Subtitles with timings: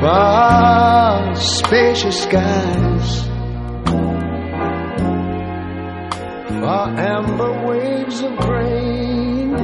[0.00, 3.26] Far spacious skies,
[6.60, 9.56] far amber waves of grain.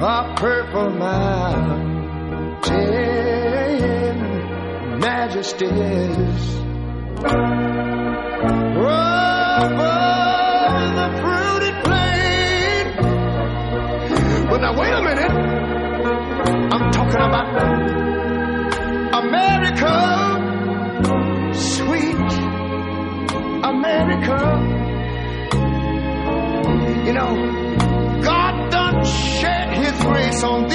[0.00, 1.80] Far purple mountain
[4.98, 6.56] majesties.
[14.66, 15.30] Now, wait a minute.
[16.72, 17.46] I'm talking about
[19.22, 19.94] America,
[21.54, 22.32] sweet
[23.62, 24.38] America.
[27.06, 27.32] You know,
[28.24, 30.74] God done shed his grace on thee.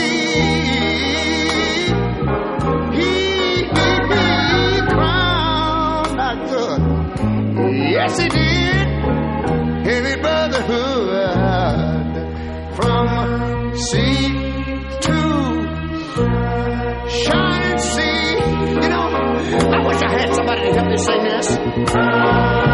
[2.96, 6.82] He, he, he crowned our good.
[7.92, 8.88] Yes, he did.
[9.86, 11.32] Heavy brotherhood
[12.78, 14.28] from sea
[15.02, 15.18] to
[17.10, 18.36] shining sea.
[18.82, 19.08] You know,
[19.72, 22.71] I wish I had somebody to help me sing this.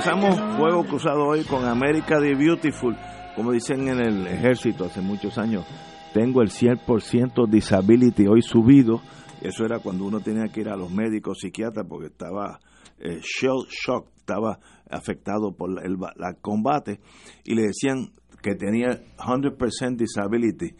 [0.00, 2.96] Empezamos Fuego Cruzado hoy con América the Beautiful.
[3.36, 5.66] Como dicen en el ejército hace muchos años,
[6.14, 9.02] tengo el 100% disability hoy subido.
[9.42, 12.60] Eso era cuando uno tenía que ir a los médicos psiquiatras porque estaba
[12.98, 14.58] eh, shell shock, estaba
[14.88, 15.98] afectado por el
[16.40, 17.00] combate
[17.44, 18.10] y le decían
[18.42, 20.76] que tenía 100% disability.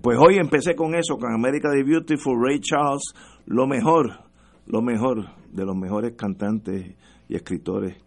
[0.00, 3.02] Pues hoy empecé con eso, con América the Beautiful, Ray Charles,
[3.44, 4.30] lo mejor,
[4.64, 6.96] lo mejor de los mejores cantantes
[7.28, 7.98] y escritores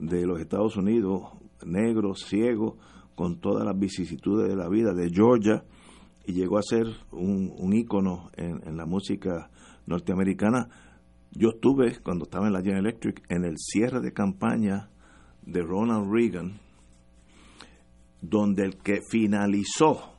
[0.00, 1.24] de los Estados Unidos,
[1.64, 2.78] negro, ciego,
[3.14, 5.62] con todas las vicisitudes de la vida, de Georgia,
[6.24, 9.50] y llegó a ser un, un ícono en, la música
[9.86, 10.68] norteamericana.
[11.32, 14.88] Yo estuve, cuando estaba en la General Electric, en el cierre de campaña
[15.42, 16.58] de Ronald Reagan,
[18.22, 20.14] donde el que finalizó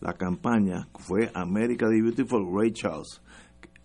[0.00, 3.22] la campaña fue America the Beautiful Ray Charles.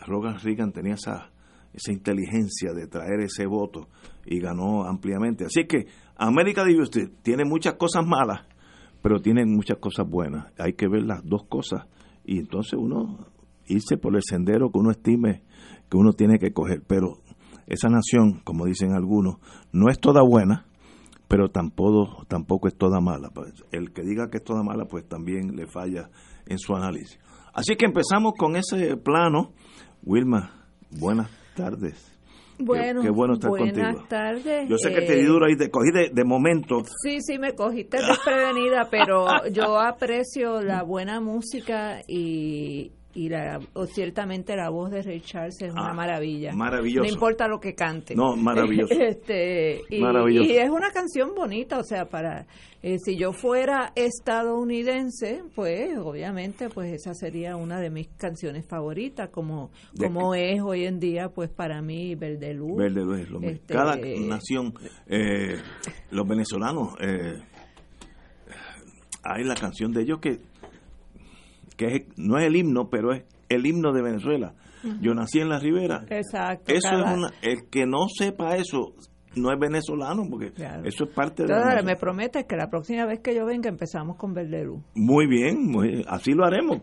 [0.05, 1.31] Ronald Reagan tenía esa,
[1.77, 3.87] esa inteligencia de traer ese voto
[4.25, 5.45] y ganó ampliamente.
[5.45, 8.41] Así que América Diversity tiene muchas cosas malas,
[9.03, 10.51] pero tiene muchas cosas buenas.
[10.57, 11.85] Hay que ver las dos cosas
[12.25, 13.27] y entonces uno
[13.67, 15.43] irse por el sendero que uno estime
[15.89, 16.81] que uno tiene que coger.
[16.85, 17.19] Pero
[17.67, 19.35] esa nación, como dicen algunos,
[19.71, 20.65] no es toda buena,
[21.27, 23.29] pero tampoco, tampoco es toda mala.
[23.29, 26.09] Pues, el que diga que es toda mala, pues también le falla
[26.47, 27.19] en su análisis.
[27.53, 29.53] Así que empezamos con ese plano.
[30.03, 32.13] Wilma, buenas tardes.
[32.59, 34.67] Bueno, qué, bueno estar buenas tardes.
[34.67, 36.81] Yo sé que te di duro y te cogí de, momento.
[37.03, 43.87] Sí, sí, me cogiste desprevenida, pero yo aprecio la buena música y, y la, o
[43.87, 46.53] ciertamente la voz de Ray Charles es una ah, maravilla.
[46.53, 47.07] Maravilloso.
[47.07, 48.15] No importa lo que cante.
[48.15, 48.93] No, maravilloso.
[48.99, 52.45] este, y, y es una canción bonita, o sea, para
[52.83, 59.29] eh, si yo fuera estadounidense, pues obviamente pues esa sería una de mis canciones favoritas,
[59.29, 62.77] como como es hoy en día pues para mí Verde Luz.
[62.77, 64.75] Verde Luz es lo este, Cada nación,
[65.07, 65.55] eh,
[66.11, 67.41] los venezolanos, eh,
[69.23, 70.39] hay la canción de ellos que
[71.77, 74.53] que no es el himno, pero es el himno de Venezuela.
[75.01, 76.05] Yo nací en la Ribera.
[76.09, 76.73] Exacto.
[76.73, 78.93] Eso es una, el que no sepa eso
[79.37, 80.51] no es venezolano, porque
[80.83, 81.83] eso es parte de...
[81.83, 84.83] Me prometes que la próxima vez que yo venga empezamos con Verderú.
[84.95, 86.81] Muy bien, muy, así lo haremos.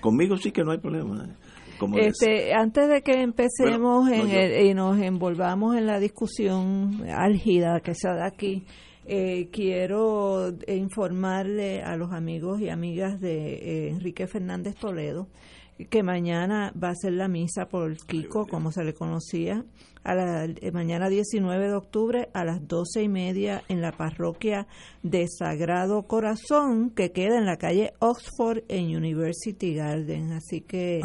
[0.00, 1.24] conmigo sí que no hay problema.
[1.24, 1.34] ¿eh?
[1.78, 7.94] Como este, antes de que empecemos en y nos envolvamos en la discusión álgida que
[7.94, 8.64] se da aquí,
[9.06, 15.28] eh, quiero informarle a los amigos y amigas de eh, Enrique Fernández Toledo
[15.90, 19.64] que mañana va a ser la misa por Kiko, como se le conocía,
[20.04, 24.66] a la eh, mañana 19 de octubre a las doce y media en la parroquia
[25.02, 30.32] de Sagrado Corazón, que queda en la calle Oxford en University Garden.
[30.32, 31.00] Así que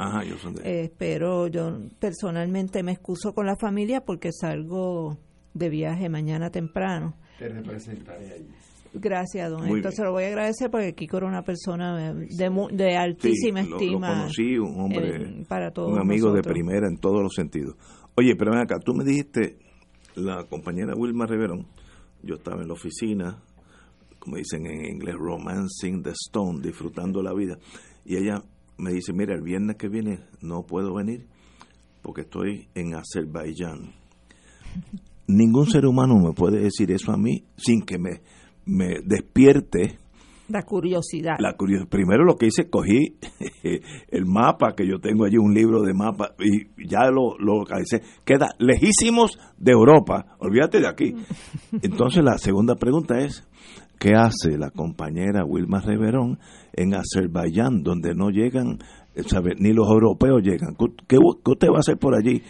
[0.63, 5.17] eh, espero, yo personalmente me excuso con la familia porque salgo
[5.53, 7.15] de viaje mañana temprano.
[7.37, 8.47] Te representaré allí.
[8.93, 12.97] Gracias, don Entonces Se lo voy a agradecer porque Kiko era una persona de, de
[12.97, 14.09] altísima estima.
[14.09, 17.75] Lo, conocí, un hombre, para un amigo de primera en todos los sentidos.
[18.15, 19.57] Oye, pero ven acá, tú me dijiste,
[20.15, 21.67] la compañera Wilma Riverón,
[22.21, 23.41] yo estaba en la oficina,
[24.19, 27.57] como dicen en inglés, romancing the stone, disfrutando la vida,
[28.03, 28.43] y ella
[28.77, 31.27] me dice, mira, el viernes que viene no puedo venir
[32.01, 33.93] porque estoy en Azerbaiyán.
[35.35, 38.21] Ningún ser humano me puede decir eso a mí sin que me
[38.65, 39.97] me despierte
[40.47, 41.37] la curiosidad.
[41.39, 41.87] La curiosidad.
[41.87, 43.15] Primero lo que hice, cogí
[44.09, 48.01] el mapa, que yo tengo allí un libro de mapa, y ya lo, lo localicé.
[48.25, 51.15] Queda lejísimos de Europa, olvídate de aquí.
[51.81, 53.47] Entonces la segunda pregunta es,
[53.97, 56.37] ¿qué hace la compañera Wilma Reverón
[56.73, 58.79] en Azerbaiyán, donde no llegan,
[59.57, 60.75] ni los europeos llegan?
[60.75, 61.17] ¿Qué, ¿Qué
[61.51, 62.43] usted va a hacer por allí,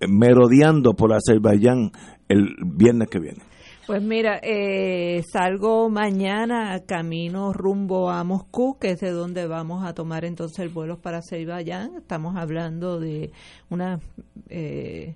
[0.00, 1.92] merodeando por Azerbaiyán
[2.28, 3.42] el viernes que viene?
[3.86, 9.94] Pues mira, eh, salgo mañana camino rumbo a Moscú, que es de donde vamos a
[9.94, 11.94] tomar entonces el para Azerbaiyán.
[11.98, 13.30] Estamos hablando de
[13.70, 14.00] una
[14.48, 15.14] eh,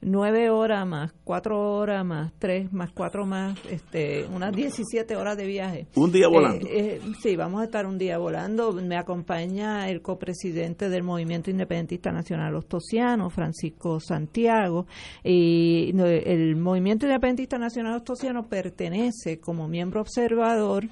[0.00, 5.46] nueve horas más, cuatro horas más, tres más cuatro más, este, unas 17 horas de
[5.46, 5.86] viaje.
[5.94, 6.66] Un día volando.
[6.66, 8.72] Eh, eh, sí, vamos a estar un día volando.
[8.72, 14.86] Me acompaña el copresidente del Movimiento Independentista Nacional Ostosiano, Francisco Santiago,
[15.24, 20.84] y el Movimiento Independentista Nacional Ostosiano pertenece como miembro observador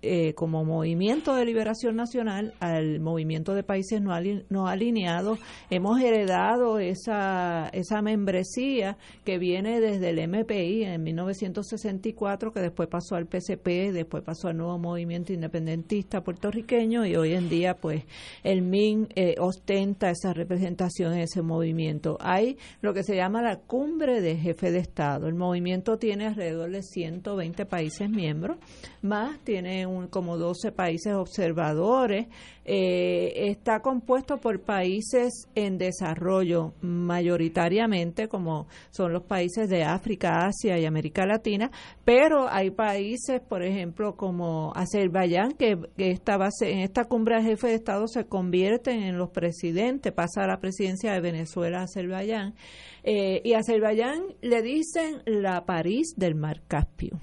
[0.00, 4.12] eh, como movimiento de liberación nacional al movimiento de países no,
[4.48, 5.40] no alineados.
[5.70, 13.16] Hemos heredado esa, esa membresía que viene desde el MPI en 1964, que después pasó
[13.16, 18.04] al PCP, después pasó al nuevo movimiento independentista puertorriqueño y hoy en día pues
[18.44, 22.18] el MIN eh, ostenta esa representación en ese movimiento.
[22.20, 25.26] Hay lo que se llama la cumbre de jefe de Estado.
[25.26, 28.58] El movimiento tiene alrededor de 120 países miembros,
[29.02, 32.26] más tiene como 12 países observadores.
[32.70, 40.78] Eh, está compuesto por países en desarrollo mayoritariamente, como son los países de África, Asia
[40.78, 41.70] y América Latina,
[42.04, 47.74] pero hay países, por ejemplo, como Azerbaiyán, que, esta en esta cumbre de jefe de
[47.74, 52.54] Estado se convierten en los presidentes, pasa a la presidencia de Venezuela a Azerbaiyán.
[53.02, 57.18] Eh, y Azerbaiyán le dicen la París del Mar Caspio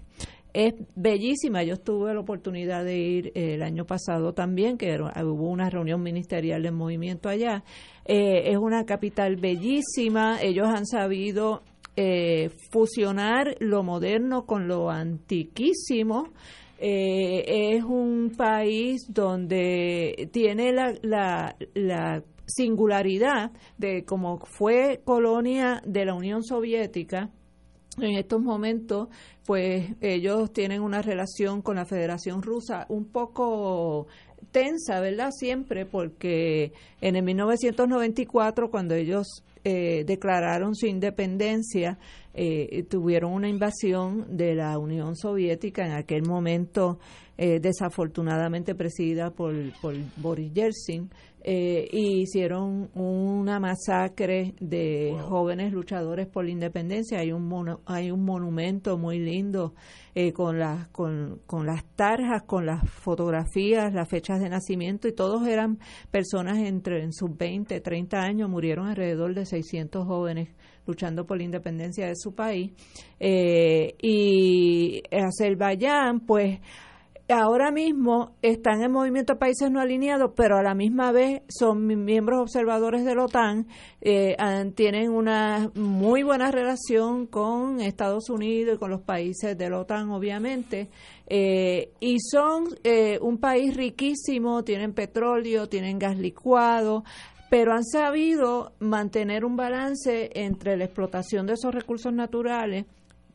[0.56, 1.63] es bellísima.
[1.63, 6.02] Yo tuve la oportunidad de ir eh, el año pasado también, que hubo una reunión
[6.02, 7.63] ministerial de movimiento allá.
[8.06, 10.42] Eh, es una capital bellísima.
[10.42, 11.63] Ellos han sabido
[11.98, 16.30] eh, fusionar lo moderno con lo antiquísimo.
[16.80, 26.13] es un país donde tiene la, la, la singularidad de como fue colonia de la
[26.13, 27.30] Unión Soviética
[27.98, 29.10] en estos momentos,
[29.46, 34.08] pues ellos tienen una relación con la Federación Rusa un poco
[34.52, 35.32] tensa, ¿verdad?
[35.32, 41.98] Siempre, porque en el 1994, cuando ellos eh, declararon su independencia,
[42.34, 47.00] eh, tuvieron una invasión de la Unión Soviética en aquel momento
[47.38, 51.10] eh, desafortunadamente presidida por, por Boris Yeltsin,
[51.44, 57.20] eh, hicieron una masacre de jóvenes luchadores por la independencia.
[57.20, 59.75] Hay un, hay un monumento muy lindo
[60.15, 65.13] eh, con, las, con, con las tarjas, con las fotografías, las fechas de nacimiento, y
[65.13, 65.77] todos eran
[66.10, 70.50] personas entre en sus 20, 30 años, murieron alrededor de 600 jóvenes
[70.88, 72.72] luchando por la independencia de su país.
[73.20, 76.60] y Azerbaiyán, pues,
[77.29, 82.41] ahora mismo están en movimiento países no alineados, pero a la misma vez son miembros
[82.41, 83.67] observadores de la OTAN,
[84.01, 84.36] eh,
[84.75, 90.12] tienen una muy buena relación con Estados Unidos y con los países de la OTAN,
[90.12, 90.89] obviamente,
[91.27, 97.03] eh, y son eh, un país riquísimo, tienen petróleo, tienen gas licuado,
[97.50, 102.86] pero han sabido mantener un balance entre la explotación de esos recursos naturales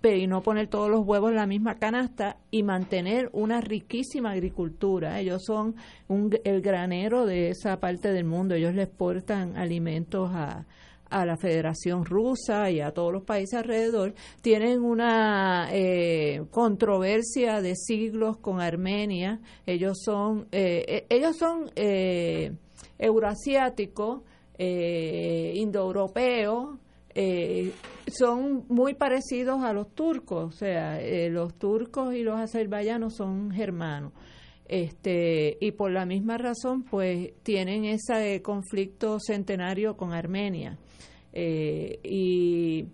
[0.03, 5.21] y no poner todos los huevos en la misma canasta y mantener una riquísima agricultura.
[5.21, 5.75] Ellos son
[6.45, 8.55] el granero de esa parte del mundo.
[8.55, 10.65] Ellos le exportan alimentos a,
[11.11, 14.15] a la Federación Rusa y a todos los países alrededor.
[14.41, 19.41] Tienen una eh, controversia de siglos con Armenia.
[19.67, 21.71] Ellos son, eh, eh, ellos son
[22.99, 24.23] euroasiático,
[27.15, 27.73] indoeuropeo,
[28.09, 34.13] son muy parecidos a los turcos, o sea, los turcos y los azerbaiyanos son germanos.
[34.71, 40.79] Este y por la misma razón pues tienen ese conflicto centenario con Armenia.
[41.33, 42.87] Eh, y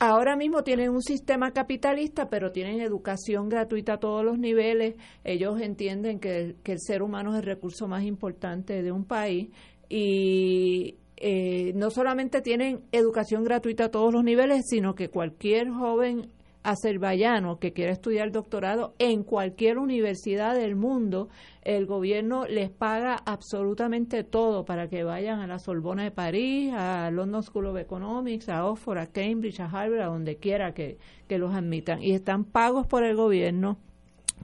[0.00, 4.96] ahora mismo tienen un sistema capitalista pero tienen educación gratuita a todos los niveles.
[5.22, 9.50] Ellos entienden que, que el ser humano es el recurso más importante de un país.
[9.88, 16.30] Y eh, no solamente tienen educación gratuita a todos los niveles, sino que cualquier joven
[16.62, 21.28] azerbaiyano que quiera estudiar doctorado en cualquier universidad del mundo,
[21.62, 27.10] el gobierno les paga absolutamente todo para que vayan a la Sorbona de París, a
[27.10, 31.38] London School of Economics, a Oxford, a Cambridge, a Harvard, a donde quiera que, que
[31.38, 32.02] los admitan.
[32.02, 33.78] Y están pagos por el gobierno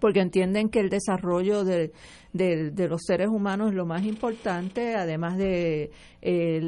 [0.00, 1.92] porque entienden que el desarrollo de,
[2.34, 5.90] de, los seres humanos es lo más importante, además de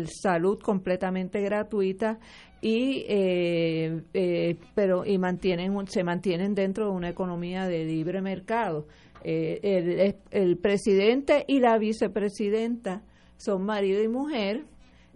[0.06, 2.18] salud completamente gratuita
[2.60, 8.86] y eh, eh, pero y mantienen se mantienen dentro de una economía de libre mercado.
[9.22, 13.02] Eh, el, el presidente y la vicepresidenta
[13.36, 14.64] son marido y mujer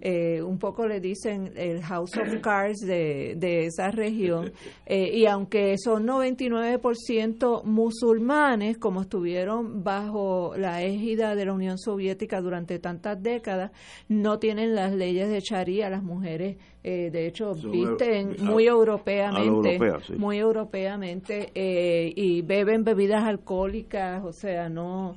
[0.01, 4.53] eh, un poco le dicen el House of Cards de, de esa región,
[4.87, 12.41] eh, y aunque son 99% musulmanes, como estuvieron bajo la égida de la Unión Soviética
[12.41, 13.73] durante tantas décadas,
[14.09, 19.79] no tienen las leyes de Sharia, las mujeres eh, de hecho visten muy europeamente
[20.17, 25.17] muy europeamente eh, y beben bebidas alcohólicas o sea no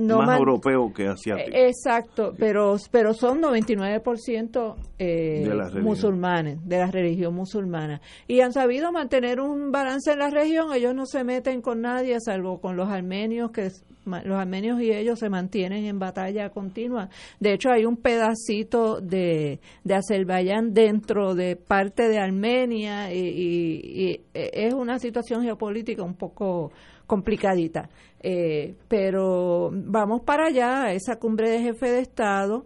[0.00, 1.56] no, más europeo que asiático.
[1.56, 5.50] Eh, exacto pero pero son 99% eh,
[5.82, 8.00] musulmanes de la religión musulmana.
[8.26, 10.72] Y han sabido mantener un balance en la región.
[10.72, 13.70] Ellos no se meten con nadie salvo con los armenios que
[14.04, 17.08] los armenios y ellos se mantienen en batalla continua.
[17.40, 24.74] De hecho, hay un pedacito de, de Azerbaiyán dentro de parte de Armenia y, es
[24.74, 26.72] una situación geopolítica un poco
[27.06, 27.88] complicadita.
[28.20, 32.64] Eh, pero vamos para allá, a esa cumbre de jefe de Estado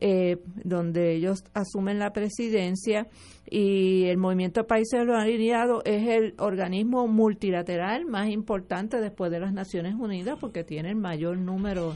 [0.00, 3.06] eh, donde ellos asumen la presidencia
[3.48, 9.52] y el Movimiento de Países Alineados es el organismo multilateral más importante después de las
[9.52, 11.94] Naciones Unidas porque tiene el mayor número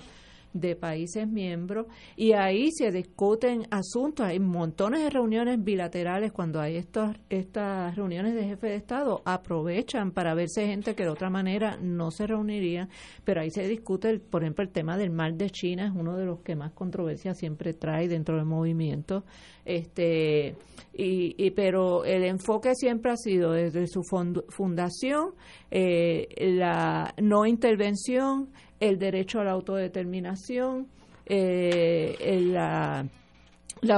[0.52, 6.76] de países miembros y ahí se discuten asuntos, hay montones de reuniones bilaterales cuando hay
[6.76, 11.76] estas estas reuniones de jefe de Estado, aprovechan para verse gente que de otra manera
[11.80, 12.88] no se reuniría,
[13.25, 16.26] pero ahí se discute, por ejemplo, el tema del mal de China, es uno de
[16.26, 19.25] los que más controversia siempre trae dentro del movimiento,
[19.64, 20.57] este
[20.92, 25.35] y, pero el enfoque siempre ha sido desde su fundación
[25.71, 30.88] eh, la no intervención el derecho a la autodeterminación,
[31.26, 33.06] eh, la,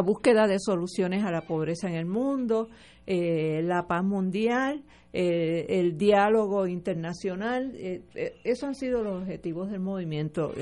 [0.03, 2.69] búsqueda de soluciones a la pobreza en el mundo,
[3.07, 7.73] eh, la paz mundial, eh, el diálogo internacional.
[8.45, 10.53] esos han sido los objetivos del movimiento.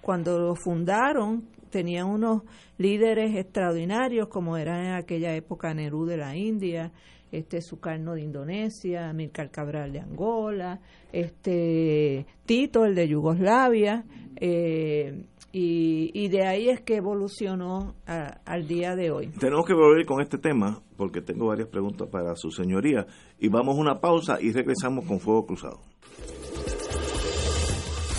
[0.00, 2.42] cuando lo fundaron, tenían unos
[2.78, 6.92] líderes extraordinarios, como era en aquella época Nerú de la India,
[7.38, 10.80] este Sukarno de Indonesia, Mirkal Cabral de Angola,
[11.12, 14.04] este Tito, el de Yugoslavia,
[14.36, 15.24] eh,
[15.58, 19.28] y, de ahí es que evolucionó al día de hoy.
[19.28, 23.06] Tenemos que volver con este tema porque tengo varias preguntas para su señoría
[23.38, 25.80] y vamos a una pausa y regresamos con Fuego Cruzado.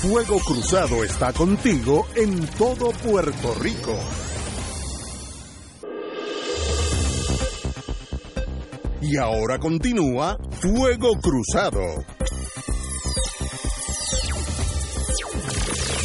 [0.02, 3.94] Fuego Cruzado está contigo en todo Puerto Rico.
[9.10, 11.80] Y ahora continúa Fuego Cruzado.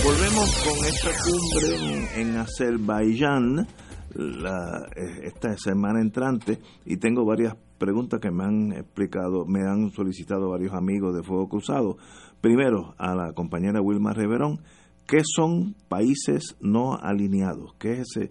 [0.04, 3.66] Volvemos con esta cumbre en, Azerbaiyán
[4.14, 9.90] la, eh, esta semana entrante y tengo varias preguntas que me han explicado, me han
[9.90, 11.96] solicitado varios amigos de Fuego Cruzado.
[12.40, 14.60] Primero, a la compañera Wilma Reverón,
[15.08, 17.74] ¿qué son países no alineados?
[17.80, 18.30] ¿Qué es ese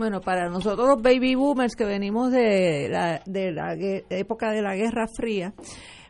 [0.00, 3.74] bueno, para nosotros los baby boomers que venimos de la, de la
[4.08, 5.52] época de la Guerra Fría,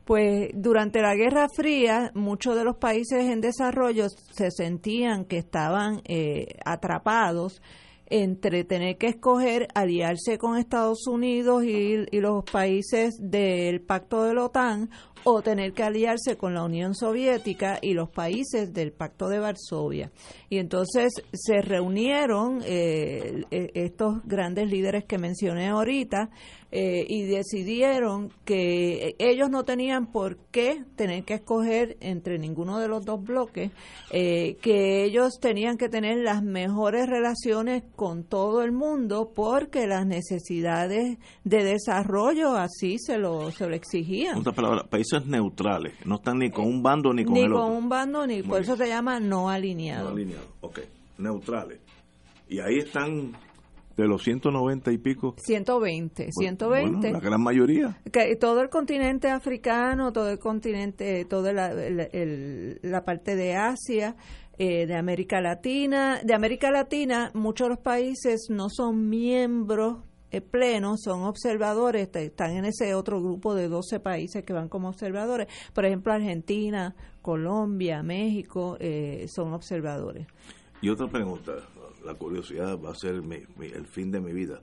[0.05, 6.03] pues durante la Guerra Fría muchos de los países en desarrollo se sentían que estaban
[6.05, 7.61] eh, atrapados
[8.07, 14.45] entre tener que escoger aliarse con Estados Unidos y, los países del pacto de la
[14.45, 14.91] OTAN
[15.25, 20.11] o tener que aliarse con la Unión Soviética y los países del pacto de Varsovia.
[20.49, 26.31] Y entonces se reunieron eh, e, estos grandes líderes que mencioné ahorita,
[26.73, 32.87] eh, y decidieron que ellos no tenían por qué tener que escoger entre ninguno de
[32.87, 33.73] los dos bloques,
[34.13, 40.07] eh, que ellos tenían que tener las mejores relaciones con todo el mundo porque las
[40.07, 44.41] necesidades de desarrollo así se lo, se lo exigían.
[44.45, 47.89] Palabra, países neutrales, no están ni con un bando ni con ni el con un
[47.89, 50.11] bando ni por eso se llama no alineado.
[50.11, 50.81] No alineado, ok,
[51.19, 51.81] neutrales.
[52.49, 53.33] Y ahí están
[53.97, 55.35] de los 190 y pico.
[55.39, 57.13] 120, 120.
[57.13, 57.99] la gran mayoría.
[58.11, 64.17] Que todo el continente africano, todo el continente, toda la, la parte de Asia,
[64.59, 66.21] eh, de América Latina.
[66.25, 69.99] De América Latina, muchos de los países no son miembros
[70.31, 74.89] eh, plenos, son observadores, están en ese otro grupo de 12 países que van como
[74.89, 75.49] observadores.
[75.75, 80.27] Por ejemplo, Argentina, Colombia, México eh, son observadores.
[80.83, 81.53] Y otra pregunta,
[82.05, 84.61] la curiosidad va a ser el fin de mi vida.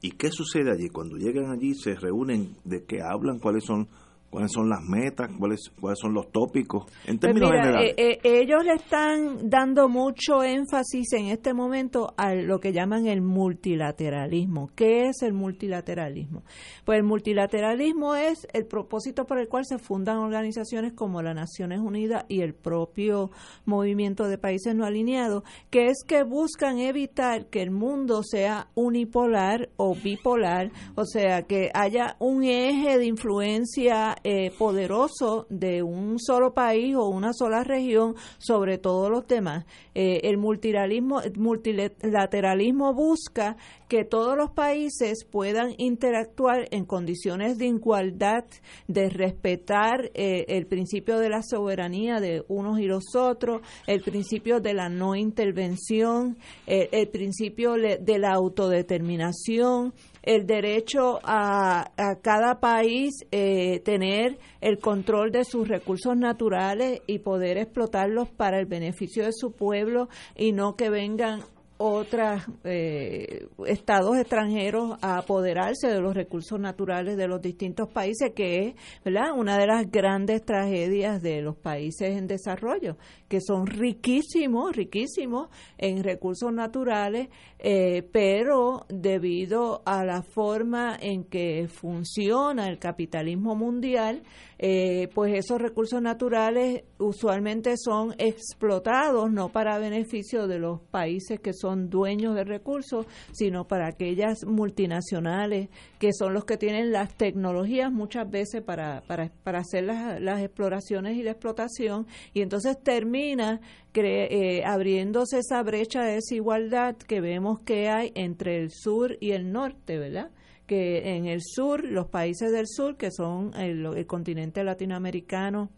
[0.00, 0.88] ¿Y qué sucede allí?
[0.88, 3.38] Cuando llegan allí, se reúnen, ¿de qué hablan?
[3.38, 3.88] ¿Cuáles son
[4.32, 7.94] cuáles son las metas, cuáles, cuáles son los tópicos, en pues términos generales.
[7.98, 13.06] Eh, eh, ellos le están dando mucho énfasis en este momento a lo que llaman
[13.06, 14.70] el multilateralismo.
[14.74, 16.44] ¿Qué es el multilateralismo?
[16.86, 21.80] Pues el multilateralismo es el propósito por el cual se fundan organizaciones como las Naciones
[21.80, 23.30] Unidas y el propio
[23.66, 29.68] movimiento de países no alineados, que es que buscan evitar que el mundo sea unipolar
[29.76, 36.54] o bipolar, o sea, que haya un eje de influencia eh, poderoso de un solo
[36.54, 39.64] país o una sola región sobre todos los demás.
[39.94, 43.56] Eh, el multilateralismo, multilateralismo busca
[43.88, 48.44] que todos los países puedan interactuar en condiciones de igualdad,
[48.86, 54.60] de respetar eh, el principio de la soberanía de unos y los otros, el principio
[54.60, 63.24] de la no intervención, el principio de la autodeterminación, el derecho a, a cada país
[63.30, 69.32] eh, tener el control de sus recursos naturales y poder explotarlos para el beneficio de
[69.32, 71.40] su pueblo y no que vengan
[71.82, 78.68] otros eh, estados extranjeros a apoderarse de los recursos naturales de los distintos países, que
[78.68, 78.74] es
[79.04, 79.32] ¿verdad?
[79.36, 82.96] una de las grandes tragedias de los países en desarrollo,
[83.28, 91.68] que son riquísimos, riquísimos en recursos naturales, eh, pero debido a la forma en que
[91.68, 94.22] funciona el capitalismo mundial,
[94.64, 101.52] eh, pues esos recursos naturales usualmente son explotados no para beneficio de los países que
[101.52, 107.90] son dueños de recursos, sino para aquellas multinacionales que son los que tienen las tecnologías
[107.90, 113.60] muchas veces para, para, para hacer las, las exploraciones y la explotación, y entonces termina
[113.94, 119.50] eh, abriéndose esa brecha de desigualdad que vemos que hay entre el sur y el
[119.50, 120.30] norte, ¿verdad?
[120.72, 125.68] Que en el sur, los países del sur, que son el, continente latinoamericano,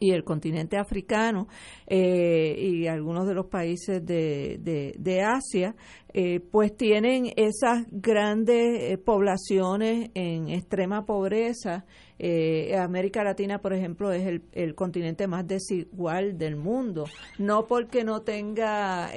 [0.00, 1.48] y el continente africano
[1.86, 5.74] eh, y algunos de los países de, de, Asia,
[6.12, 11.86] eh, pues tienen esas grandes eh, poblaciones en extrema pobreza.
[12.78, 17.04] América Latina, por ejemplo, es el, el, continente más desigual del mundo,
[17.38, 19.10] no porque no tenga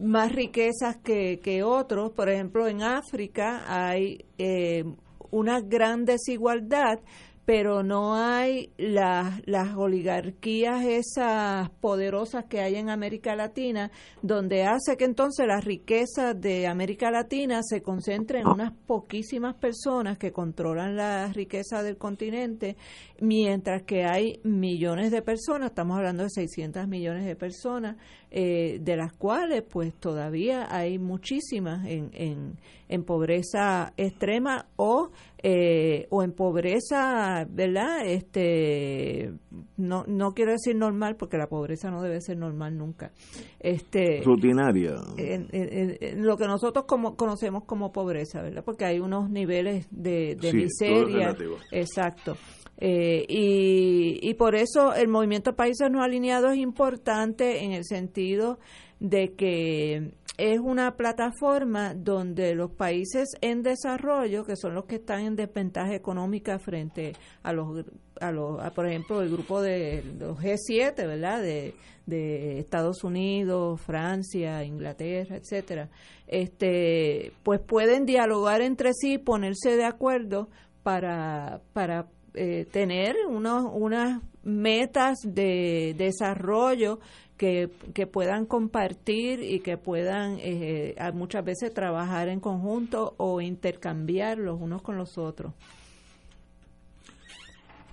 [0.00, 2.12] más riquezas que, que otros.
[2.12, 4.84] Por ejemplo, en África hay eh,
[5.30, 7.00] una gran desigualdad
[7.44, 13.90] pero no hay las, las oligarquías esas poderosas que hay en América Latina,
[14.22, 20.18] donde hace que entonces la riqueza de América Latina se concentre en unas poquísimas personas
[20.18, 22.76] que controlan la riqueza del continente,
[23.22, 27.96] mientras que hay millones de personas, estamos hablando de 600 millones de personas,
[28.32, 32.58] eh, de las cuales pues todavía hay muchísimas en, en,
[32.88, 35.10] en pobreza extrema o
[35.44, 38.06] eh, o en pobreza, ¿verdad?
[38.06, 39.32] Este,
[39.76, 43.12] no, no quiero decir normal porque la pobreza no debe ser normal nunca.
[43.58, 44.94] Este, Rutinaria.
[45.16, 48.62] En, lo que nosotros como, conocemos como pobreza, ¿verdad?
[48.64, 51.36] Porque hay unos niveles de, de miseria.
[51.72, 52.36] Exacto.
[52.84, 58.58] Eh, y, y por eso el movimiento Países No Alineados es importante en el sentido
[58.98, 65.20] de que es una plataforma donde los países en desarrollo, que son los que están
[65.20, 67.12] en desventaja económica frente
[67.44, 67.84] a los,
[68.20, 71.40] a los por ejemplo, el grupo de los G7, ¿verdad?
[71.40, 71.74] De,
[72.06, 75.88] de Estados Unidos, Francia, Inglaterra, etcétera,
[76.26, 80.48] este, pues pueden dialogar entre sí, ponerse de acuerdo
[80.82, 86.98] para, para eh, tener unos, unas metas de desarrollo
[87.36, 94.38] que, que, puedan compartir y que puedan eh, muchas veces trabajar en conjunto o intercambiar
[94.38, 95.54] los unos con los otros.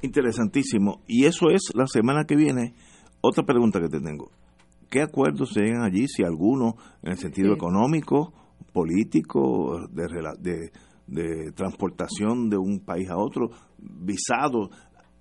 [0.01, 1.01] Interesantísimo.
[1.07, 2.73] Y eso es la semana que viene.
[3.21, 4.31] Otra pregunta que te tengo.
[4.89, 8.33] ¿Qué acuerdos se llegan allí, si alguno, en el sentido económico,
[8.71, 10.07] político, de,
[10.39, 10.71] de,
[11.07, 13.49] de transportación de un país a otro,
[13.81, 14.69] visado?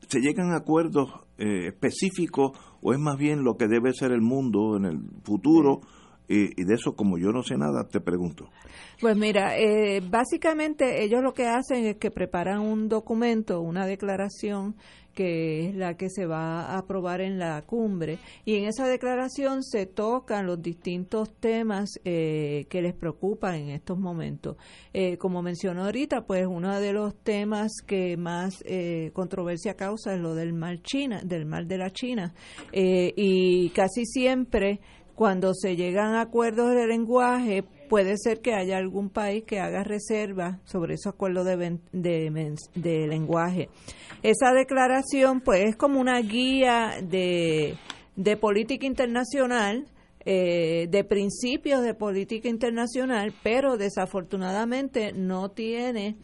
[0.09, 4.23] ¿Se llegan a acuerdos eh, específicos o es más bien lo que debe ser el
[4.23, 5.81] mundo en el futuro?
[6.29, 8.51] Y, de eso, como yo no sé nada, te pregunto.
[9.01, 14.77] Pues mira, eh, básicamente ellos lo que hacen es que preparan un documento, una declaración
[15.19, 18.21] que es la que se va a aprobar en la cumbre.
[18.45, 23.99] Y en esa declaración se tocan los distintos temas eh, que les preocupan en estos
[23.99, 24.57] momentos.
[24.93, 30.21] Eh, como mencionó ahorita, pues uno de los temas que más eh, controversia causa es
[30.21, 32.33] lo del mal China, del mal de la China.
[32.73, 34.79] y casi siempre
[35.19, 39.83] cuando se llegan a acuerdos de lenguaje, puede ser que haya algún país que haga
[39.83, 43.69] reserva sobre esos acuerdos de, de, lenguaje.
[44.23, 47.75] Esa declaración, pues, es como una guía de,
[48.15, 49.89] de política internacional,
[50.25, 56.15] eh, de principios de política internacional, pero desafortunadamente no tiene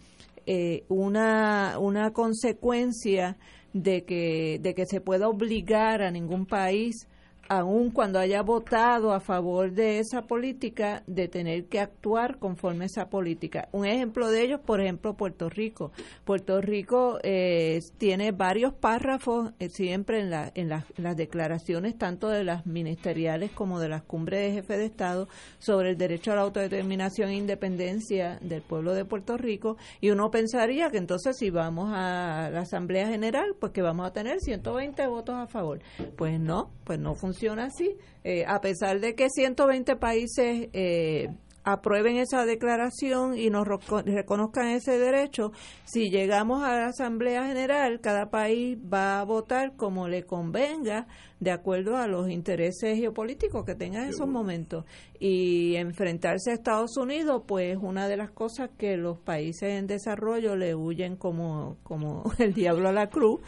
[0.46, 3.38] eh, una, una consecuencia
[3.72, 7.09] de que, de que se pueda obligar a ningún país
[7.48, 12.87] aun cuando haya votado a favor de esa política, de tener que actuar conforme a
[12.87, 13.68] esa política.
[13.72, 15.92] Un ejemplo de ello, por ejemplo, Puerto Rico.
[16.24, 22.44] Puerto Rico eh, tiene varios párrafos eh, siempre en, la, en las declaraciones, tanto de
[22.44, 25.28] las ministeriales como de las cumbres de jefe de Estado,
[25.59, 29.76] sobre el derecho a la autodeterminación e independencia del pueblo de Puerto Rico.
[30.00, 34.12] Y uno pensaría que entonces si vamos a la Asamblea General, pues que vamos a
[34.12, 35.80] tener 120 votos a favor.
[36.16, 37.97] Pues no, pues no funciona funciona así.
[38.23, 41.29] Eh, a pesar de que 120 países eh,
[41.64, 45.53] aprueben esa declaración y nos reconozcan ese derecho,
[45.85, 51.07] si llegamos a la Asamblea General, cada país va a votar como le convenga
[51.40, 54.85] de acuerdo a los intereses geopolíticos que tenga en esos momentos.
[55.18, 60.57] Y enfrentarse a Estados Unidos, pues una de las cosas que los países en desarrollo
[60.57, 63.40] le huyen como, como el diablo a la cruz,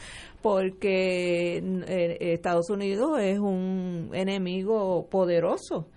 [0.43, 5.89] porque eh, Estados Unidos es un enemigo poderoso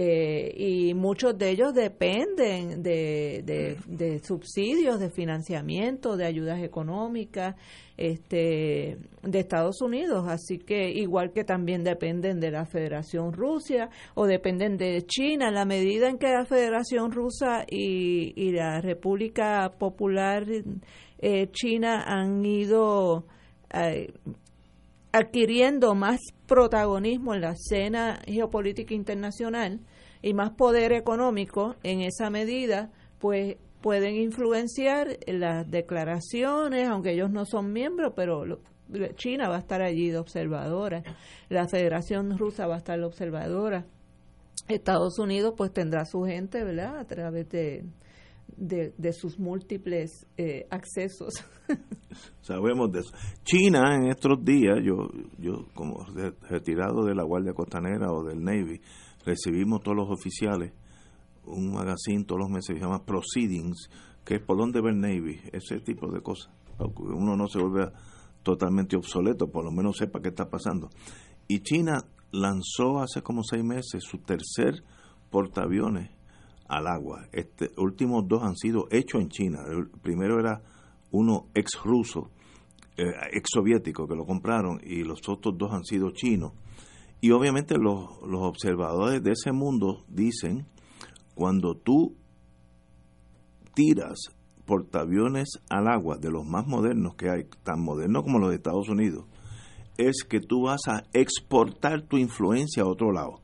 [0.00, 3.42] eh, y muchos de ellos dependen de,
[3.84, 7.56] de, subsidios, de financiamiento, de ayudas económicas
[7.96, 14.26] este, de Estados Unidos, así que igual que también dependen de la Federación Rusia o
[14.26, 19.72] dependen de China, en la medida en que la Federación Rusa y, y la República
[19.80, 20.44] Popular
[21.18, 23.24] eh, China han ido
[23.74, 24.12] eh,
[25.12, 29.80] adquiriendo más protagonismo en la escena geopolítica internacional
[30.22, 37.44] y más poder económico en esa medida, pues pueden influenciar las declaraciones, aunque ellos no
[37.44, 38.60] son miembros, pero
[39.14, 41.02] China va a estar allí de observadora,
[41.48, 43.86] la Federación Rusa va a estar de observadora,
[44.66, 46.98] Estados Unidos pues tendrá su gente, ¿verdad?
[46.98, 47.84] A través de,
[48.58, 51.34] de, sus múltiples eh, accesos.
[52.40, 53.10] Sabemos de eso.
[53.44, 56.04] China en estos días, yo, yo como
[56.48, 58.80] retirado de la Guardia Costanera o del Navy,
[59.24, 60.72] recibimos todos los oficiales
[61.48, 63.88] un magazine todos los meses que se llama Proceedings,
[64.24, 66.52] que es por donde ver Navy, ese tipo de cosas.
[66.78, 67.90] Uno no se vuelve
[68.42, 70.90] totalmente obsoleto, por lo menos sepa qué está pasando.
[71.48, 74.84] Y China lanzó hace como seis meses su tercer
[75.30, 76.10] portaaviones
[76.68, 77.26] al agua.
[77.32, 79.60] Este últimos dos han sido hechos en China.
[79.68, 80.62] El primero era
[81.10, 82.30] uno ex ruso,
[82.96, 86.52] eh, ex soviético que lo compraron y los otros dos han sido chinos.
[87.20, 90.66] Y obviamente los, los observadores de ese mundo dicen,
[91.34, 92.14] cuando tú
[93.74, 94.18] tiras
[94.66, 98.88] portaaviones al agua de los más modernos que hay, tan modernos como los de Estados
[98.88, 99.24] Unidos,
[99.96, 103.40] es que tú vas a exportar tu influencia a otro lado.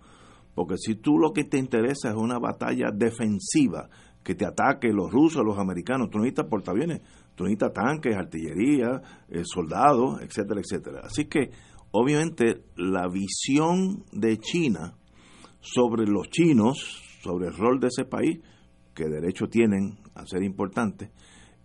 [0.54, 3.88] Porque si tú lo que te interesa es una batalla defensiva,
[4.22, 7.02] que te ataque los rusos, los americanos, tú necesitas portaaviones,
[7.34, 11.00] tú necesitas tanques, artillería, eh, soldados, etcétera, etcétera.
[11.04, 11.50] Así que,
[11.90, 14.94] obviamente, la visión de China
[15.60, 18.40] sobre los chinos, sobre el rol de ese país,
[18.94, 21.10] que derecho tienen a ser importantes,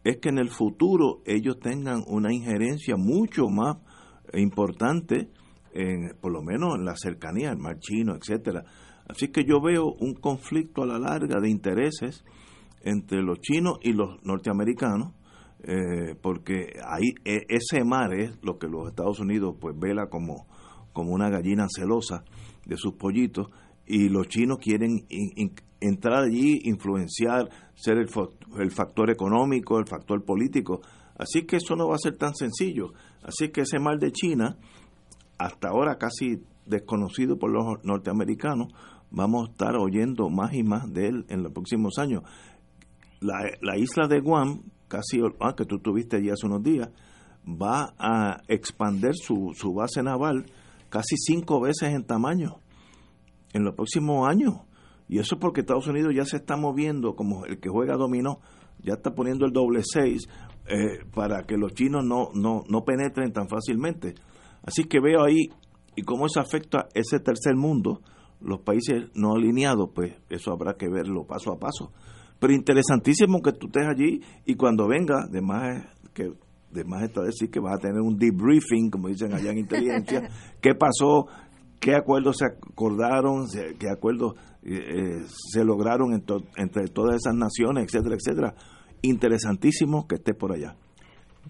[0.03, 3.77] es que en el futuro ellos tengan una injerencia mucho más
[4.33, 5.29] importante
[6.21, 8.63] por lo menos en la cercanía, el mar chino, etcétera.
[9.07, 12.23] Así que yo veo un conflicto a la larga de intereses
[12.81, 15.13] entre los chinos y los norteamericanos
[15.61, 20.47] eh, porque ahí e, ese mar es lo que los Estados Unidos pues vela como,
[20.93, 22.23] como una gallina celosa
[22.65, 23.49] de sus pollitos
[23.85, 25.05] y los chinos quieren
[25.81, 28.07] entrar allí, influenciar, ser el,
[28.59, 30.81] el factor económico, el factor político.
[31.17, 32.93] Así que eso no va a ser tan sencillo.
[33.23, 34.57] Así que ese mar de China,
[35.39, 38.67] hasta ahora casi desconocido por los norteamericanos,
[39.09, 42.23] vamos a estar oyendo más y más de él en los próximos años.
[43.21, 46.89] La, la isla de Guam, casi, ah, que tú tuviste allí hace unos días,
[47.47, 50.45] va a expandir su, su base naval
[50.89, 52.59] casi cinco veces en tamaño
[53.53, 54.55] en los próximos años.
[55.07, 58.39] Y eso es porque Estados Unidos ya se está moviendo como el que juega dominó,
[58.83, 60.27] ya está poniendo el doble seis
[60.67, 64.13] eh, para que los chinos no, no, no penetren tan fácilmente.
[64.69, 65.49] Así que veo ahí,
[65.95, 68.01] y cómo eso afecta a ese tercer mundo,
[68.39, 71.91] los países no alineados, pues eso habrá que verlo paso a paso.
[72.39, 76.31] Pero interesantísimo que tú estés allí y cuando venga, además que
[76.69, 80.29] de más está decir que vas a tener un debriefing, como dicen allá en inteligencia,
[80.61, 81.25] qué pasó,
[81.79, 83.47] qué acuerdos se acordaron,
[83.79, 88.55] qué acuerdos eh, eh, se lograron entre todas esas naciones, etcétera, etcétera.
[89.01, 90.75] Interesantísimo que esté por allá.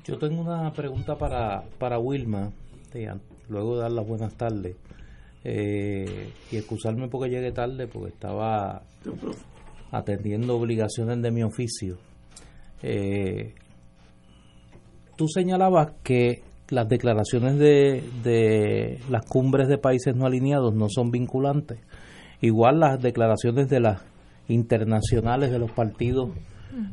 [0.05, 2.53] Yo tengo una pregunta para, para Wilma,
[3.47, 4.75] luego de dar las buenas tardes.
[5.43, 8.84] Eh, y excusarme porque llegué tarde, porque estaba
[9.91, 11.97] atendiendo obligaciones de mi oficio.
[12.84, 13.54] Eh,
[15.15, 21.10] tú señalabas que las declaraciones de, de las cumbres de países no alineados no son
[21.10, 21.80] vinculantes.
[22.41, 24.02] Igual las declaraciones de las
[24.47, 26.32] internacionales de los partidos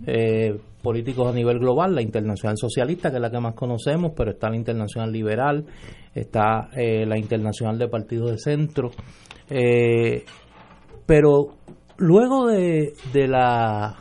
[0.07, 4.31] eh, políticos a nivel global, la Internacional Socialista, que es la que más conocemos, pero
[4.31, 5.66] está la Internacional Liberal,
[6.14, 8.92] está eh, la Internacional de Partidos de Centro.
[9.51, 10.25] Eh,
[11.05, 11.57] pero
[11.96, 13.96] luego de, de la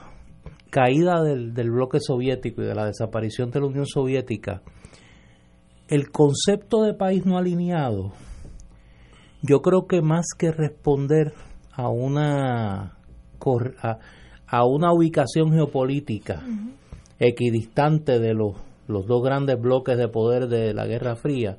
[0.69, 4.61] caída del, del, bloque soviético y de la desaparición de la Unión Soviética,
[5.87, 8.11] el concepto de país no alineado,
[9.41, 11.33] yo creo que más que responder
[11.71, 12.99] a una
[14.63, 16.41] una ubicación geopolítica
[17.19, 18.55] equidistante de los,
[18.87, 21.57] los dos grandes bloques de poder de la Guerra Fría,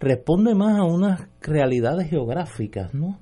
[0.00, 3.18] responde más a unas realidades geográficas, ¿no?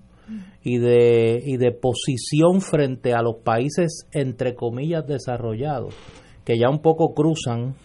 [0.62, 5.94] y de, y de posición frente a los países, entre comillas, desarrollados,
[6.44, 7.76] que ya un poco cruzan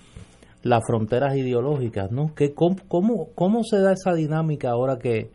[0.63, 2.33] las fronteras ideológicas, ¿no?
[2.33, 5.29] Que, cómo, cómo, se da esa dinámica ahora que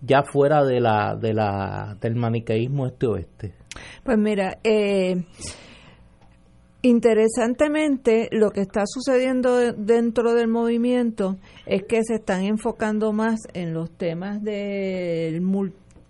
[0.00, 3.54] ya fuera de la, de la, del maniqueísmo este-oeste?
[4.04, 5.24] Pues mira, eh,
[6.82, 13.74] interesantemente lo que está sucediendo dentro del movimiento es que se están enfocando más en
[13.74, 15.40] los temas del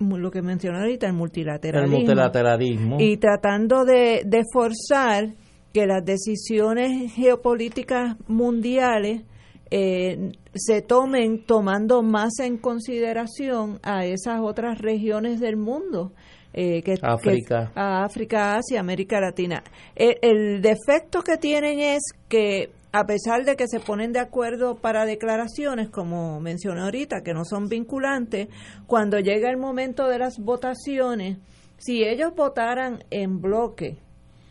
[0.00, 1.96] lo que mencionó ahorita, el multilateralismo.
[1.96, 2.96] El multilateralismo.
[2.98, 5.34] Y tratando de, de forzar
[5.72, 9.22] que las decisiones geopolíticas mundiales
[9.70, 16.12] eh, se tomen tomando más en consideración a esas otras regiones del mundo.
[16.52, 17.70] Eh, que, África.
[17.74, 19.62] a África, Asia, América Latina.
[19.94, 24.74] El, el, defecto que tienen es que a pesar de que se ponen de acuerdo
[24.74, 28.48] para declaraciones, como mencioné ahorita, que no son vinculantes,
[28.86, 31.38] cuando llega el momento de las votaciones,
[31.78, 33.98] si ellos votaran en bloque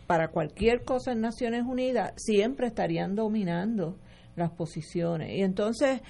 [0.07, 3.97] para cualquier cosa en Naciones Unidas, siempre estarían dominando
[4.35, 5.38] las posiciones.
[5.38, 6.01] Y entonces,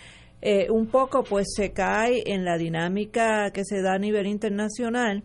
[0.42, 5.24] eh, un poco, pues se cae en la dinámica que se da a nivel internacional.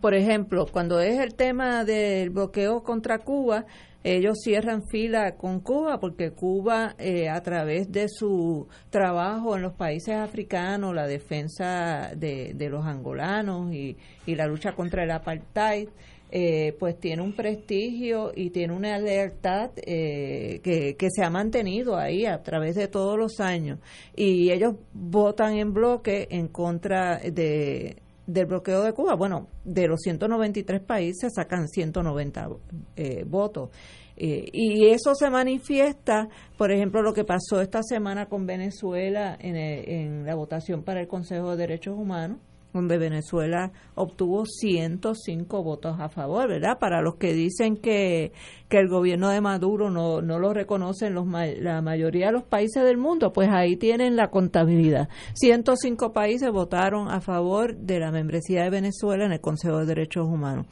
[0.00, 3.66] Por ejemplo, cuando es el tema del bloqueo contra Cuba,
[4.02, 9.72] ellos cierran fila con Cuba porque Cuba eh, a través de su trabajo en los
[9.72, 15.88] países africanos, la defensa de, los angolanos y, la lucha contra el apartheid,
[16.30, 21.96] eh, pues tiene un prestigio y tiene una lealtad eh, que, que se ha mantenido
[21.96, 23.80] ahí a través de todos los años.
[24.14, 27.96] Y ellos votan en bloque en contra de,
[28.26, 29.14] del bloqueo de Cuba.
[29.14, 32.48] Bueno, de los 193 países sacan 190
[32.96, 33.70] eh, votos.
[34.16, 40.26] y eso se manifiesta, por ejemplo, lo que pasó esta semana con Venezuela en, en
[40.26, 42.38] la votación para el Consejo de Derechos Humanos
[42.76, 46.78] donde Venezuela obtuvo 105 votos a favor, ¿verdad?
[46.78, 48.32] Para los que dicen que,
[48.68, 52.84] que el gobierno de Maduro no, no lo reconocen los, la mayoría de los países
[52.84, 55.08] del mundo, pues ahí tienen la contabilidad.
[55.34, 60.26] 105 países votaron a favor de la membresía de Venezuela en el Consejo de Derechos
[60.26, 60.66] Humanos.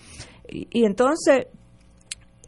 [0.49, 1.47] Y, entonces,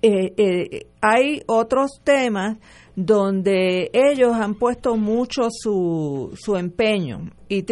[0.03, 2.59] eh, eh, hay otros temas
[2.97, 7.65] donde ellos han puesto mucho su, su empeño y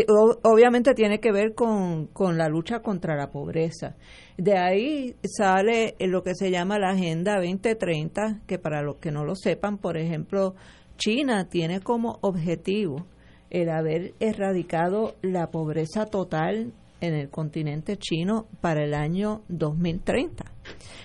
[0.43, 3.97] obviamente tiene que ver con, con la lucha contra la pobreza.
[4.37, 9.25] De ahí sale lo que se llama la Agenda 2030, que para los que no
[9.25, 10.55] lo sepan, por ejemplo,
[10.99, 13.07] China tiene como objetivo
[13.49, 16.75] el haber erradicado la pobreza total
[17.07, 20.45] en el continente chino para el año 2030.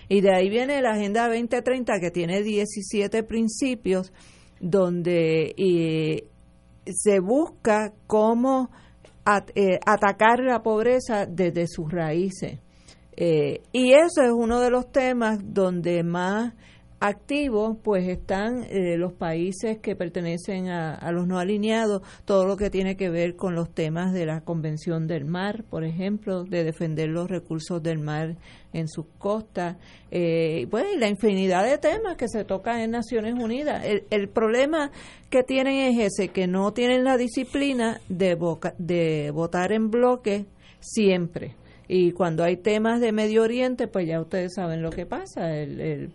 [0.08, 4.12] Y de ahí viene la Agenda 2030 que tiene 17 principios
[4.60, 5.54] donde
[6.86, 8.70] se busca cómo
[9.54, 12.60] eh, atacar la pobreza desde sus raíces.
[13.16, 16.54] Eh, y eso es uno de los temas donde más
[17.00, 22.70] activos pues están eh, los países que pertenecen a, los no alineados, todo lo que
[22.70, 27.10] tiene que ver con los temas de la Convención del Mar, por ejemplo, de defender
[27.10, 28.36] los recursos del mar
[28.74, 29.78] en sus costas,
[30.12, 33.84] eh, pues, y la infinidad de temas que se tocan en Naciones Unidas.
[33.86, 34.92] El, el problema
[35.30, 38.38] que tienen es ese, que no tienen la disciplina de,
[38.78, 40.46] de votar en bloque
[40.80, 41.56] siempre.
[41.88, 45.56] Y cuando hay temas de Medio Oriente, pues ya ustedes saben lo que pasa.
[45.56, 46.10] el eh,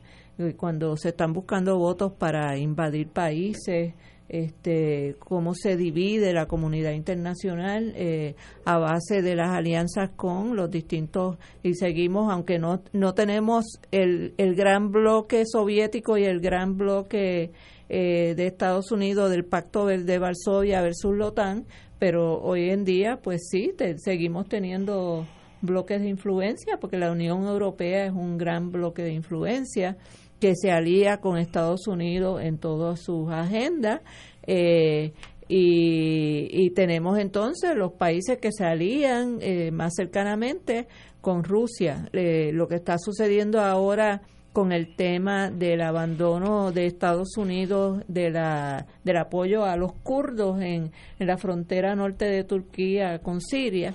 [0.56, 3.94] cuando se están buscando votos para invadir países,
[4.28, 10.70] este, cómo se divide la comunidad internacional eh, a base de las alianzas con los
[10.70, 16.78] distintos y seguimos aunque no no tenemos el, el gran bloque soviético y el gran
[16.78, 17.52] bloque
[17.90, 21.66] eh, de Estados Unidos del Pacto de Varsovia versus la OTAN
[21.98, 25.26] pero hoy en día pues sí seguimos teniendo
[25.60, 29.98] bloques de influencia porque la Unión Europea es un gran bloque de influencia
[30.44, 34.02] que se alía con Estados Unidos en todas sus agendas.
[34.46, 35.14] Eh,
[35.48, 40.86] y, tenemos entonces los países que se alían eh, más cercanamente
[41.22, 42.10] con Rusia.
[42.12, 44.20] Eh, lo que está sucediendo ahora
[44.52, 50.60] con el tema del abandono de Estados Unidos de la, del apoyo a los kurdos
[50.60, 53.94] en, en la frontera norte de Turquía con Siria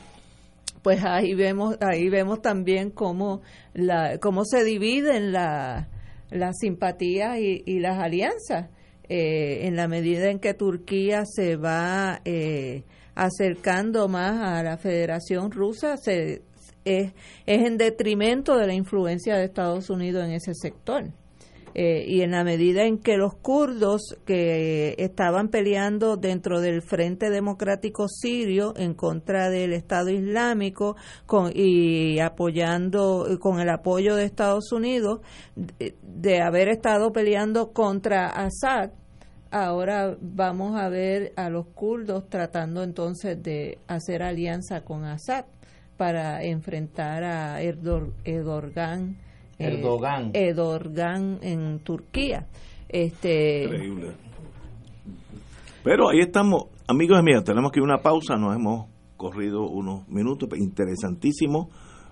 [0.82, 3.42] pues ahí vemos ahí vemos también cómo
[3.74, 5.90] la cómo se dividen la
[6.30, 8.70] las simpatías y, las alianzas.
[9.12, 12.84] Eh, en la medida en que Turquía se va eh,
[13.16, 16.44] acercando más a la Federación Rusa, se,
[16.86, 17.14] es,
[17.48, 21.06] es en detrimento de la influencia de Estados Unidos en ese sector.
[21.76, 27.30] Eh, y en la medida en que los kurdos que estaban peleando dentro del Frente
[27.30, 30.96] Democrático Sirio en contra del Estado Islámico
[31.54, 35.22] y apoyando con el apoyo de Estados Unidos
[35.56, 38.92] de, haber estado peleando contra Assad,
[39.52, 45.46] ahora vamos a ver a los kurdos tratando entonces de hacer alianza con Assad
[45.98, 49.18] para enfrentar a Erdogan
[49.60, 50.32] Erdogan.
[50.34, 52.48] Erdogan en Turquía.
[52.88, 54.14] Este, Increíble.
[55.84, 60.08] Pero ahí estamos, amigos amigas, tenemos que ir a una pausa, nos hemos corrido unos
[60.10, 61.70] minutos, interesantísimo.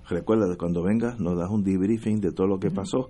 [0.09, 3.09] Recuerda, cuando vengas nos das un debriefing de todo lo que pasó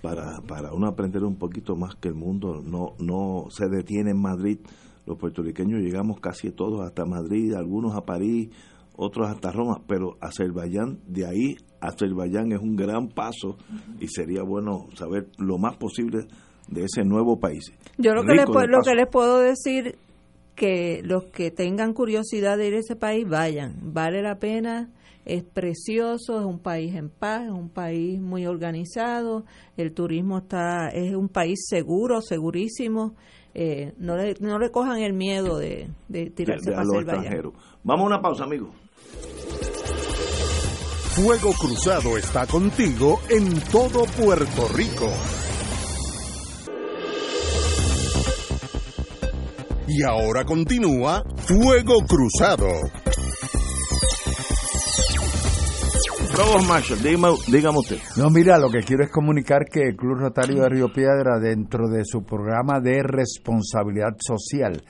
[0.00, 4.20] para, para uno aprender un poquito más que el mundo no, no se detiene en
[4.20, 4.58] Madrid.
[5.06, 8.50] Los puertorriqueños llegamos casi todos hasta Madrid, algunos a París,
[8.96, 13.56] otros hasta Roma, pero Azerbaiyán, de ahí Azerbaiyán es un gran paso
[14.00, 16.26] y sería bueno saber lo más posible
[16.68, 17.72] de ese nuevo país.
[17.98, 19.96] Yo lo que, les, lo que les puedo decir
[20.54, 24.90] que los que tengan curiosidad de ir a ese país vayan, vale la pena,
[25.24, 29.44] es precioso, es un país en paz, es un país muy organizado,
[29.76, 33.14] el turismo está es un país seguro, segurísimo.
[33.54, 37.52] Eh, no, le, no le cojan el miedo de, de tirarse para Azerbaiyán.
[37.84, 38.70] Vamos a una pausa, amigos.
[41.14, 45.10] Fuego Cruzado está contigo en todo Puerto Rico.
[49.86, 52.66] Y ahora continúa Fuego Cruzado.
[56.34, 57.98] Robert Marshall, dígame, usted.
[58.16, 61.88] No, mira, lo que quiero es comunicar que el Club Rotario de Río Piedra, dentro
[61.90, 64.82] de su programa de responsabilidad social,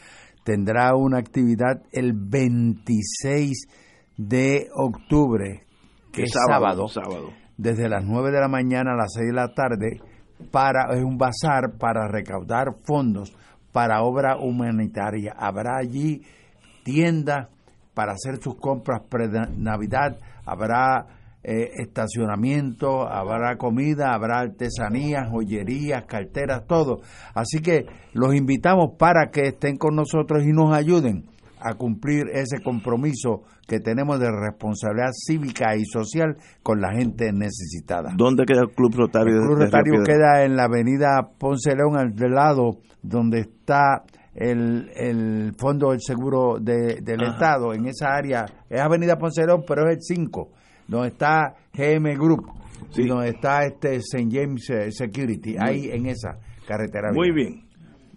[0.44, 3.81] tendrá una actividad el 26 de
[4.74, 5.66] octubre
[6.12, 6.86] que es sábado,
[7.56, 10.00] desde las 9 de la mañana a las 6 de la tarde,
[10.50, 13.32] para, es un bazar para recaudar fondos
[13.72, 15.34] para obra humanitaria.
[15.36, 16.22] Habrá allí
[16.84, 17.48] tiendas
[17.94, 21.06] para hacer sus compras pre-Navidad, habrá
[21.42, 27.00] eh, estacionamiento, habrá comida, habrá artesanías, joyerías, carteras, todo.
[27.34, 31.31] Así que los invitamos para que estén con nosotros y nos ayuden
[31.62, 38.12] a cumplir ese compromiso que tenemos de responsabilidad cívica y social con la gente necesitada.
[38.16, 39.34] ¿Dónde queda el Club Rotario?
[39.34, 44.04] El Club Rotario queda en la avenida Ponce León, al lado donde está
[44.34, 48.44] el, el Fondo del Seguro del Estado, en esa área.
[48.68, 50.50] Es Avenida Ponce León, pero es el 5,
[50.88, 52.46] donde está GM Group,
[52.96, 54.28] donde está este St.
[54.30, 57.12] James eh, Security, ahí en esa carretera.
[57.12, 57.71] Muy bien.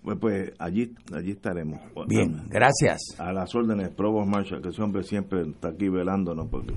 [0.05, 1.81] Pues, pues, allí allí estaremos.
[2.07, 3.19] Bien, gracias.
[3.19, 6.75] A las órdenes, Provost Marshall, que ese hombre siempre está aquí velándonos porque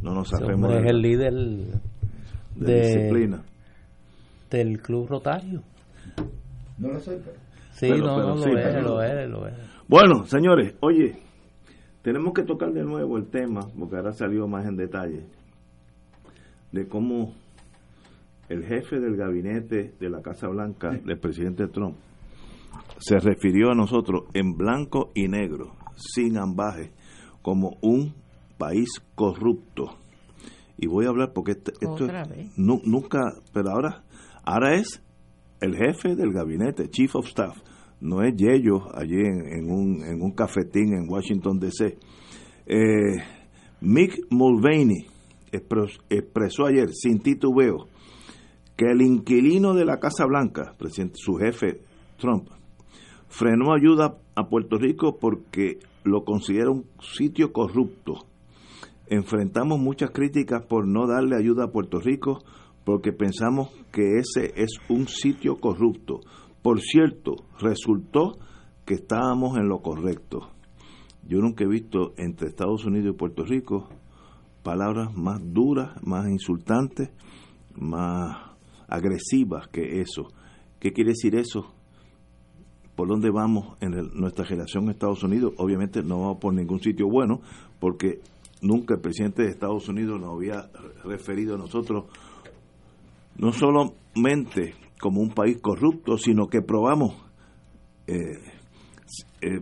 [0.00, 0.72] no nos sabemos.
[0.72, 1.34] Es el líder
[2.54, 3.42] de, disciplina
[4.48, 5.60] del Club Rotario.
[6.78, 7.20] No lo sé,
[7.72, 9.54] Sí, no, no, lo, es, lo es, lo es.
[9.88, 11.16] Bueno, señores, oye,
[12.02, 15.24] tenemos que tocar de nuevo el tema, porque ahora salió más en detalle,
[16.70, 17.34] de cómo
[18.48, 21.96] el jefe del gabinete de la Casa Blanca del presidente Trump
[22.98, 26.92] se refirió a nosotros en blanco y negro, sin ambaje,
[27.42, 28.14] como un
[28.58, 29.96] país corrupto.
[30.76, 32.06] Y voy a hablar porque este, esto,
[32.56, 33.20] nunca,
[33.52, 34.04] pero ahora,
[34.44, 35.02] ahora es
[35.60, 37.58] el jefe del gabinete, Chief of Staff,
[38.00, 41.98] no es Yello allí en, un, en un cafetín en Washington, D.C.
[42.66, 43.22] Eh,
[43.80, 45.06] Mick Mulvaney
[45.50, 47.88] expresó ayer, sin titubeo,
[48.76, 50.76] que el inquilino de la Casa Blanca,
[51.14, 51.80] su jefe
[52.18, 52.48] Trump,
[53.28, 58.26] frenó ayuda a Puerto Rico porque lo considera un sitio corrupto.
[59.06, 62.42] Enfrentamos muchas críticas por no darle ayuda a Puerto Rico
[62.84, 66.20] porque pensamos que ese es un sitio corrupto.
[66.62, 68.38] Por cierto, resultó
[68.84, 70.50] que estábamos en lo correcto.
[71.22, 73.88] Yo nunca he visto entre Estados Unidos y Puerto Rico
[74.62, 77.10] palabras más duras, más insultantes,
[77.74, 78.36] más
[78.88, 80.28] agresivas que eso.
[80.80, 81.74] ¿Qué quiere decir eso?
[82.98, 85.52] Por dónde vamos en nuestra relación con Estados Unidos.
[85.58, 87.40] Obviamente no vamos por ningún sitio bueno,
[87.78, 88.18] porque
[88.60, 90.68] nunca el presidente de Estados Unidos nos había
[91.04, 92.06] referido a nosotros
[93.36, 97.14] no solamente como un país corrupto, sino que probamos,
[98.08, 98.40] eh,
[99.42, 99.60] eh,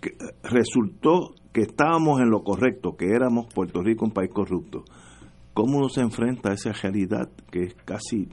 [0.00, 0.12] que
[0.42, 4.84] resultó que estábamos en lo correcto, que éramos Puerto Rico un país corrupto.
[5.52, 8.30] ¿Cómo uno se enfrenta a esa realidad que es casi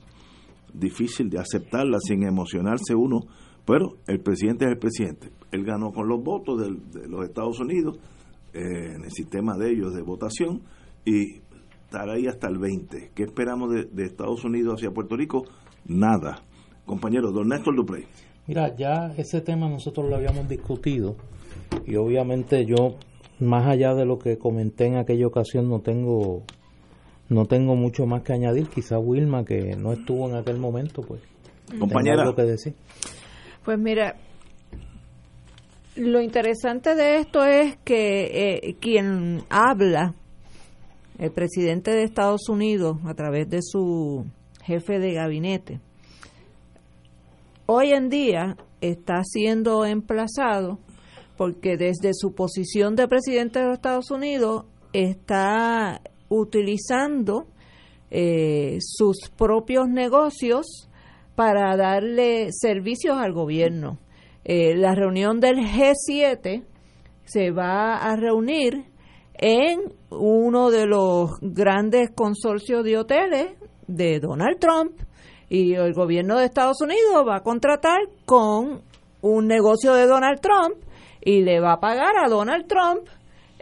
[0.74, 3.24] difícil de aceptarla sin emocionarse uno
[3.66, 5.30] pero el presidente es el presidente.
[5.52, 8.00] Él ganó con los votos de, los Estados Unidos
[8.54, 10.62] eh, en el sistema de ellos de votación
[11.06, 11.42] y
[11.86, 13.12] estará ahí hasta el 20.
[13.16, 15.46] ¿Qué esperamos de, Estados Unidos hacia Puerto Rico?
[15.86, 16.44] Nada.
[16.86, 18.06] Compañero, don Néstor Duprey.
[18.48, 21.16] Mira, ya ese tema nosotros lo habíamos discutido
[21.86, 22.96] y obviamente yo,
[23.40, 26.44] más allá de lo que comenté en aquella ocasión, no tengo
[27.30, 28.68] no tengo mucho más que añadir.
[28.68, 31.22] Quizá Wilma, que no estuvo en aquel momento, pues.
[31.80, 32.24] Compañera.
[32.24, 32.74] Algo que decir.
[33.64, 34.16] Pues mira,
[35.96, 40.16] lo interesante de esto es que eh, quien habla,
[41.18, 44.26] el presidente de Estados Unidos, a través de su
[44.64, 45.82] jefe de gabinete,
[47.66, 50.80] hoy en día está siendo emplazado
[51.36, 57.48] porque desde su posición de presidente de los Estados Unidos está utilizando
[58.12, 60.89] eh, sus propios negocios
[61.40, 63.98] para darle servicios al gobierno.
[64.44, 66.66] Eh, la reunión del G7
[67.24, 68.84] se va a reunir
[69.36, 69.80] en
[70.10, 73.54] uno de los grandes consorcios de hoteles
[73.88, 75.00] de Donald Trump
[75.48, 78.82] y el gobierno de Estados Unidos va a contratar con
[79.22, 80.76] un negocio de Donald Trump
[81.22, 83.08] y le va a pagar a Donald Trump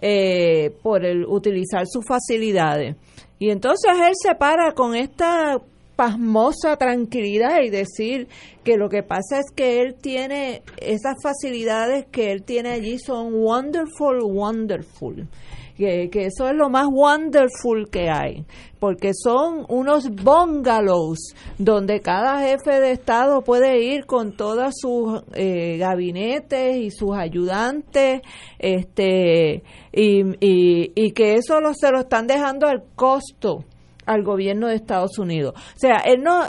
[0.01, 2.95] eh, por utilizar sus facilidades.
[3.37, 5.61] Y entonces él se para con esta
[5.97, 8.29] pasmosa tranquilidad y decir
[8.63, 13.33] que lo que pasa es que él tiene esas facilidades que él tiene allí son
[13.33, 15.27] wonderful, wonderful.
[15.75, 18.45] Que, que, eso es lo más wonderful que hay,
[18.79, 25.77] porque son unos bungalows donde cada jefe de Estado puede ir con todos sus eh,
[25.77, 28.21] gabinetes y sus ayudantes,
[28.57, 29.61] este,
[29.93, 33.63] y, y, y que eso lo, se lo están dejando al costo
[34.07, 35.53] al gobierno de Estados Unidos.
[35.75, 36.45] O sea, él no,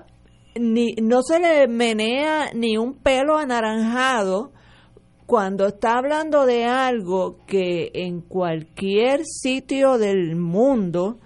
[0.54, 4.52] ni, no se le menea ni un pelo anaranjado
[5.26, 11.18] cuando está hablando de algo que en cualquier sitio del mundo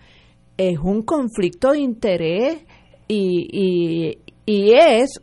[0.56, 2.64] es un conflicto de interés
[3.06, 5.20] y, y, y es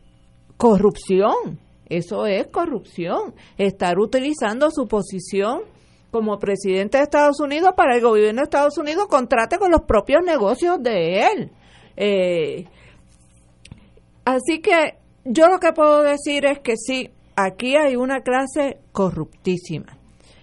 [0.56, 1.60] corrupción.
[1.86, 3.34] Eso es corrupción.
[3.58, 5.62] Estar utilizando su posición
[6.10, 10.22] como presidente de Estados Unidos para el gobierno de Estados Unidos contrate con los propios
[10.24, 11.50] negocios de él.
[11.96, 12.64] Eh,
[14.24, 14.94] así que
[15.24, 19.96] yo lo que puedo decir es que sí, aquí hay una clase corruptísima.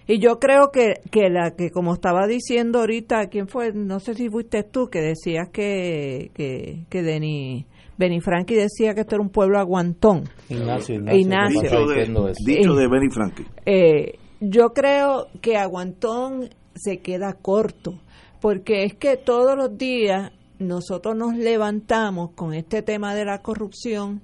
[0.06, 3.72] Y yo creo que, que la que, como estaba diciendo ahorita, ¿quién fue?
[3.74, 9.16] No sé si fuiste tú, que decías que, que, que Denis Frankie decía que esto
[9.16, 10.24] era un pueblo aguantón.
[10.48, 11.60] Ignacio, Ignacio.
[11.60, 13.44] Dicho, de, Benny Frankie.
[13.66, 17.98] Eh, yo creo que aguantón se queda corto,
[18.40, 24.22] porque es que todos los días nosotros nos levantamos con este tema de la corrupción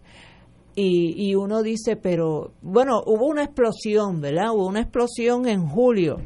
[0.76, 4.52] y, y uno dice, pero bueno, hubo una explosión, ¿verdad?
[4.52, 6.18] Hubo una explosión en julio.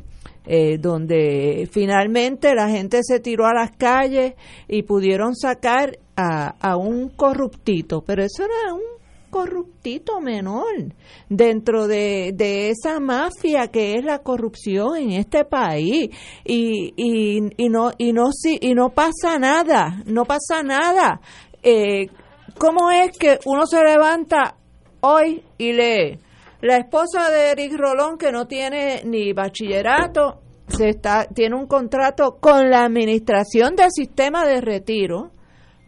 [0.51, 4.33] Eh, donde finalmente la gente se tiró a las calles
[4.67, 8.98] y pudieron sacar a, a un corruptito, pero eso era un
[9.29, 10.95] corruptito menor
[11.29, 16.11] dentro de, de, esa mafia que es la corrupción en este país.
[16.45, 21.21] Y, y, y no y no y no pasa nada no pasa nada.
[21.63, 22.09] Eh,
[22.57, 24.57] cómo es que uno se levanta
[25.01, 26.19] hoy y lee
[26.61, 32.39] la esposa de Eric Rolón que no tiene ni bachillerato se está tiene un contrato
[32.41, 35.31] con la administración del sistema de retiro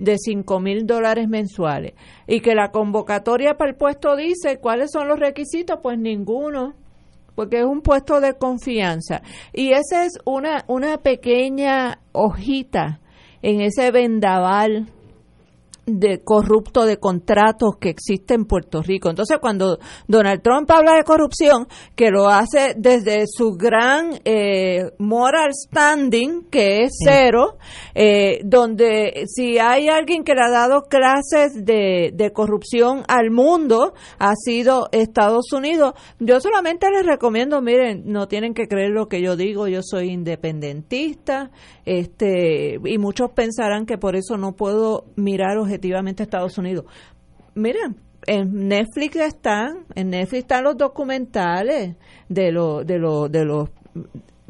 [0.01, 1.93] de 5 mil dólares mensuales
[2.27, 6.75] y que la convocatoria para el puesto dice cuáles son los requisitos, pues ninguno,
[7.35, 9.23] porque es un puesto de confianza.
[9.53, 13.01] Y esa es una, una pequeña hojita
[13.43, 14.89] en ese vendaval
[15.99, 19.11] de corrupto de contratos que existe en Puerto Rico.
[19.11, 21.67] Entonces, cuando Donald Trump habla de corrupción,
[21.97, 27.57] que lo hace desde su gran eh, moral standing, que es cero,
[27.95, 33.95] eh, donde si hay alguien que le ha dado clases de, de corrupción al mundo,
[34.19, 35.95] ha sido Estados Unidos.
[36.19, 40.11] Yo solamente les recomiendo, miren, no tienen que creer lo que yo digo, yo soy
[40.11, 41.51] independentista,
[41.85, 46.85] este, y muchos pensarán que por eso no puedo mirar objetivamente a Estados Unidos.
[47.55, 51.97] Miren, en Netflix están, en Netflix están los documentales
[52.29, 53.71] de los de los de los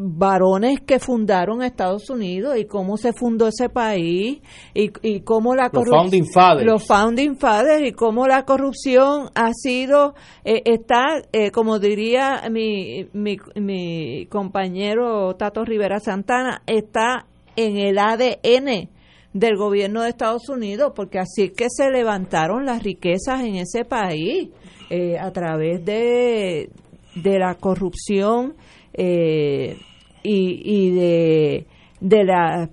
[0.03, 4.41] varones que fundaron Estados Unidos y cómo se fundó ese país
[4.72, 9.53] y, y cómo la los founding fathers los founding fathers y cómo la corrupción ha
[9.53, 17.26] sido eh, está eh, como diría mi, mi, mi compañero Tato Rivera Santana está
[17.57, 18.89] en el ADN
[19.33, 24.49] del gobierno de Estados Unidos, porque así que se levantaron las riquezas en ese país
[24.91, 26.70] eh, a través de,
[27.14, 28.55] de la corrupción
[28.93, 29.76] eh,
[30.22, 31.66] y, y de,
[32.01, 32.68] de, la,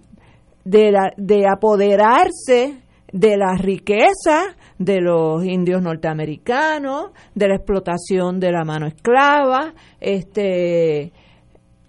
[0.63, 2.81] de, la, de apoderarse
[3.11, 11.11] de la riqueza de los indios norteamericanos, de la explotación de la mano esclava, este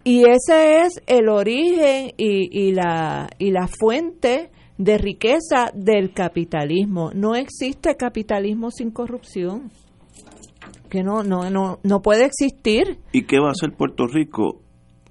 [0.05, 7.11] y ese es el origen y, y, la, y la fuente de riqueza del capitalismo.
[7.15, 9.71] No existe capitalismo sin corrupción.
[10.89, 12.99] Que no, no, no, no puede existir.
[13.13, 14.63] ¿Y qué va a hacer Puerto Rico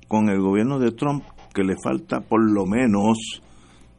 [0.08, 3.44] con el gobierno de Trump que le falta por lo menos,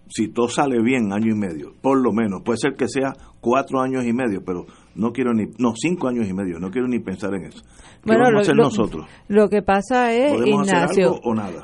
[0.08, 1.74] si todo sale bien, año y medio?
[1.80, 2.42] Por lo menos.
[2.42, 4.66] Puede ser que sea cuatro años y medio, pero
[4.96, 7.62] no quiero ni, no, cinco años y medio, no quiero ni pensar en eso.
[8.04, 9.06] ¿Qué vamos a hacer nosotros?
[9.28, 11.20] Lo que pasa es, Ignacio,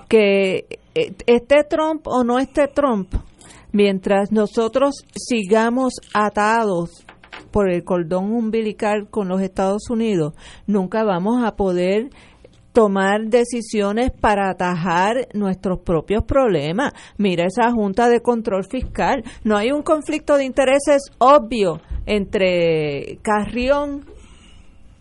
[0.09, 3.13] que eh, esté Trump o no esté Trump,
[3.75, 7.05] mientras nosotros sigamos atados
[7.51, 10.33] por el cordón umbilical con los Estados Unidos,
[10.67, 12.11] nunca vamos a poder
[12.73, 16.93] tomar decisiones para atajar nuestros propios problemas.
[17.19, 19.25] Mira esa Junta de Control Fiscal.
[19.43, 24.05] No hay un conflicto de intereses obvio entre Carrión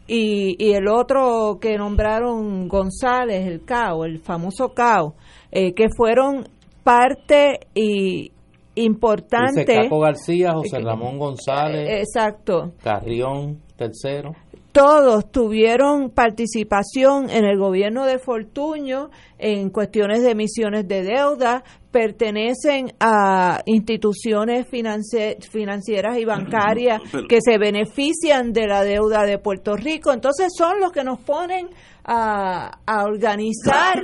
[0.08, 5.16] y, y el otro que nombraron González, el CAO, el famoso CAO,
[5.52, 6.48] eh, que fueron
[6.84, 8.32] parte y
[8.76, 9.66] importante.
[9.66, 11.90] Caco García, José Ramón González.
[11.90, 12.74] Eh, exacto.
[12.84, 14.34] Carrión, tercero
[14.74, 21.64] todos tuvieron participación en el gobierno de Fortuño en cuestiones de emisiones de deuda,
[21.94, 30.12] pertenecen a instituciones financieras y bancarias que se benefician de la deuda de Puerto Rico.
[30.12, 31.70] Entonces son los que nos ponen
[32.04, 34.04] a, organizar,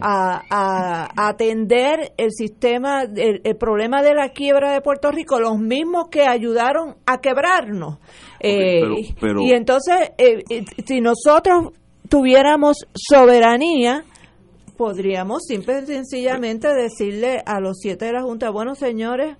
[0.00, 6.22] a, atender el sistema, el, problema de la quiebra de Puerto Rico, los mismos que
[6.22, 7.98] ayudaron a quebrarnos.
[8.38, 8.80] Eh,
[9.20, 11.72] y entonces, eh, eh, si nosotros
[12.08, 14.04] tuviéramos soberanía,
[14.76, 19.36] podríamos simple y sencillamente decirle a los siete de la Junta, bueno señores,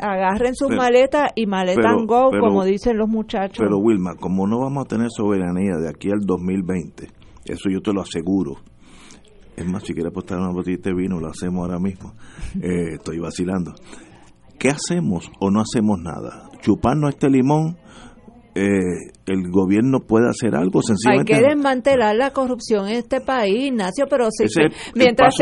[0.00, 3.58] agarren sus maletas y maletan go, como dicen los muchachos.
[3.58, 7.08] Pero Wilma, como no vamos a tener soberanía de aquí al 2020,
[7.46, 8.56] eso yo te lo aseguro.
[9.56, 12.14] Es más, si quieres apostar una botella de vino, lo hacemos ahora mismo.
[12.60, 13.72] Eh, estoy vacilando.
[14.58, 16.48] ¿Qué hacemos o no hacemos nada?
[16.60, 17.76] ¿Chuparnos este limón
[18.54, 21.34] eh, el gobierno puede hacer algo sencillamente.
[21.34, 24.44] Hay que desmantelar la corrupción en este país, Ignacio, pero si,
[24.94, 25.34] mientras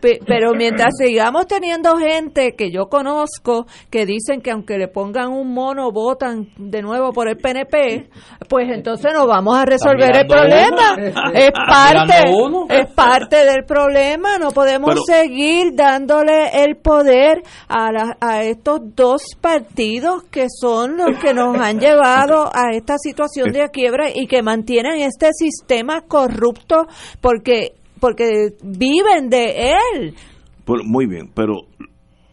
[0.00, 5.52] pero mientras sigamos teniendo gente que yo conozco que dicen que aunque le pongan un
[5.52, 8.08] mono votan de nuevo por el PNP,
[8.48, 10.96] pues entonces no vamos a resolver el problema.
[11.32, 12.14] Es parte
[12.70, 17.88] es parte del problema, no podemos seguir dándole el poder a
[18.20, 23.68] a estos dos partidos que son los que nos han llevado a esta situación de
[23.70, 26.86] quiebra y que mantienen este sistema corrupto
[27.20, 30.14] porque porque viven de él.
[30.84, 31.54] muy bien, pero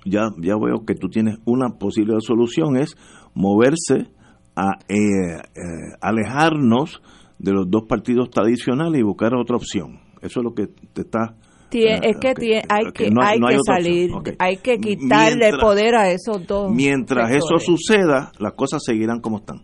[0.06, 2.96] ya ya veo que tú tienes una posible solución es
[3.34, 4.08] moverse
[4.56, 7.02] a eh, eh, alejarnos
[7.40, 10.00] de los dos partidos tradicionales y buscar otra opción.
[10.22, 11.36] Eso es lo que te está
[11.84, 16.72] es que hay que, hay que salir, hay que quitarle poder a esos dos.
[16.72, 19.64] Mientras eso suceda, las cosas seguirán como están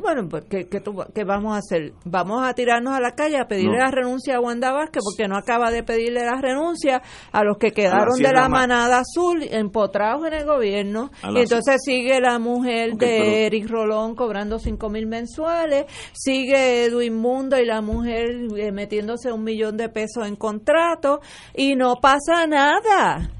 [0.00, 1.92] bueno, pues ¿qué, qué, vamos a hacer?
[2.04, 5.36] ¿Vamos a tirarnos a la calle a pedirle la renuncia a Wanda Vázquez porque no
[5.36, 7.02] acaba de pedirle la renuncia
[7.32, 11.10] a los que quedaron de la manada azul empotrados en el gobierno?
[11.34, 17.58] Y entonces sigue la mujer de Eric Rolón cobrando cinco mil mensuales, sigue Edwin Mundo
[17.58, 21.20] y la mujer eh, metiéndose un millón de pesos en contrato
[21.54, 23.37] y no pasa nada.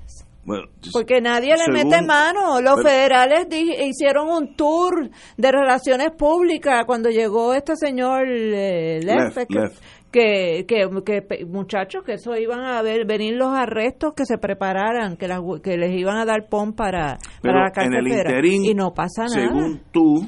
[0.92, 2.60] Porque nadie le mete mano.
[2.60, 9.00] Los federales hicieron un tour de relaciones públicas cuando llegó este señor eh,
[10.10, 15.28] Que, que, muchachos, que eso iban a ver, venir los arrestos, que se prepararan, que,
[15.62, 18.40] que les iban a dar pon para, para la carretera.
[18.42, 19.48] y no pasa nada.
[19.48, 20.24] Según tú,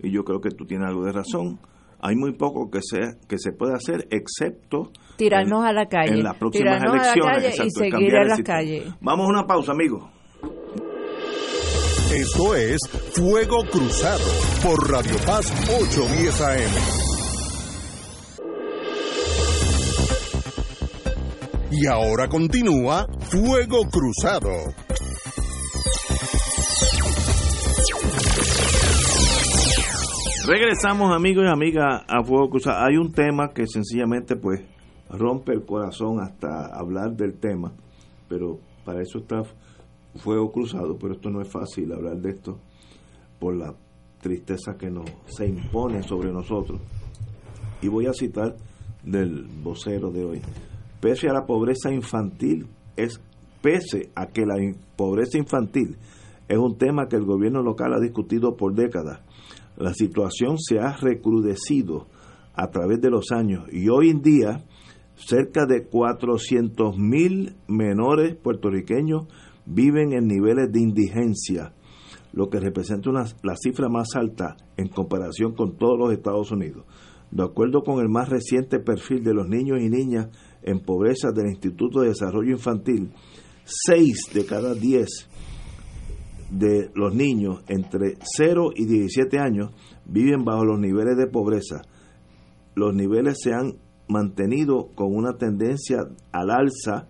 [0.00, 1.58] y yo creo que tú tienes algo de razón,
[2.02, 6.14] hay muy poco que se, que se puede hacer excepto tirarnos a la calle.
[6.14, 7.60] En las próximas elecciones.
[7.60, 8.84] y seguir en las calles.
[9.00, 10.04] Vamos a una pausa, amigos.
[12.14, 12.78] Esto es
[13.14, 14.24] Fuego Cruzado
[14.62, 15.50] por Radio Paz
[15.80, 17.02] 810 AM.
[21.70, 24.50] Y ahora continúa Fuego Cruzado.
[30.46, 32.84] Regresamos amigos y amigas a Fuego Cruzado.
[32.84, 34.60] Hay un tema que sencillamente pues
[35.12, 37.72] rompe el corazón hasta hablar del tema,
[38.28, 39.42] pero para eso está
[40.16, 42.58] Fuego Cruzado, pero esto no es fácil hablar de esto
[43.38, 43.74] por la
[44.20, 46.80] tristeza que nos se impone sobre nosotros.
[47.80, 48.56] Y voy a citar
[49.02, 50.40] del vocero de hoy.
[51.00, 53.20] Pese a la pobreza infantil, es
[53.60, 54.54] pese a que la
[54.96, 55.96] pobreza infantil
[56.48, 59.20] es un tema que el gobierno local ha discutido por décadas
[59.76, 62.06] la situación se ha recrudecido
[62.54, 64.64] a través de los años y hoy en día
[65.14, 69.26] cerca de 400 mil menores puertorriqueños
[69.66, 71.74] viven en niveles de indigencia,
[72.32, 76.84] lo que representa una, la cifra más alta en comparación con todos los Estados Unidos.
[77.30, 80.28] De acuerdo con el más reciente perfil de los niños y niñas
[80.62, 83.10] en pobreza del Instituto de Desarrollo Infantil,
[83.64, 85.08] 6 de cada 10
[86.50, 89.70] de los niños entre 0 y 17 años
[90.04, 91.82] viven bajo los niveles de pobreza.
[92.74, 93.78] Los niveles se han
[94.08, 95.98] mantenido con una tendencia
[96.32, 97.08] al alza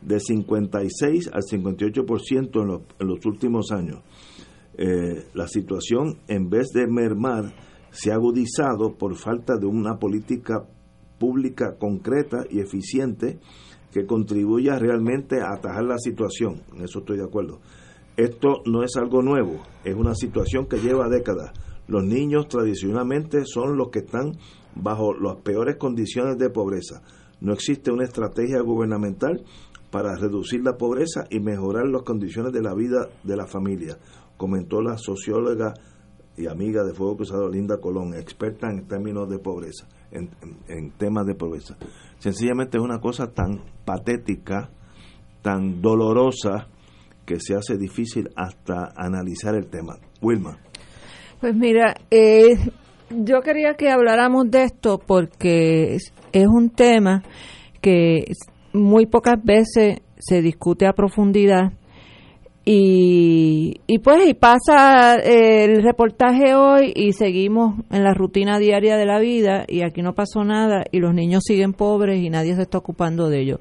[0.00, 4.02] de 56 al 58% en los, en los últimos años.
[4.76, 7.52] Eh, la situación, en vez de mermar,
[7.90, 10.64] se ha agudizado por falta de una política
[11.18, 13.40] pública concreta y eficiente
[13.92, 16.62] que contribuya realmente a atajar la situación.
[16.74, 17.60] En eso estoy de acuerdo.
[18.16, 21.52] Esto no es algo nuevo, es una situación que lleva décadas.
[21.86, 24.32] Los niños tradicionalmente son los que están
[24.80, 27.02] bajo las peores condiciones de pobreza.
[27.40, 29.44] No existe una estrategia gubernamental
[29.90, 33.98] para reducir la pobreza y mejorar las condiciones de la vida de la familia,
[34.36, 35.74] comentó la socióloga
[36.36, 40.30] y amiga de Fuego Cruzado Linda Colón, experta en términos de pobreza, en,
[40.68, 41.76] en temas de pobreza.
[42.18, 44.70] Sencillamente es una cosa tan patética,
[45.42, 46.68] tan dolorosa,
[47.28, 49.98] que se hace difícil hasta analizar el tema.
[50.22, 50.58] Wilma.
[51.40, 52.56] Pues mira, eh,
[53.10, 57.22] yo quería que habláramos de esto porque es un tema
[57.80, 58.32] que
[58.72, 61.72] muy pocas veces se discute a profundidad
[62.64, 69.06] y, y pues y pasa el reportaje hoy y seguimos en la rutina diaria de
[69.06, 72.62] la vida y aquí no pasó nada y los niños siguen pobres y nadie se
[72.62, 73.60] está ocupando de ellos.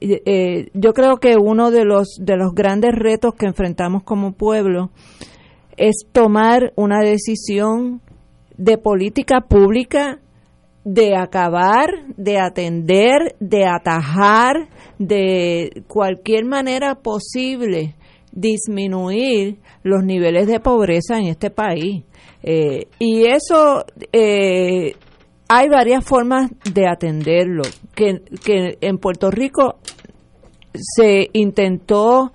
[0.00, 4.90] Eh, yo creo que uno de los, de los grandes retos que enfrentamos como pueblo
[5.76, 8.00] es tomar una decisión
[8.60, 10.20] de política pública
[10.84, 17.94] de acabar, de atender, de atajar de cualquier manera posible
[18.32, 22.04] disminuir los niveles de pobreza en este país.
[22.42, 24.94] Eh, y eso eh,
[25.48, 27.62] hay varias formas de atenderlo.
[27.94, 29.78] Que, que en Puerto Rico
[30.74, 32.32] se intentó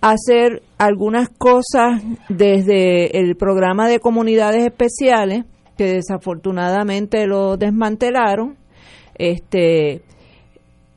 [0.00, 5.44] hacer algunas cosas desde el programa de comunidades especiales
[5.82, 8.56] que desafortunadamente lo desmantelaron
[9.16, 10.02] este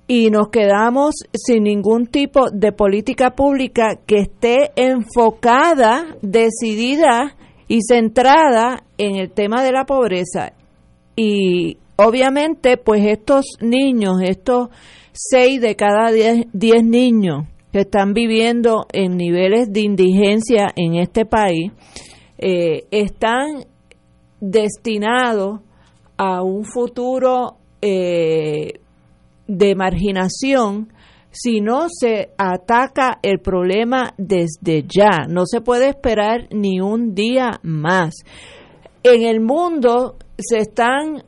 [0.08, 7.36] y nos quedamos sin ningún tipo de política pública que esté enfocada, decidida
[7.68, 10.54] y centrada en el tema de la pobreza.
[11.16, 14.70] Y obviamente, pues estos niños, estos
[15.12, 16.46] seis de cada diez,
[16.84, 21.72] niños que están viviendo en niveles de indigencia en este país,
[22.38, 23.66] eh, están
[24.52, 25.62] destinados
[26.18, 28.80] a un futuro eh,
[29.48, 30.94] de marginación
[31.32, 35.26] si no se ataca el problema desde ya.
[35.28, 38.14] No se puede esperar ni un día más.
[39.04, 41.24] En el mundo se están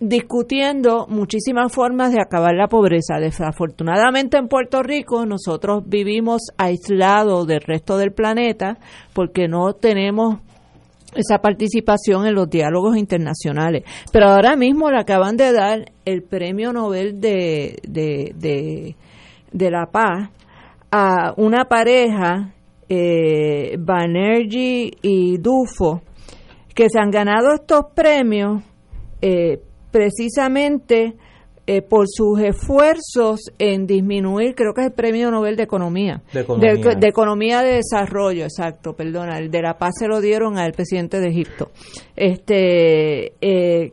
[0.00, 3.18] discutiendo muchísimas formas de acabar la pobreza.
[3.20, 8.78] Desafortunadamente en Puerto Rico nosotros vivimos aislados del resto del planeta
[9.12, 10.38] porque no tenemos
[11.14, 13.84] esa participación en los diálogos internacionales.
[14.12, 18.94] Pero ahora mismo le acaban de dar el Premio Nobel de, de,
[19.52, 20.30] de, la Paz
[20.90, 22.54] a una pareja,
[22.88, 26.02] eh, Banerjee y Dufo,
[26.74, 28.62] que se han ganado estos premios
[29.20, 31.14] eh, precisamente
[31.66, 36.22] eh, por sus esfuerzos en disminuir, creo que es el Premio Nobel de Economía.
[36.32, 36.40] De
[37.08, 37.62] Economía.
[37.62, 39.38] De, Desarrollo, exacto, perdona.
[39.38, 41.70] El de la paz se lo dieron al presidente de Egipto.
[42.16, 43.92] Este, eh,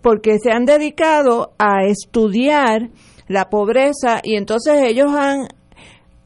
[0.00, 2.90] porque se han dedicado a estudiar
[3.28, 5.48] la pobreza y entonces ellos han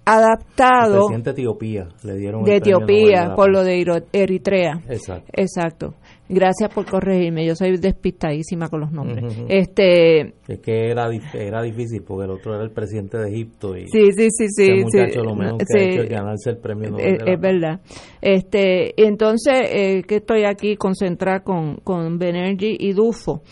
[0.05, 0.95] adaptado.
[0.95, 2.45] El presidente de Etiopía le dieron.
[2.45, 4.81] De Etiopía, por lo de Eritrea.
[4.89, 5.31] Exacto.
[5.33, 5.95] Exacto.
[6.35, 9.37] Gracias por corregirme, yo soy despistadísima con los nombres.
[9.49, 13.87] Este es que era, era difícil porque el otro era el presidente de Egipto y
[13.89, 17.19] Sí, sí, sí, sí, muchacho lo menos que ha hecho es ganarse el premio Nobel
[17.27, 17.81] Es, verdad.
[18.21, 23.43] Este, entonces eh, que estoy aquí concentrada con con Benergy y Dufo.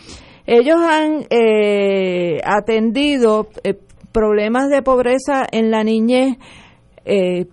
[0.45, 3.79] Ellos han eh, atendido eh,
[4.11, 6.37] problemas de pobreza en la niñez
[7.05, 7.47] eh,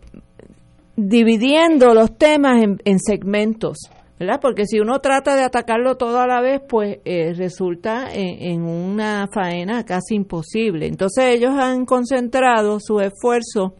[0.96, 3.78] dividiendo los temas en, en segmentos
[4.20, 4.40] ¿verdad?
[4.42, 9.28] Porque si uno trata de atacarlo todo a la vez, pues eh, resulta en, una
[9.34, 10.88] faena casi imposible.
[10.88, 13.76] Entonces ellos han concentrado su esfuerzo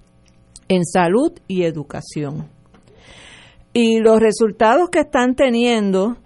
[0.70, 2.48] en salud y educación.
[3.74, 6.18] Y los resultados que están teniendo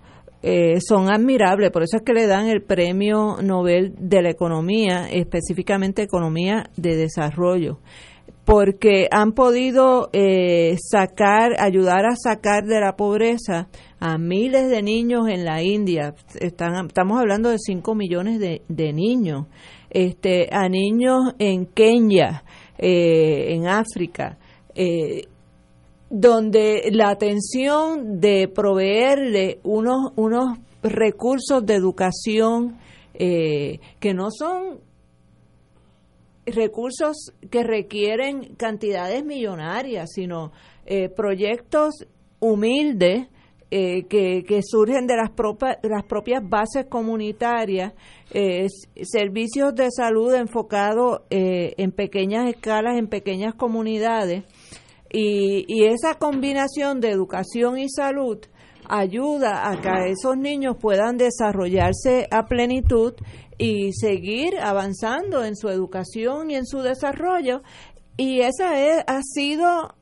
[0.43, 5.07] eh, son admirables, por eso es que le dan el premio Nobel de la Economía,
[5.09, 7.79] específicamente Economía de Desarrollo
[8.45, 13.69] porque han podido eh, sacar, ayudar a sacar de la pobreza
[13.99, 16.13] a miles de niños en la India.
[16.39, 19.47] Están, estamos hablando de 5 millones de, niños.
[19.89, 22.43] Este, a niños en Kenia,
[22.77, 24.37] eh, en África,
[24.75, 25.27] eh,
[26.09, 32.77] donde la atención de proveerle unos, unos recursos de educación
[33.15, 34.79] que no son
[36.45, 40.51] recursos que requieren cantidades millonarias, sino
[40.85, 42.05] eh, proyectos
[42.39, 43.27] humildes
[43.71, 47.93] eh, que, que, surgen de las, propias las propias bases comunitarias,
[48.31, 48.67] eh,
[49.01, 54.43] servicios de salud enfocados en pequeñas escalas, en pequeñas comunidades,
[55.11, 58.39] y, y esa combinación de educación y salud
[58.89, 63.13] ayuda a que esos niños puedan desarrollarse a plenitud
[63.57, 67.61] y seguir avanzando en su educación y en su desarrollo.
[68.17, 69.95] Y esa es, ha sido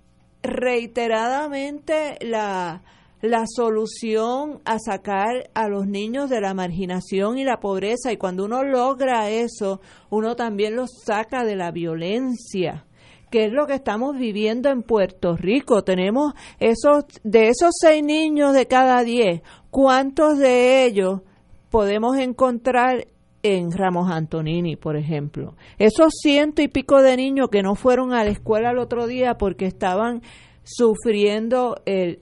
[0.44, 2.84] reiteradamente la,
[3.22, 8.12] la solución a sacar a los niños de la marginación y la pobreza.
[8.12, 12.86] Y cuando uno logra eso, uno también los saca de la violencia
[13.32, 15.84] que es lo que estamos viviendo en Puerto Rico.
[15.84, 21.22] Tenemos esos, de esos seis niños de cada diez, ¿cuántos de ellos
[21.70, 23.08] podemos encontrar
[23.44, 25.56] en Ramos Antonini, por ejemplo.
[25.78, 29.36] Esos ciento y pico de niños que no fueron a la escuela el otro día
[29.36, 30.22] porque estaban
[30.64, 32.20] sufriendo el,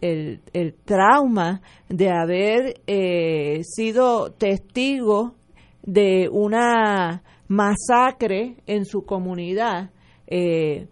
[0.53, 5.33] el, trauma de haber eh, sido testigos
[5.83, 9.91] de una masacre en su comunidad.
[10.27, 10.87] Eh,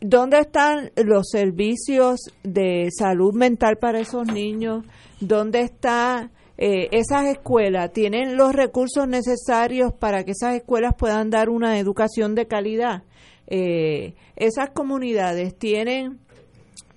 [0.00, 4.84] ¿Dónde están los servicios de salud mental para esos niños?
[5.20, 11.48] ¿Dónde está eh, esas escuelas tienen los recursos necesarios para que esas escuelas puedan dar
[11.48, 13.02] una educación de calidad.
[13.46, 16.18] Eh, esas comunidades tienen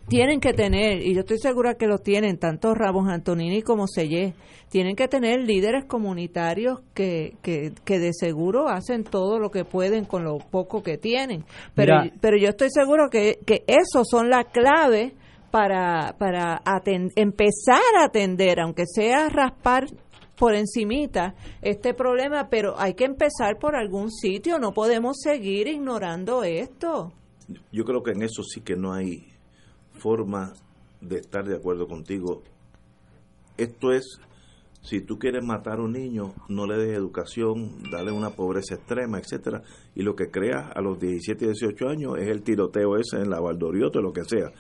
[0.08, 4.34] tienen que tener, y yo estoy segura que lo tienen, tanto Ramos Antonini como Sellé,
[4.70, 10.06] tienen que tener líderes comunitarios que, que, que, de seguro hacen todo lo que pueden
[10.06, 11.46] con lo poco que tienen.
[11.76, 15.14] Pero, pero yo estoy seguro que, que eso son la clave
[15.52, 16.62] para, para
[17.16, 19.88] empezar a atender, aunque sea raspar
[20.40, 26.44] por encimita este problema, pero hay que empezar por algún sitio, no podemos seguir ignorando
[26.44, 27.12] esto.
[27.72, 29.28] Yo creo que en eso sí que no hay
[30.00, 30.54] forma
[31.02, 32.42] de estar de acuerdo contigo.
[33.58, 34.20] Esto es,
[34.82, 39.20] si tú quieres matar a un niño, no le des educación, dale una pobreza extrema,
[39.20, 43.18] etcétera, y lo que creas a los 17 y 18 años es el tiroteo ese
[43.18, 44.52] en la Valdorioto, lo que sea.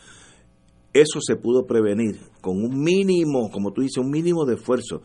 [0.94, 5.02] Eso se pudo prevenir con un mínimo, como tú dices, un mínimo de esfuerzo.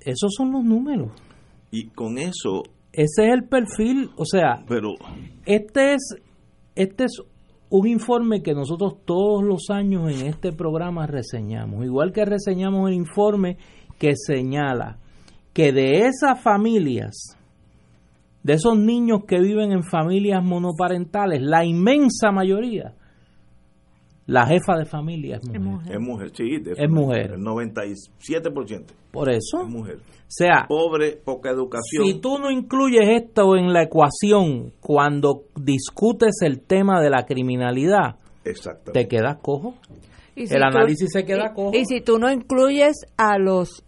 [0.00, 1.12] esos son los números.
[1.70, 2.62] Y con eso...
[2.92, 4.94] Ese es el perfil, o sea, pero
[5.46, 6.16] este es
[6.74, 7.22] este es
[7.68, 12.96] un informe que nosotros todos los años en este programa reseñamos, igual que reseñamos el
[12.96, 13.58] informe
[13.98, 14.98] que señala
[15.52, 17.36] que de esas familias
[18.42, 22.94] de esos niños que viven en familias monoparentales, la inmensa mayoría,
[24.30, 25.92] la jefa de familia es mujer.
[25.92, 27.32] Es mujer, sí, es mujer.
[27.32, 28.84] El 97%.
[29.10, 29.62] Por eso.
[29.62, 29.96] Es mujer.
[29.96, 32.06] O sea, pobre, poca educación.
[32.06, 38.20] Si tú no incluyes esto en la ecuación cuando discutes el tema de la criminalidad,
[38.92, 39.74] te quedas cojo.
[40.36, 41.72] el análisis se queda cojo.
[41.74, 43.84] Y si tú no incluyes a los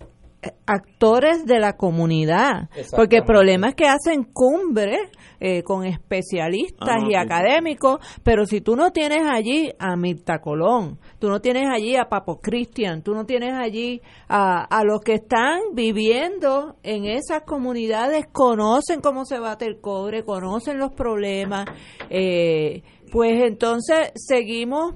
[0.67, 4.99] actores de la comunidad, porque el problema es que hacen cumbre
[5.39, 10.99] eh, con especialistas ah, y académicos, pero si tú no tienes allí a Mirta Colón,
[11.19, 15.15] tú no tienes allí a Papo Cristian, tú no tienes allí a, a los que
[15.15, 21.67] están viviendo en esas comunidades, conocen cómo se bate el cobre, conocen los problemas,
[22.11, 24.95] eh, pues entonces seguimos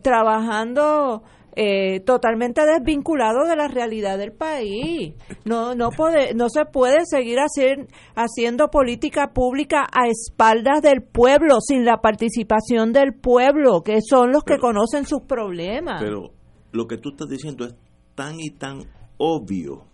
[0.00, 1.22] trabajando
[1.54, 5.14] eh, totalmente desvinculado de la realidad del país.
[5.44, 11.60] No, no, puede, no se puede seguir hacer, haciendo política pública a espaldas del pueblo,
[11.60, 16.00] sin la participación del pueblo, que son los que conocen sus problemas.
[16.00, 16.30] Pero
[16.72, 17.74] lo que tú estás diciendo es
[18.14, 18.84] tan y tan
[19.18, 19.86] obvio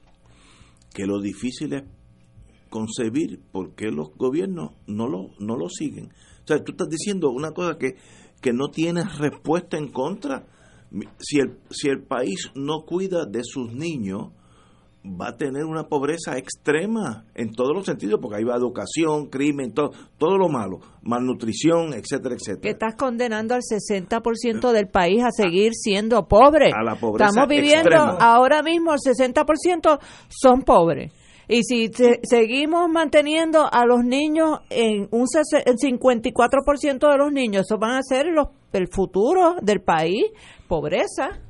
[0.95, 1.83] que lo difícil es
[2.71, 6.13] concebir por qué los gobiernos no lo, no lo siguen.
[6.45, 7.97] O sea, tú estás diciendo una cosa que,
[8.41, 10.47] que no tiene respuesta en contra
[11.18, 14.32] si el, si el país no cuida de sus niños,
[15.05, 19.72] va a tener una pobreza extrema en todos los sentidos, porque ahí va educación, crimen,
[19.72, 22.62] todo, todo lo malo, malnutrición, etcétera, etcétera.
[22.62, 26.70] Que estás condenando al 60% del país a seguir siendo pobre.
[26.74, 31.12] A la pobreza Estamos viviendo ahora mismo el 60% son pobres.
[31.51, 31.91] Y si
[32.24, 38.26] seguimos manteniendo a los niños en un 54% de los niños, eso van a ser
[38.26, 40.26] los, el futuro del país,
[40.69, 41.41] pobreza.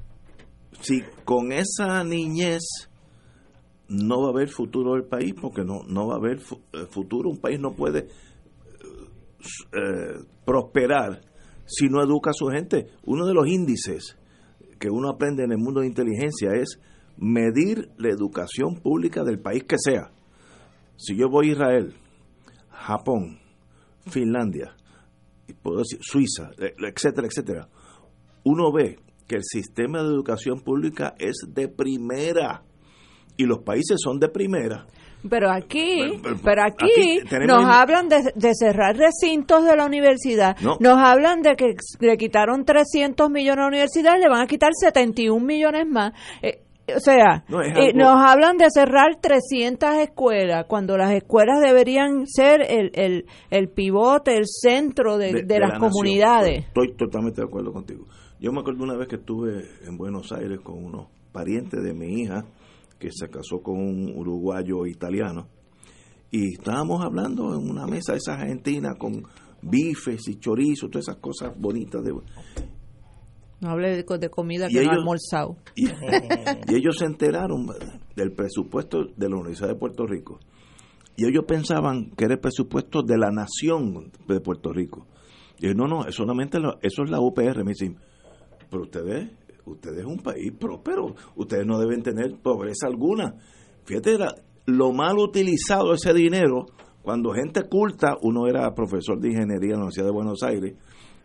[0.81, 2.89] Si con esa niñez
[3.89, 7.31] no va a haber futuro del país, porque no, no va a haber eh, futuro,
[7.31, 8.09] un país no puede
[9.73, 11.23] eh, prosperar
[11.66, 12.87] si no educa a su gente.
[13.05, 14.16] Uno de los índices
[14.79, 16.81] que uno aprende en el mundo de inteligencia es
[17.16, 20.12] medir la educación pública del país que sea.
[20.97, 21.95] Si yo voy a Israel,
[22.71, 23.39] Japón,
[24.07, 24.75] Finlandia,
[25.62, 27.69] puedo decir Suiza, eh, etcétera, etcétera,
[28.45, 28.99] uno ve
[29.29, 32.62] que el sistema de educación pública es de primera
[33.37, 34.87] y los países son de primera.
[35.29, 41.57] Pero aquí, pero, aquí, nos hablan de, cerrar recintos de la universidad, nos hablan de
[41.57, 45.87] que le quitaron 300 millones a la universidad y le van a quitar 71 millones
[45.89, 46.12] más.
[46.41, 46.62] Eh,
[46.97, 52.93] o sea, eh, nos hablan de cerrar 300 escuelas, cuando las escuelas deberían ser el,
[52.95, 56.66] el, el pivote, el centro de, las comunidades.
[56.66, 58.05] Estoy totalmente de acuerdo contigo.
[58.41, 62.22] Yo me acuerdo una vez que estuve en Buenos Aires con unos parientes de mi
[62.22, 62.45] hija,
[62.99, 65.49] que se casó con un uruguayo italiano,
[66.30, 69.24] y estábamos hablando en una mesa de esa argentina con
[69.62, 72.12] bifes y chorizo, todas esas cosas bonitas de
[73.61, 75.57] no hable de, comida que no almorzado.
[75.74, 75.89] Y,
[76.72, 77.66] ellos se enteraron
[78.14, 80.39] del presupuesto de la Universidad de Puerto Rico.
[81.16, 85.09] Y ellos pensaban que era el presupuesto de la nación de Puerto Rico.
[85.59, 87.64] Y yo, no, no, solamente eso es la UPR.
[87.64, 87.97] Me dicen,
[88.71, 89.31] pero ustedes,
[89.64, 93.35] ustedes es un país próspero, ustedes no deben tener pobreza alguna.
[93.85, 94.19] Fíjate,
[94.66, 96.66] lo mal utilizado ese dinero,
[97.03, 100.75] cuando gente culta, uno era profesor de ingeniería en la Universidad de Buenos Aires,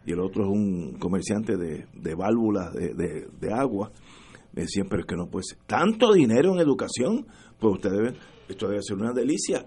[0.06, 3.92] y el otro es un comerciante de, de válvulas de, de, agua,
[4.54, 7.26] me decían, pero es que no puede ser tanto dinero en educación,
[7.60, 8.14] pues ustedes
[8.48, 9.66] esto debe ser una delicia.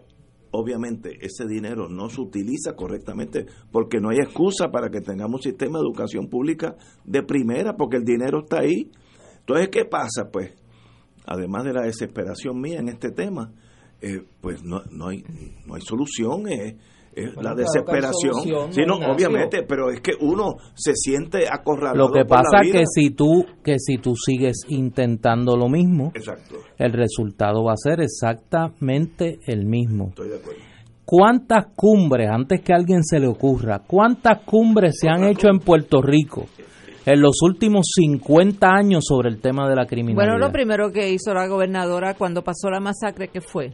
[0.59, 5.43] Obviamente ese dinero no se utiliza correctamente porque no hay excusa para que tengamos un
[5.43, 8.91] sistema de educación pública de primera, porque el dinero está ahí.
[9.41, 10.31] Entonces, ¿qué pasa?
[10.33, 10.55] Pues,
[11.27, 13.53] además de la desesperación mía en este tema,
[14.01, 15.25] eh, pues no, no, hay,
[15.67, 16.49] no hay solución.
[16.49, 16.79] Eh,
[17.41, 18.73] la desesperación.
[18.73, 22.09] Sí, no, obviamente, pero es que uno se siente acorralado.
[22.09, 26.12] Lo que pasa es que si tú que si tú sigues intentando lo mismo,
[26.79, 30.09] el resultado va a ser exactamente el mismo.
[30.09, 30.61] Estoy de acuerdo.
[31.05, 35.61] ¿Cuántas cumbres, antes que a alguien se le ocurra, cuántas cumbres se han hecho en
[35.61, 36.47] Puerto Rico
[37.07, 40.33] en los últimos 50 años sobre el tema de la criminalidad?
[40.33, 43.73] Bueno, lo primero que hizo la gobernadora cuando pasó la masacre, que fue?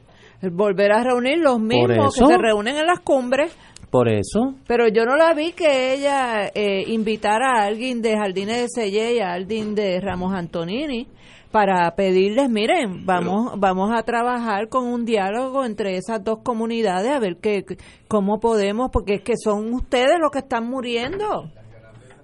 [0.51, 3.57] Volver a reunir los mismos que se reúnen en las cumbres.
[3.91, 4.55] Por eso.
[4.67, 9.15] Pero yo no la vi que ella eh, invitara a alguien de Jardines de Selle
[9.17, 11.07] y a alguien de Ramos Antonini
[11.53, 17.19] para pedirles, miren, vamos vamos a trabajar con un diálogo entre esas dos comunidades a
[17.19, 17.67] ver qué
[18.09, 21.51] cómo podemos, porque es que son ustedes los que están muriendo.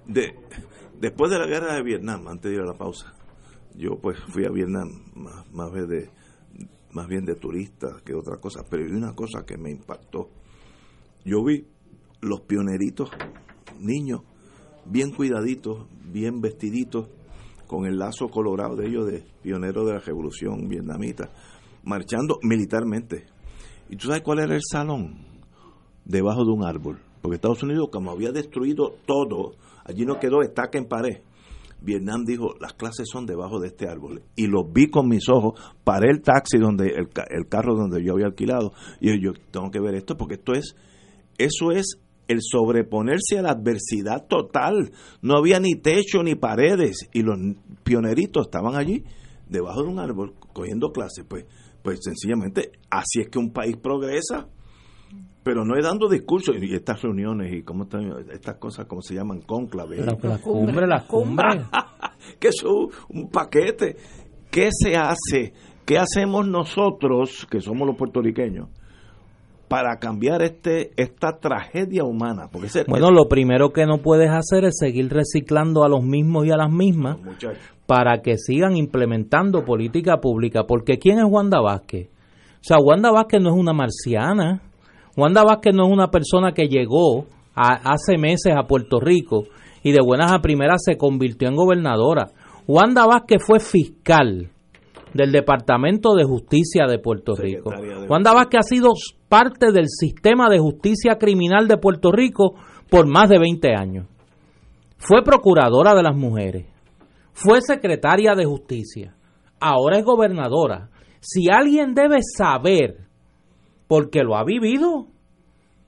[0.07, 0.33] De,
[0.99, 3.13] después de la guerra de Vietnam, antes de ir a la pausa,
[3.75, 6.09] yo pues fui a Vietnam más, más vez de
[6.99, 10.27] más bien de turistas que otra cosa, pero hay una cosa que me impactó.
[11.23, 11.65] Yo vi
[12.19, 13.09] los pioneritos,
[13.79, 14.23] niños,
[14.83, 17.07] bien cuidaditos, bien vestiditos,
[17.67, 21.29] con el lazo colorado de ellos de pioneros de la revolución vietnamita,
[21.85, 23.27] marchando militarmente.
[23.89, 25.25] ¿Y tú sabes cuál era el salón?
[26.03, 26.99] Debajo de un árbol.
[27.21, 29.53] Porque Estados Unidos, como había destruido todo,
[29.85, 31.21] allí no quedó estaca en pared.
[31.81, 34.23] Vietnam dijo, las clases son debajo de este árbol.
[34.35, 38.13] Y lo vi con mis ojos, paré el taxi, donde el, el carro donde yo
[38.13, 40.75] había alquilado, y yo tengo que ver esto porque esto es,
[41.37, 41.99] eso es
[42.29, 44.91] el sobreponerse a la adversidad total.
[45.21, 47.37] No había ni techo ni paredes y los
[47.83, 49.03] pioneritos estaban allí
[49.47, 51.25] debajo de un árbol cogiendo clases.
[51.27, 51.45] Pues,
[51.81, 54.47] pues sencillamente así es que un país progresa.
[55.43, 59.15] Pero no es dando discursos y estas reuniones y cómo están estas cosas, como se
[59.15, 59.97] llaman, conclave.
[59.97, 61.65] La, la cumbre, la cumbre.
[62.39, 63.95] que es un paquete.
[64.51, 65.53] ¿Qué se hace?
[65.85, 68.67] ¿Qué hacemos nosotros, que somos los puertorriqueños,
[69.69, 72.49] para cambiar este esta tragedia humana.
[72.51, 76.51] Porque bueno, lo primero que no puedes hacer es seguir reciclando a los mismos y
[76.51, 77.17] a las mismas
[77.85, 80.63] para que sigan implementando política pública.
[80.67, 82.09] Porque ¿quién es Wanda Vázquez?
[82.09, 84.61] O sea, Wanda Vázquez no es una marciana.
[85.19, 89.43] Wanda Vázquez no es una persona que llegó hace meses a Puerto Rico
[89.83, 92.29] y de buenas a primeras se convirtió en gobernadora.
[92.67, 94.49] Wanda Vázquez fue fiscal
[95.13, 97.71] del Departamento de Justicia de Puerto Rico.
[98.07, 98.93] Wanda Vázquez ha sido
[99.27, 102.55] parte del sistema de justicia criminal de Puerto Rico
[102.89, 104.07] por más de 20 años.
[104.97, 106.65] Fue procuradora de las mujeres,
[107.33, 109.15] fue secretaria de justicia,
[109.59, 110.89] ahora es gobernadora.
[111.21, 113.08] Si alguien debe saber,
[113.89, 115.07] porque lo ha vivido,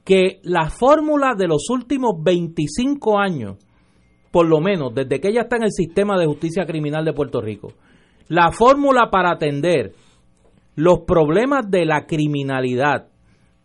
[0.04, 3.58] que la fórmula de los últimos 25 años,
[4.32, 7.42] por lo menos desde que ella está en el sistema de justicia criminal de Puerto
[7.42, 7.74] Rico,
[8.28, 9.94] la fórmula para atender
[10.76, 13.08] los problemas de la criminalidad,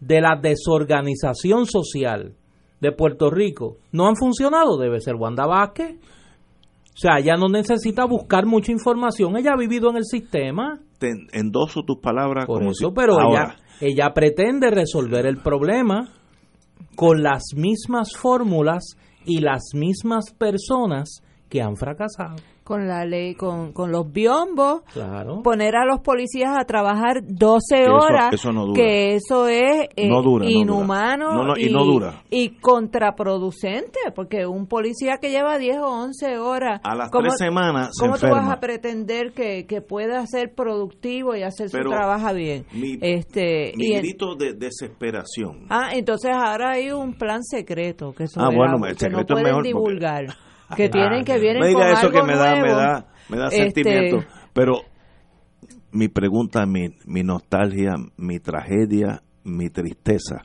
[0.01, 2.35] de la desorganización social
[2.83, 5.97] de Puerto Rico, no han funcionado, debe ser Wanda Vázquez.
[5.97, 10.79] O sea, ella no necesita buscar mucha información, ella ha vivido en el sistema.
[11.01, 16.13] En endoso tus palabras Por eso, pero ella, ella pretende resolver el problema
[16.95, 22.37] con las mismas fórmulas y las mismas personas que han fracasado
[22.67, 24.83] con la ley, con, con los biombos,
[25.45, 28.35] poner a los policías a trabajar 12 horas,
[28.75, 30.11] que eso es eh,
[30.43, 31.55] inhumano
[32.29, 37.93] y, contraproducente, porque un policía que lleva 10 o 11 horas, a las tres semanas,
[38.01, 42.67] ¿cómo tú vas a pretender que, que pueda ser productivo y hacer su trabajo bien?
[42.73, 45.67] Mi, este, mi grito de desesperación.
[45.71, 51.25] Ah, entonces ahora hay un plan secreto que, ah, bueno, no pueden divulgar que tienen
[51.25, 54.25] que vienen me diga eso que me da me da me da este, sentimiento.
[54.53, 54.81] Pero
[55.93, 60.45] mi pregunta mi, mi nostalgia mi tragedia mi tristeza.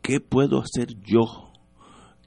[0.00, 1.52] Qué puedo hacer yo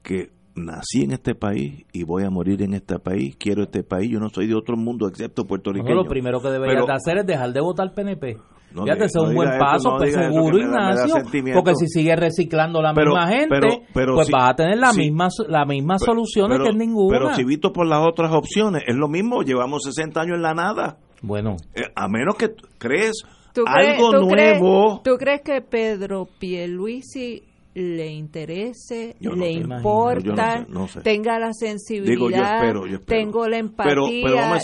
[0.02, 4.10] que nací en este país y voy a morir en este país, quiero este país,
[4.10, 5.94] yo no soy de otro mundo excepto puertorriqueño.
[5.94, 8.38] lo primero que deberías hacer es dejar de votar PNP.
[8.76, 11.14] No Fíjate, ese es un buen paso, pues seguro, Ignacio,
[11.54, 15.98] porque si sigue reciclando la misma gente, pues vas a tener la misma la misma
[15.98, 17.18] soluciones que ninguna.
[17.18, 20.52] Pero si visto por las otras opciones, es lo mismo, llevamos 60 años en la
[20.52, 20.98] nada.
[21.22, 21.56] Bueno.
[21.74, 23.24] Eh, a menos que crees
[23.64, 25.00] algo nuevo.
[25.02, 27.42] ¿Tú crees que Pedro Pierluisi
[27.76, 30.66] le interese, le importa,
[31.02, 32.72] tenga la sensibilidad,
[33.06, 34.58] tengo la empatía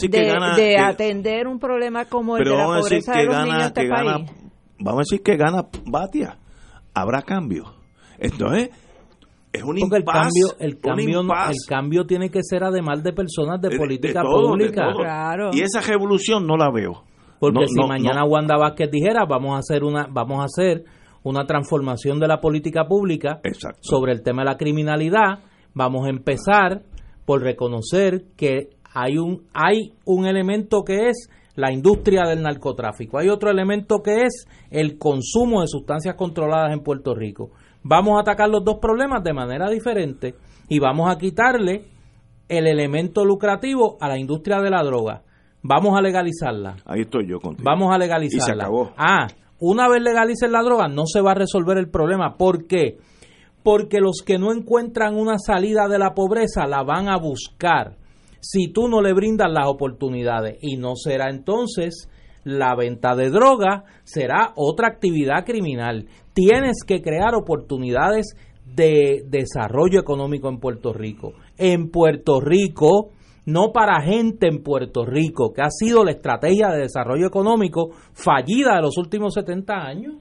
[0.57, 4.31] de, atender un problema como el de la pobreza de los niños de este país.
[4.79, 6.39] vamos a decir que gana Batia,
[6.95, 7.75] habrá cambio.
[8.19, 8.71] Entonces,
[9.53, 13.61] es un Porque el cambio, el cambio, el cambio tiene que ser además de personas
[13.61, 14.87] de, política pública.
[15.53, 17.05] Y esa revolución no la veo.
[17.39, 20.85] Porque si mañana Wanda Vázquez dijera, vamos a hacer una, vamos a hacer
[21.23, 23.41] una transformación de la política pública
[23.81, 25.41] sobre el tema de la criminalidad.
[25.75, 26.83] Vamos a empezar
[27.25, 33.19] por reconocer que hay un, hay un elemento que es la industria del narcotráfico.
[33.19, 37.51] Hay otro elemento que es el consumo de sustancias controladas en Puerto Rico.
[37.83, 40.35] Vamos a atacar los dos problemas de manera diferente
[40.69, 41.85] y vamos a quitarle
[42.49, 45.23] el elemento lucrativo a la industria de la droga.
[45.63, 46.77] Vamos a legalizarla.
[46.85, 47.65] Ahí estoy yo contigo.
[47.65, 48.45] Vamos a legalizarla.
[48.45, 48.93] Y se acabó.
[48.97, 49.27] Ah,
[49.65, 52.37] una vez legalicen la droga, no se va a resolver el problema.
[52.37, 52.99] ¿Por qué?
[53.63, 57.97] Porque los que no encuentran una salida de la pobreza la van a buscar
[58.41, 60.59] si tú no le brindas las oportunidades.
[60.61, 62.09] Y no será entonces
[62.43, 66.09] la venta de droga, será otra actividad criminal.
[66.35, 68.35] Tienes que crear oportunidades
[68.67, 71.35] de desarrollo económico en Puerto Rico.
[71.57, 73.11] En Puerto Rico
[73.45, 78.77] no para gente en Puerto Rico, que ha sido la estrategia de desarrollo económico fallida
[78.77, 80.15] de los últimos 70 años.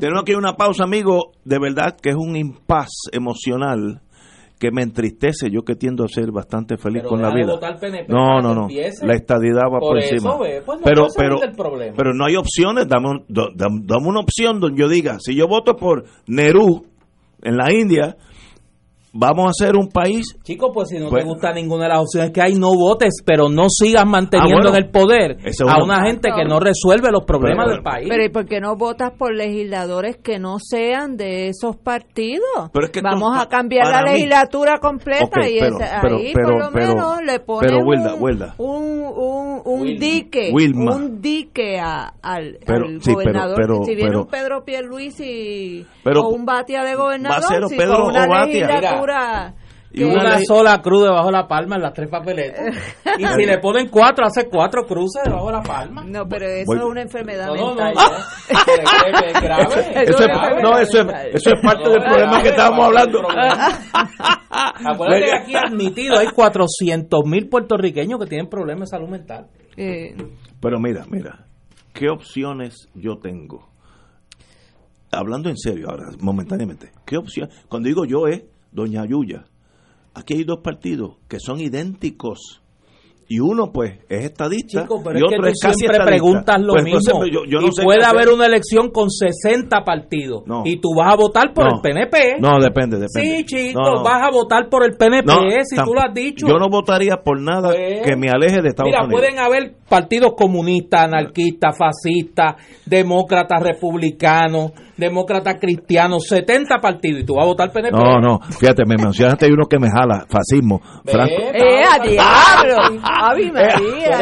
[0.00, 4.02] Tenemos aquí una pausa, amigo, de verdad que es un impas emocional
[4.58, 7.54] que me entristece, yo que tiendo a ser bastante feliz con la vida.
[8.08, 10.36] no, no, no, la estadidad va por, encima.
[10.36, 11.38] Pues pero, pero,
[11.96, 16.04] pero no hay opciones, dame, dame una opción donde yo diga, si yo voto por
[16.26, 16.86] Nerú
[17.42, 18.16] en la India,
[19.18, 20.36] vamos a ser un país.
[20.44, 23.22] Chicos, pues si no te pues gusta ninguna de las opciones que hay, no votes,
[23.24, 27.24] pero no sigas manteniendo ah, en el poder a una gente que no resuelve los
[27.24, 28.06] problemas del país.
[28.08, 32.70] Pero ¿y por qué no votas por legisladores que no sean de esos partidos?
[33.02, 37.82] vamos a cambiar la legislatura completa y ahí por lo menos le ponemos
[38.58, 42.58] un, un, dique, un dique al,
[43.04, 43.84] gobernador.
[43.84, 48.26] si viene un Pedro Pierluisi o un Batia de gobernador, si Pedro una
[49.90, 52.76] y una sola cruz debajo de la palma en las tres papeletas.
[53.18, 56.04] y si le ponen cuatro, hace cuatro cruces debajo de la palma.
[56.04, 57.94] No, pero eso es una enfermedad mental.
[60.62, 63.20] No, eso es, parte del problema que estábamos hablando.
[64.50, 69.46] Acuérdate que aquí admitido hay 400 mil puertorriqueños que tienen problemas de salud mental.
[69.76, 71.46] Pero mira, mira,
[71.94, 73.68] ¿qué opciones yo tengo?
[75.10, 77.48] Hablando en serio ahora, momentáneamente, ¿qué opción?
[77.68, 78.42] Cuando digo yo es
[78.72, 79.46] doña Yuya.
[80.14, 82.62] Aquí hay dos partidos que son idénticos
[83.30, 87.26] y uno pues es estadista y otro es, casi siempre preguntas lo pues, mismo.
[87.26, 91.80] y puede haber una elección con 60 partidos y tú vas a votar por el
[91.82, 93.38] PNP no depende depende.
[93.38, 95.30] Sí chicos vas a votar por el PNP
[95.64, 96.46] si tú lo has dicho.
[96.48, 100.32] yo no votaría por nada pues, que me aleje de Estados mira, pueden haber partidos
[100.34, 102.54] comunistas anarquistas fascistas
[102.86, 108.84] demócratas republicanos demócratas cristianos 70 partidos y tú vas a votar PNP no no fíjate
[108.86, 110.80] me mencionaste uno que me jala fascismo.
[111.04, 111.34] Franco.
[111.52, 114.18] eh, a diablo Ave María,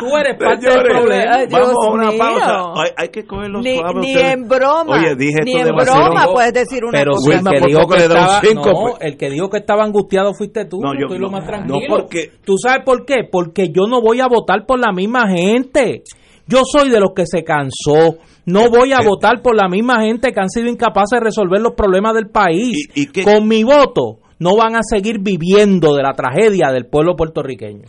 [0.00, 1.36] Tú eres parte del problema.
[1.50, 2.92] Vamos a una pausa.
[2.96, 4.96] Hay, que coger los ni, Ni en broma.
[4.96, 7.38] Oye, dije ni en broma puedes decir una Pero cosa.
[7.38, 10.80] el que, dijo que estaba, no, el que dijo que estaba angustiado fuiste tú.
[10.80, 11.80] No, yo estoy lo más tranquilo.
[11.80, 12.30] No porque...
[12.44, 13.28] ¿Tú sabes por qué?
[13.30, 16.02] Porque yo no voy a votar por la misma gente.
[16.46, 18.18] Yo soy de los que se cansó.
[18.46, 21.60] No voy a eh, votar por la misma gente que han sido incapaces de resolver
[21.60, 22.88] los problemas del país.
[22.94, 27.14] ¿Y, y Con mi voto no van a seguir viviendo de la tragedia del pueblo
[27.14, 27.84] puertorriqueño.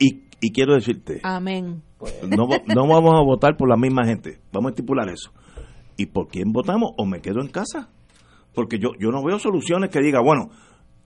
[0.00, 1.82] Y, y quiero decirte, amén.
[2.28, 5.30] No, no vamos a votar por la misma gente, vamos a estipular eso.
[5.96, 6.92] ¿Y por quién votamos?
[6.96, 7.90] ¿O me quedo en casa?
[8.54, 10.50] Porque yo, yo no veo soluciones que diga, bueno,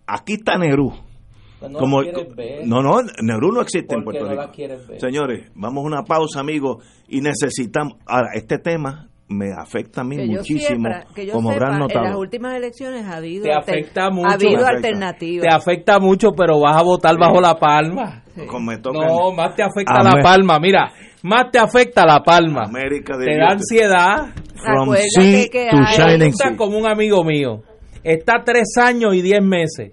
[0.07, 0.93] aquí está Nerú.
[1.59, 4.53] Pues no, Como, no, no, Nerú no existe en Puerto Rico.
[4.99, 7.95] Señores, vamos a una pausa, amigos, y necesitamos.
[8.07, 10.89] Ahora, este tema me afecta a mí muchísimo
[11.33, 12.05] como gran notado.
[12.05, 15.43] En las últimas elecciones ha habido, te afecta mucho, ha habido alternativas.
[15.49, 18.23] Te afecta mucho, pero vas a votar bajo la palma.
[18.37, 20.59] no, más te afecta la palma.
[20.61, 20.93] Mira,
[21.23, 22.65] más te afecta la palma.
[22.67, 24.35] América te da ansiedad.
[24.55, 27.63] From sea to shining como un amigo mío.
[28.03, 29.93] Está tres años y diez meses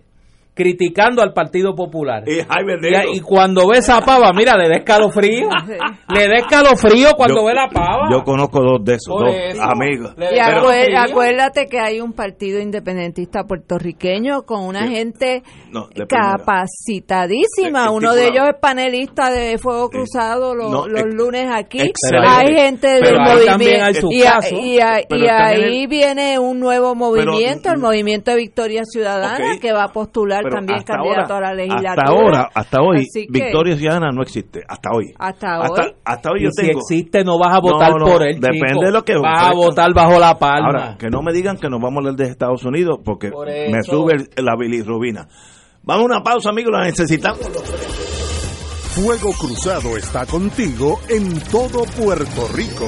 [0.54, 2.24] criticando al Partido Popular.
[2.28, 5.50] Y, cuando ve esa pava, mira, le da escalofrío.
[6.10, 8.10] le da escalofrío cuando ve la pava.
[8.12, 10.16] Yo conozco dos de esos, dos amigos.
[10.18, 10.40] Y
[10.96, 15.42] acuérdate que hay un partido independentista puertorriqueño con una gente
[16.08, 17.90] capacitadísima.
[17.92, 21.80] Uno de ellos es panelista de Fuego Cruzado los, lunes aquí.
[21.80, 24.10] Hay gente del movimiento.
[24.12, 24.24] y,
[25.28, 30.84] ahí viene un nuevo movimiento, el movimiento de Victoria Ciudadana, que va a postular también
[30.84, 31.92] candidato a la legislatura.
[31.92, 34.64] Hasta ahora, hasta hoy, Victoria Ciudadana no existe.
[34.68, 35.14] Hasta hoy.
[35.18, 35.94] Hasta hoy.
[36.04, 38.40] Hasta, hoy yo si existe, no vas a votar por él.
[38.40, 40.68] Depende de lo que vas a votar bajo la palma.
[40.68, 43.32] Ahora, que no me digan que nos vamos a hablar de Estados Unidos porque
[43.72, 45.28] me sube la bilirrubina.
[45.84, 47.42] Vamos a una pausa, amigos, la necesitamos.
[48.96, 52.88] Fuego Cruzado está contigo en todo Puerto Rico.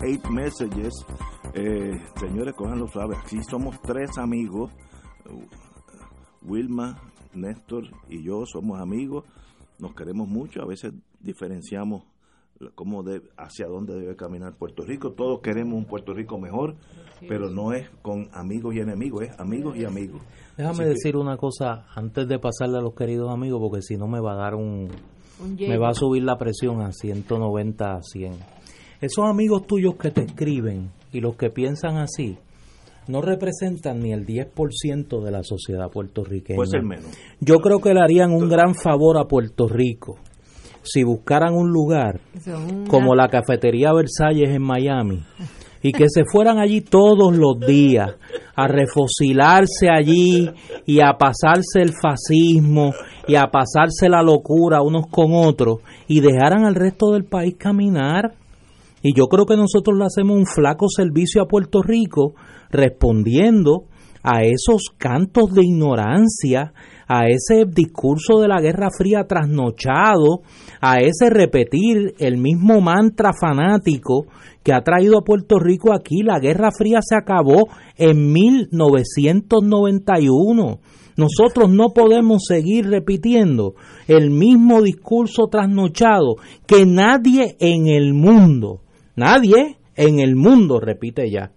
[0.00, 0.94] Hate messages.
[1.54, 3.16] Eh, señores, lo suave.
[3.16, 4.70] Aquí somos tres amigos.
[6.42, 7.00] Wilma,
[7.34, 9.24] Néstor y yo somos amigos.
[9.78, 10.62] Nos queremos mucho.
[10.62, 12.04] A veces diferenciamos
[12.74, 15.12] cómo de, hacia dónde debe caminar Puerto Rico.
[15.12, 16.76] Todos queremos un Puerto Rico mejor,
[17.28, 20.22] pero no es con amigos y enemigos, es amigos y amigos.
[20.56, 24.20] Déjame decir una cosa antes de pasarle a los queridos amigos, porque si no me
[24.20, 24.88] va a dar un,
[25.58, 28.55] me va a subir la presión a 190 a 100.
[29.00, 32.38] Esos amigos tuyos que te escriben y los que piensan así,
[33.08, 36.56] no representan ni el 10% de la sociedad puertorriqueña.
[36.56, 37.06] Puede ser menos.
[37.40, 40.18] Yo creo que le harían un gran favor a Puerto Rico
[40.82, 42.20] si buscaran un lugar
[42.88, 45.24] como la cafetería Versalles en Miami
[45.82, 48.14] y que se fueran allí todos los días
[48.54, 50.50] a refocilarse allí
[50.86, 52.92] y a pasarse el fascismo
[53.28, 55.78] y a pasarse la locura unos con otros
[56.08, 58.34] y dejaran al resto del país caminar.
[59.06, 62.34] Y yo creo que nosotros le hacemos un flaco servicio a Puerto Rico
[62.72, 63.84] respondiendo
[64.24, 66.72] a esos cantos de ignorancia,
[67.06, 70.40] a ese discurso de la Guerra Fría trasnochado,
[70.80, 74.26] a ese repetir el mismo mantra fanático
[74.64, 76.24] que ha traído a Puerto Rico aquí.
[76.24, 80.80] La Guerra Fría se acabó en 1991.
[81.16, 83.76] Nosotros no podemos seguir repitiendo
[84.08, 88.80] el mismo discurso trasnochado que nadie en el mundo,
[89.16, 91.50] nadie en el mundo repite ya.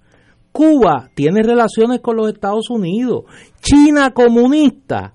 [0.52, 3.26] Cuba tiene relaciones con los Estados Unidos.
[3.62, 5.14] China comunista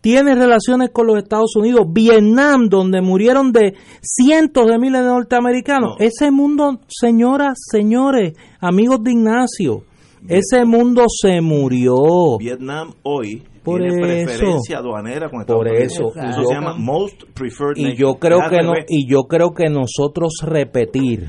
[0.00, 1.86] tiene relaciones con los Estados Unidos.
[1.92, 5.96] Vietnam, donde murieron de cientos de miles de norteamericanos.
[6.00, 9.84] Ese mundo, señoras, señores, amigos de Ignacio,
[10.28, 12.36] ese mundo se murió.
[12.38, 17.22] Vietnam hoy por tiene eso, preferencia aduanera con Estados por eso, eso se llama most
[17.34, 21.28] preferred y yo creo que no, y yo creo que nosotros repetir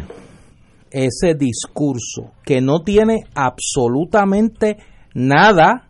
[0.89, 4.77] ese discurso que no tiene absolutamente
[5.13, 5.89] nada,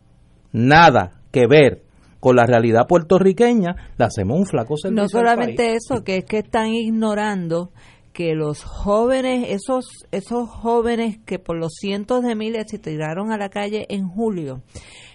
[0.52, 1.84] nada que ver
[2.20, 5.04] con la realidad puertorriqueña, le hacemos un flaco servicio.
[5.04, 7.72] No solamente eso, que es que están ignorando
[8.14, 13.38] que los jóvenes, esos, esos jóvenes que por los cientos de miles se tiraron a
[13.38, 14.62] la calle en julio,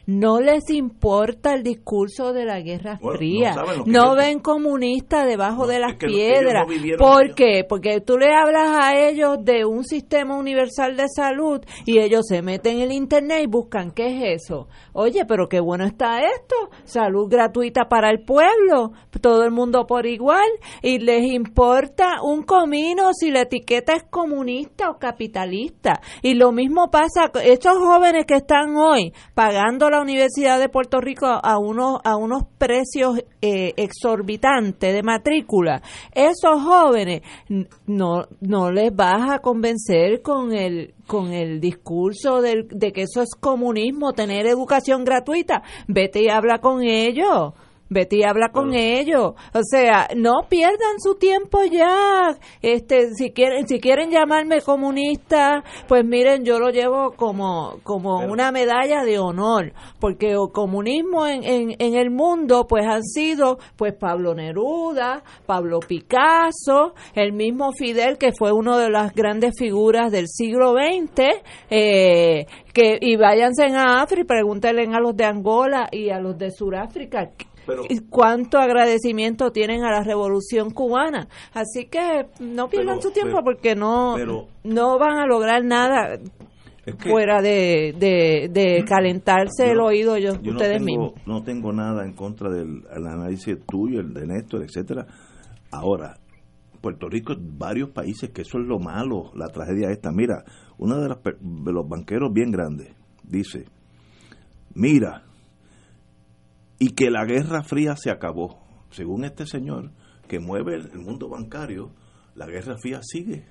[0.08, 3.54] no les importa el discurso de la Guerra Fría.
[3.84, 6.66] No, ven comunistas debajo de las piedras.
[6.96, 7.62] ¿Por qué?
[7.68, 12.40] Porque tú le hablas a ellos de un sistema universal de salud y ellos se
[12.40, 14.68] meten en el Internet y buscan qué es eso.
[14.94, 16.56] Oye, pero qué bueno está esto.
[16.84, 20.48] Salud gratuita para el pueblo, todo el mundo por igual.
[20.80, 26.00] Y les importa un comino si la etiqueta es comunista o capitalista.
[26.22, 31.26] Y lo mismo pasa, estos jóvenes que están hoy pagando la Universidad de Puerto Rico
[31.26, 37.22] a unos, a unos precios eh, exorbitantes de matrícula, esos jóvenes
[37.86, 43.30] no, no les vas a convencer con el, con el discurso de que eso es
[43.38, 45.62] comunismo, tener educación gratuita.
[45.86, 47.52] Vete y habla con ellos.
[47.90, 49.34] Betty habla con ellos.
[49.52, 52.36] O sea, no pierdan su tiempo ya.
[52.62, 58.52] Este, si quieren, si quieren llamarme comunista, pues miren, yo lo llevo como, como una
[58.52, 63.94] medalla de honor, porque el comunismo en, en, en el mundo, pues han sido, pues
[63.94, 70.28] Pablo Neruda, Pablo Picasso, el mismo Fidel, que fue una de las grandes figuras del
[70.28, 71.22] siglo XX,
[71.70, 76.36] eh, que, y váyanse a África y pregúntenle a los de Angola y a los
[76.38, 77.30] de Sudáfrica
[78.10, 81.28] cuánto agradecimiento tienen a la revolución cubana.
[81.52, 84.16] Así que no pierdan su tiempo porque no,
[84.64, 86.18] no van a lograr nada
[86.98, 91.12] fuera de, de, calentarse el oído yo, ustedes mismos.
[91.26, 95.06] No tengo nada en contra del análisis tuyo, el de Néstor, etcétera.
[95.70, 96.16] Ahora,
[96.80, 100.10] Puerto Rico, varios países que eso es lo malo, la tragedia esta.
[100.12, 100.44] Mira,
[100.78, 101.08] uno de,
[101.40, 103.66] de los banqueros bien grandes dice,
[104.74, 105.24] mira,
[106.78, 108.60] y que la Guerra Fría se acabó.
[108.90, 109.92] Según este señor
[110.28, 111.92] que mueve el mundo bancario,
[112.34, 113.46] la Guerra Fría sigue.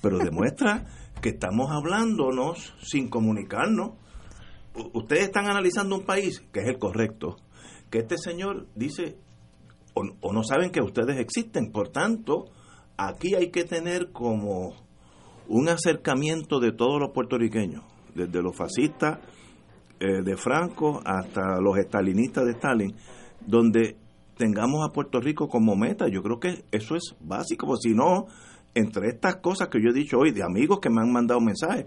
[0.00, 0.86] Pero demuestra
[1.20, 3.92] que estamos hablándonos sin comunicarnos.
[4.92, 7.36] Ustedes están analizando un país que es el correcto,
[7.90, 9.18] que este señor dice
[9.94, 11.72] o, o no saben que ustedes existen.
[11.72, 12.46] Por tanto,
[12.96, 14.74] aquí hay que tener como
[15.48, 17.84] un acercamiento de todos los puertorriqueños,
[18.14, 19.18] desde los fascistas
[20.00, 22.94] eh, de Franco hasta los estalinistas de Stalin,
[23.46, 23.96] donde
[24.36, 26.08] tengamos a Puerto Rico como meta.
[26.08, 28.26] Yo creo que eso es básico, porque si no,
[28.74, 31.86] entre estas cosas que yo he dicho hoy, de amigos que me han mandado mensajes,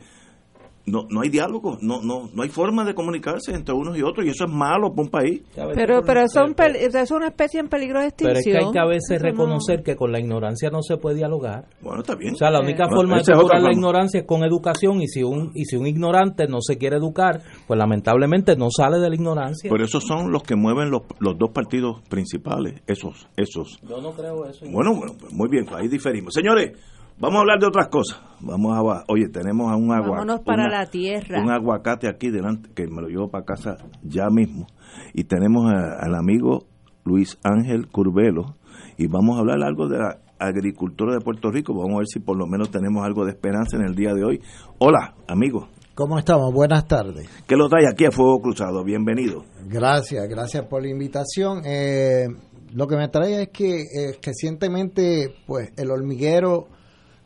[0.85, 4.25] no, no hay diálogo, no, no, no hay forma de comunicarse entre unos y otros
[4.25, 5.41] y eso es malo para un país.
[5.75, 8.33] Pero, pero son es una especie en peligro de extinción.
[8.33, 11.17] Pero es que hay que a veces reconocer que con la ignorancia no se puede
[11.17, 11.65] dialogar.
[11.81, 12.33] Bueno, está bien.
[12.33, 15.51] O sea, la única forma de superar la ignorancia es con educación y si un
[15.53, 19.69] y si un ignorante no se quiere educar, pues lamentablemente no sale de la ignorancia.
[19.69, 23.79] Pero esos son los que mueven los, los dos partidos principales, esos, esos.
[23.87, 24.65] Yo no creo eso.
[24.69, 26.33] Bueno, bueno, pues muy bien, ahí diferimos.
[26.33, 26.73] Señores,
[27.21, 28.19] Vamos a hablar de otras cosas.
[28.39, 30.43] Vamos a oye, tenemos a un aguacate.
[30.43, 31.39] para la tierra.
[31.39, 34.65] Un aguacate aquí delante que me lo llevo para casa ya mismo.
[35.13, 36.65] Y tenemos al amigo
[37.03, 38.55] Luis Ángel Curbelo
[38.97, 41.75] y vamos a hablar algo de la agricultura de Puerto Rico.
[41.75, 44.23] Vamos a ver si por lo menos tenemos algo de esperanza en el día de
[44.23, 44.41] hoy.
[44.79, 45.67] Hola, amigo.
[45.93, 46.51] ¿Cómo estamos?
[46.51, 47.29] Buenas tardes.
[47.45, 48.83] ¿Qué lo trae aquí a Fuego Cruzado?
[48.83, 49.43] Bienvenido.
[49.67, 51.61] Gracias, gracias por la invitación.
[51.65, 52.25] Eh,
[52.73, 56.80] lo que me trae es que eh, recientemente pues el hormiguero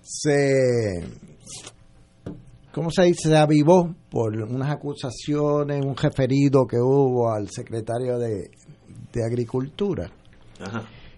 [0.05, 1.03] se
[2.71, 3.29] ¿cómo se dice?
[3.29, 8.51] se avivó por unas acusaciones, un referido que hubo al secretario de,
[9.25, 10.11] Agricultura.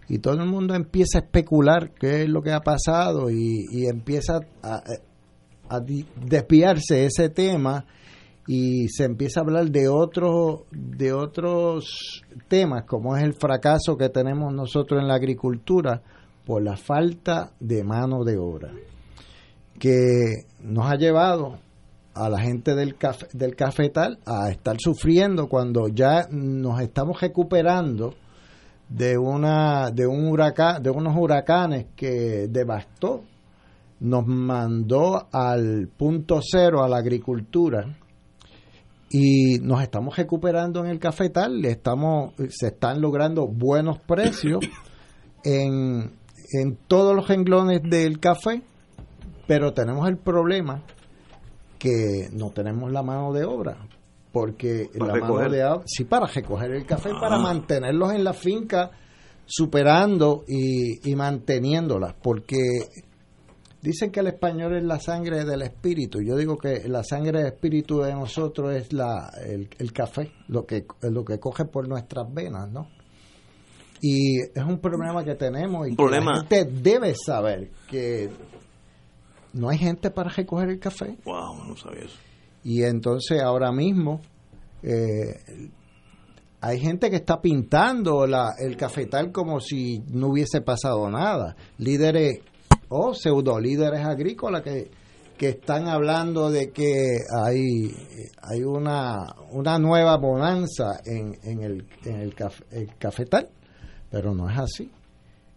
[0.07, 4.39] Y todo el mundo empieza a especular qué es lo que ha pasado y, empieza
[4.61, 4.84] a,
[5.68, 7.85] a desviarse ese tema
[8.45, 14.09] y se empieza a hablar de otros de otros temas como es el fracaso que
[14.09, 16.03] tenemos nosotros en la agricultura
[16.48, 18.72] por la falta de mano de obra
[19.78, 21.60] que nos ha llevado
[22.14, 22.95] a la gente del
[23.34, 28.14] del cafetal a estar sufriendo cuando ya nos estamos recuperando
[28.88, 33.24] de una de un huracán de unos huracanes que devastó
[33.99, 37.98] nos mandó al punto cero a la agricultura
[39.10, 44.60] y nos estamos recuperando en el cafetal, estamos, se están logrando buenos precios
[45.44, 46.11] en,
[46.53, 48.61] en todos los renglones del café,
[49.48, 50.84] pero tenemos el problema
[51.80, 53.78] que no tenemos la mano de obra,
[54.32, 57.41] porque la mano de obra, sí, para recoger el café, para ah.
[57.41, 58.91] mantenerlos en la finca,
[59.45, 62.57] superando y, y manteniéndolas, porque
[63.82, 66.19] Dicen que el español es la sangre del espíritu.
[66.22, 70.86] Yo digo que la sangre del espíritu de nosotros es la, el, café, lo que,
[71.03, 72.90] lo que coge por nuestras venas, ¿no?
[74.02, 78.30] Y es un problema que tenemos y que la gente debe saber que
[79.53, 81.18] no hay gente para recoger el café.
[81.26, 82.18] Wow, no sabía eso.
[82.64, 84.22] Y entonces ahora mismo
[84.84, 85.69] eh,
[86.61, 91.56] hay gente que está pintando la, el cafetal como si no hubiese pasado nada.
[91.78, 92.41] Líderes
[92.90, 94.90] o pseudo líderes agrícolas que,
[95.38, 97.94] que están hablando de que hay,
[98.41, 102.36] hay una, una nueva bonanza en, en, el, en el,
[102.98, 103.49] cafetal,
[104.10, 104.92] pero no es así.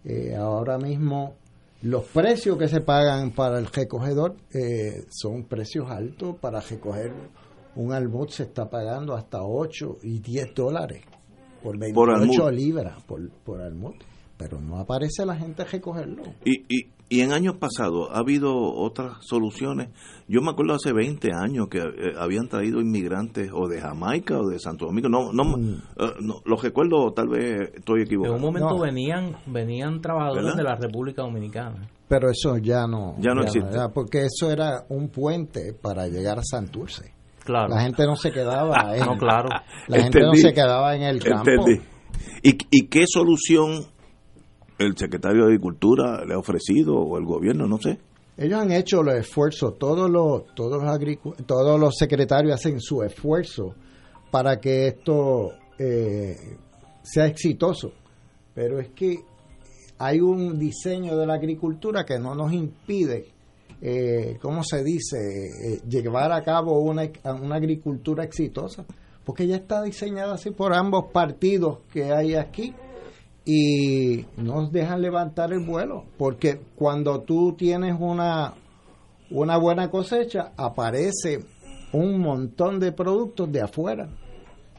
[0.04, 1.34] Eh, ahora mismo
[1.82, 6.36] los precios que se pagan para el recogedor eh, son precios altos.
[6.36, 7.12] Para recoger
[7.76, 11.02] un almud se está pagando hasta 8 y 10 dólares
[11.62, 13.94] por 28 libras por, por almud.
[14.36, 16.22] Pero no aparece la gente a recogerlo.
[16.44, 19.88] Y, y, y en años pasados ha habido otras soluciones.
[20.28, 24.48] Yo me acuerdo hace 20 años que eh, habían traído inmigrantes o de Jamaica o
[24.48, 25.08] de Santo Domingo.
[25.08, 25.82] No, no, mm.
[25.98, 26.12] eh,
[26.44, 28.36] los recuerdo, tal vez estoy equivocado.
[28.36, 31.88] En un momento venían venían trabajadores de la República Dominicana.
[32.06, 33.16] Pero eso ya no.
[33.18, 33.76] Ya no existe.
[33.92, 37.12] porque eso era un puente para llegar a Santurce.
[37.44, 37.74] Claro.
[37.74, 39.48] La gente no se quedaba en, no, claro.
[39.88, 41.66] La gente no se quedaba en el campo.
[42.42, 43.84] ¿Y, ¿Y qué solución
[44.80, 47.98] el secretario de Agricultura le ha ofrecido o el gobierno, no sé.
[48.36, 53.74] Ellos han hecho los esfuerzos, todos los, todos los, todos los secretarios hacen su esfuerzo
[54.30, 56.34] para que esto eh,
[57.02, 57.92] sea exitoso.
[58.54, 59.18] Pero es que
[59.98, 63.26] hay un diseño de la agricultura que no nos impide,
[63.82, 67.02] eh, ¿cómo se dice?, eh, llevar a cabo una,
[67.42, 68.86] una agricultura exitosa,
[69.26, 72.72] porque ya está diseñada así por ambos partidos que hay aquí
[73.52, 78.54] y nos dejan levantar el vuelo, porque cuando tú tienes una,
[79.28, 81.40] una buena cosecha, aparece
[81.92, 84.08] un montón de productos de afuera.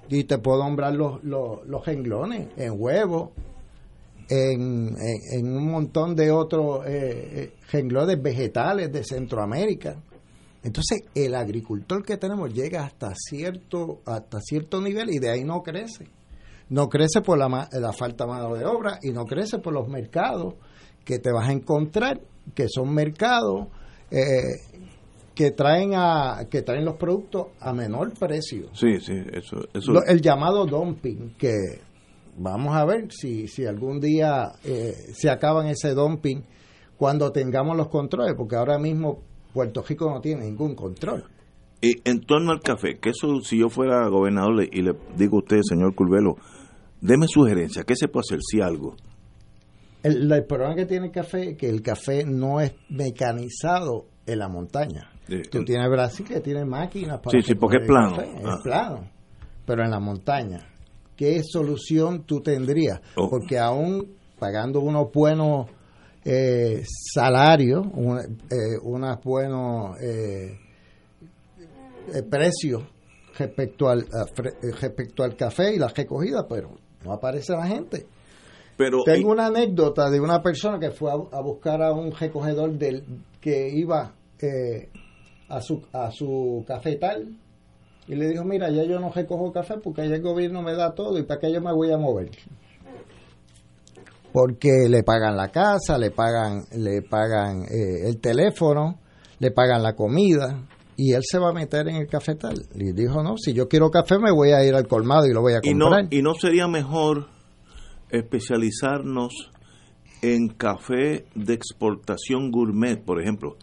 [0.08, 3.34] Y te puedo nombrar los, los, los en huevo,
[4.30, 4.96] en,
[5.34, 9.98] en, un montón de otros eh, eh vegetales de Centroamérica.
[10.64, 15.62] Entonces, el agricultor que tenemos llega hasta cierto, hasta cierto nivel y de ahí no
[15.62, 16.08] crece
[16.72, 19.90] no crece por la, la falta de mano de obra y no crece por los
[19.90, 20.54] mercados
[21.04, 22.22] que te vas a encontrar,
[22.56, 23.68] que son mercados
[24.10, 24.80] eh,
[25.36, 28.70] que traen a que traen los productos a menor precio.
[28.74, 30.04] Sí, sí, eso, eso.
[30.08, 31.56] el llamado dumping, que
[32.38, 36.42] vamos a ver si, si algún día eh, se acaban ese dumping
[36.96, 39.20] cuando tengamos los controles, porque ahora mismo
[39.54, 41.26] Puerto Rico no tiene ningún control.
[41.82, 45.40] Y en torno al café, que eso si yo fuera gobernador y le digo a
[45.40, 46.38] usted, señor Curvelo,
[47.02, 48.96] Deme sugerencia, ¿qué se puede hacer si algo?
[50.04, 54.48] El, problema que tiene el café es que el café no es mecanizado en la
[54.48, 55.12] montaña.
[55.50, 57.32] Tú tienes Brasil que tiene máquinas para.
[57.32, 58.22] Sí, sí, porque es plano.
[58.22, 58.60] Es ah.
[58.64, 59.10] plano.
[59.66, 60.68] Pero en la montaña,
[61.16, 63.02] ¿qué solución tú tendrías?
[63.16, 63.30] Oh.
[63.30, 65.68] Porque aún pagando unos buenos
[66.24, 70.60] eh, salarios, eh, unos buenos eh,
[72.30, 72.84] precios
[73.38, 74.06] respecto al,
[74.80, 78.06] respecto al café y la recogida, pero no aparece la gente.
[78.78, 83.04] Pero, Tengo una anécdota de una persona que fue a, buscar a un recogedor del
[83.40, 84.90] que iba eh,
[85.50, 87.38] a, su, a su cafetal
[88.08, 90.94] y le dijo, mira, ya yo no recojo café porque ya el gobierno me da
[90.94, 92.32] todo y para qué yo me voy a mover.
[94.34, 99.00] Porque le pagan la casa, le pagan, le pagan eh, el teléfono,
[99.40, 100.66] le pagan la comida
[101.04, 102.62] y él se va a meter en el cafetal.
[102.76, 105.42] Y dijo, no, si yo quiero café me voy a ir al colmado y lo
[105.42, 106.04] voy a comprar.
[106.04, 107.28] ¿Y no, y no sería mejor
[108.12, 109.50] especializarnos
[110.22, 113.58] en café de exportación gourmet, por ejemplo?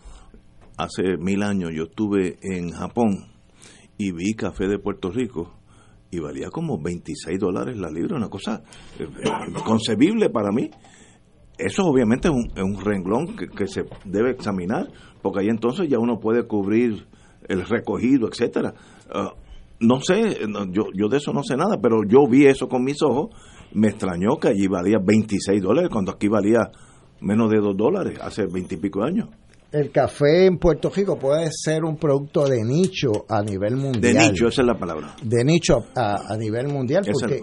[0.76, 3.28] Hace mil años yo estuve en Japón
[3.98, 5.54] y vi café de Puerto Rico
[6.10, 8.64] y valía como 26 dólares la libra, una cosa
[8.98, 9.06] eh,
[9.56, 10.70] inconcebible para mí.
[11.56, 14.88] Eso obviamente es un, renglón que, se debe examinar,
[15.22, 17.06] porque ahí entonces ya uno puede cubrir
[17.46, 18.74] el recogido, etcétera.
[19.12, 19.32] Ah,
[19.80, 20.38] no sé,
[20.70, 23.30] yo, yo de eso no sé nada, pero yo vi eso con mis ojos,
[23.72, 26.70] me extrañó que allí valía 26 dólares, cuando aquí valía
[27.20, 29.28] menos de 2 dólares hace 20 y pico años
[29.70, 34.14] el café en Puerto Rico puede ser un producto de nicho a nivel mundial.
[34.14, 35.14] De nicho, esa es la palabra.
[35.22, 37.42] De nicho a, nivel mundial, porque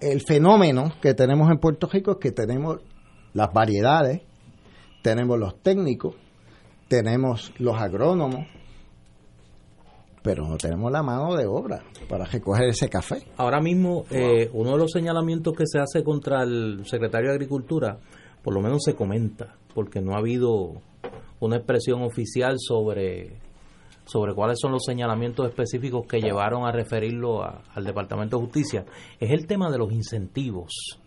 [0.00, 2.78] el fenómeno que tenemos en Puerto Rico es que tenemos
[3.32, 4.22] las variedades,
[5.02, 6.14] tenemos los técnicos,
[6.88, 8.46] tenemos los agrónomos,
[10.22, 13.22] pero no tenemos la mano de obra para recoger ese café.
[13.36, 17.98] Ahora mismo, eh, uno de los señalamientos que se hace contra el secretario de Agricultura,
[18.42, 20.82] por lo menos se comenta, porque no ha habido
[21.40, 23.38] una expresión oficial sobre,
[24.04, 28.84] sobre cuáles son los señalamientos específicos que llevaron a referirlo al Departamento de Justicia,
[29.18, 31.00] es el tema de los incentivos,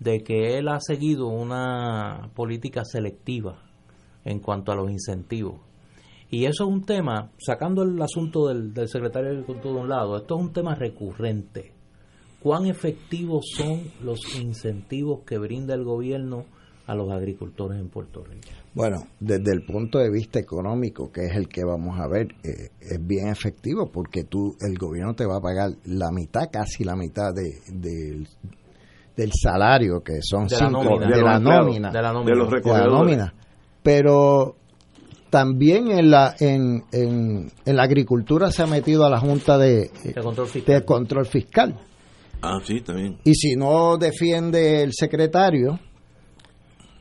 [0.00, 3.62] de que él ha seguido una política selectiva
[4.24, 5.67] en cuanto a los incentivos.
[6.30, 9.88] Y eso es un tema, sacando el asunto del, del secretario de Agricultura de un
[9.88, 11.72] lado, esto es un tema recurrente.
[12.40, 16.44] ¿Cuán efectivos son los incentivos que brinda el gobierno
[16.86, 18.48] a los agricultores en Puerto Rico?
[18.74, 22.70] Bueno, desde el punto de vista económico, que es el que vamos a ver, eh,
[22.80, 26.94] es bien efectivo porque tú, el gobierno te va a pagar la mitad, casi la
[26.94, 28.24] mitad de,
[29.16, 33.34] del salario, que son cinco, de, la nómina, de la nómina,
[33.82, 34.54] Pero
[35.30, 39.90] también en la en, en, la agricultura se ha metido a la Junta de,
[40.66, 41.78] de control fiscal.
[42.40, 43.18] Ah, sí, también.
[43.24, 45.78] Y si no defiende el secretario,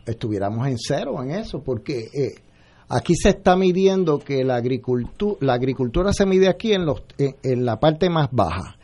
[0.05, 2.41] estuviéramos en cero en eso, porque eh,
[2.89, 7.65] aquí se está midiendo que la agricultura, la agricultura se mide aquí en, los, en,
[7.65, 8.77] la parte más baja.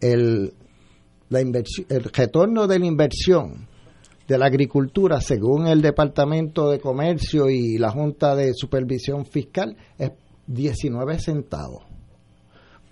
[0.00, 0.54] El,
[1.28, 3.67] la inversión, el retorno de la inversión
[4.28, 10.12] de la agricultura, según el Departamento de Comercio y la Junta de Supervisión Fiscal, es
[10.46, 11.84] 19 centavos.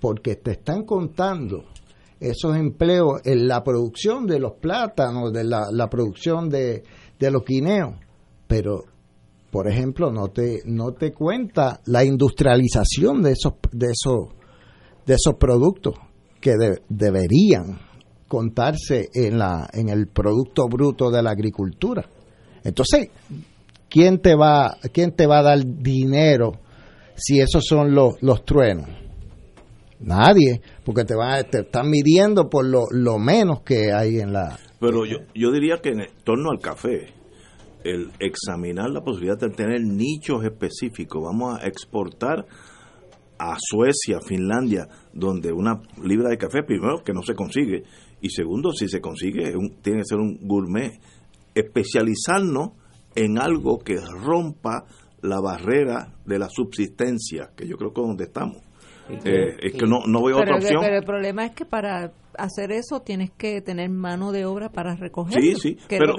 [0.01, 1.65] Porque te están contando
[2.19, 6.83] esos empleos en la producción de los plátanos, de la producción de,
[7.19, 7.95] de los guineos,
[8.47, 8.85] pero
[9.51, 14.35] por ejemplo no te no te cuenta la industrialización de esos de esos
[15.07, 15.95] de esos productos
[16.41, 16.53] que
[16.89, 17.86] deberían
[18.29, 22.09] contarse en la en el producto bruto de la agricultura.
[22.65, 23.11] Entonces,
[23.89, 26.53] ¿quién te va quién te va a dar dinero
[27.15, 28.89] si esos son los los truenos?
[29.99, 34.59] Nadie, porque te, van, te están midiendo por lo, lo menos que hay en la,
[34.79, 37.07] pero yo, yo diría que en torno al café,
[37.83, 42.47] el examinar la posibilidad de tener nichos específicos, vamos a exportar
[43.39, 47.85] a Suecia, Finlandia, donde una libra de café, primero, que no se consigue,
[48.27, 51.01] y segundo, si se consigue, tiene que ser un gourmet.
[51.55, 52.71] Especializarnos
[53.15, 54.85] en algo que rompa
[55.23, 58.59] la barrera de la subsistencia, que yo creo que es donde estamos.
[59.09, 60.83] Eh, es que no, no veo otra opción.
[60.83, 64.95] Pero el problema es que para hacer eso tienes que tener mano de obra para
[64.95, 65.41] recoger.
[65.41, 66.15] Sí, sí, pero,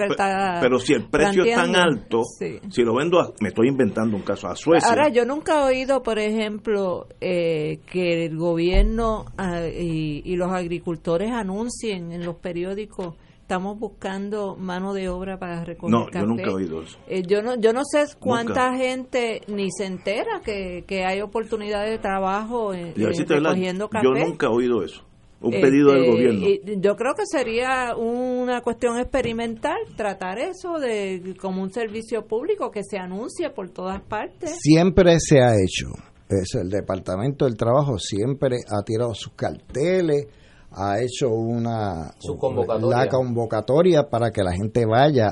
[0.61, 4.47] pero, si el precio es tan alto, si lo vendo, me estoy inventando un caso
[4.47, 4.89] a Suecia.
[4.89, 10.51] Ahora, yo nunca he oído, por ejemplo, eh, que el gobierno ah, y, y los
[10.51, 13.15] agricultores anuncien en los periódicos
[13.47, 16.97] estamos buscando mano de obra para recoger no, yo nunca he oído eso.
[17.07, 21.91] Eh, yo no yo no sé cuánta gente ni se entera que, que hay oportunidades
[21.91, 24.05] de trabajo en, recogiendo café.
[24.05, 25.01] Yo nunca he oído eso.
[25.39, 26.81] Un pedido del este, gobierno.
[26.81, 32.81] yo creo que sería una cuestión experimental tratar eso de como un servicio público que
[32.83, 34.57] se anuncie por todas partes.
[34.59, 35.89] Siempre se ha hecho.
[36.27, 40.27] Es el Departamento del Trabajo siempre ha tirado sus carteles,
[40.71, 42.97] ha hecho una convocatoria.
[42.97, 45.27] la convocatoria para que la gente vaya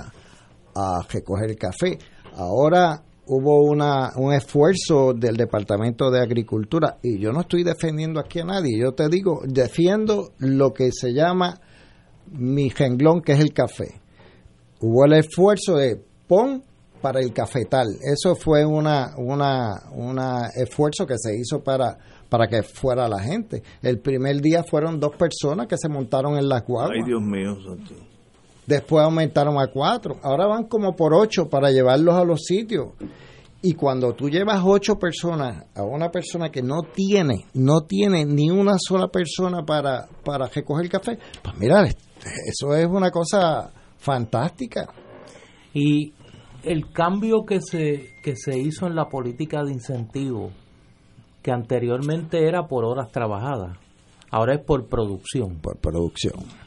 [0.75, 1.97] a recoger el café.
[2.35, 8.39] Ahora hubo una, un esfuerzo del Departamento de Agricultura y yo no estoy defendiendo aquí
[8.39, 11.59] a nadie, yo te digo, defiendo lo que se llama
[12.31, 14.01] mi renglón que es el café.
[14.81, 16.63] Hubo el esfuerzo de pon
[17.01, 17.87] para el cafetal.
[18.01, 21.97] Eso fue una, una, una esfuerzo que se hizo para,
[22.29, 23.61] para que fuera la gente.
[23.81, 26.97] El primer día fueron dos personas que se montaron en la guaguas.
[26.97, 27.55] Ay, Dios mío,
[28.65, 30.17] Después aumentaron a cuatro.
[30.23, 32.89] Ahora van como por ocho para llevarlos a los sitios.
[33.61, 38.51] Y cuando tú llevas ocho personas a una persona que no tiene, no tiene ni
[38.51, 44.87] una sola persona para, para recoger café, pues mira, eso es una cosa fantástica.
[45.73, 46.13] Y
[46.63, 50.51] el cambio que se, que se hizo en la política de incentivo,
[51.41, 53.77] que anteriormente era por horas trabajadas,
[54.29, 55.59] ahora es por producción.
[55.59, 56.64] Por producción.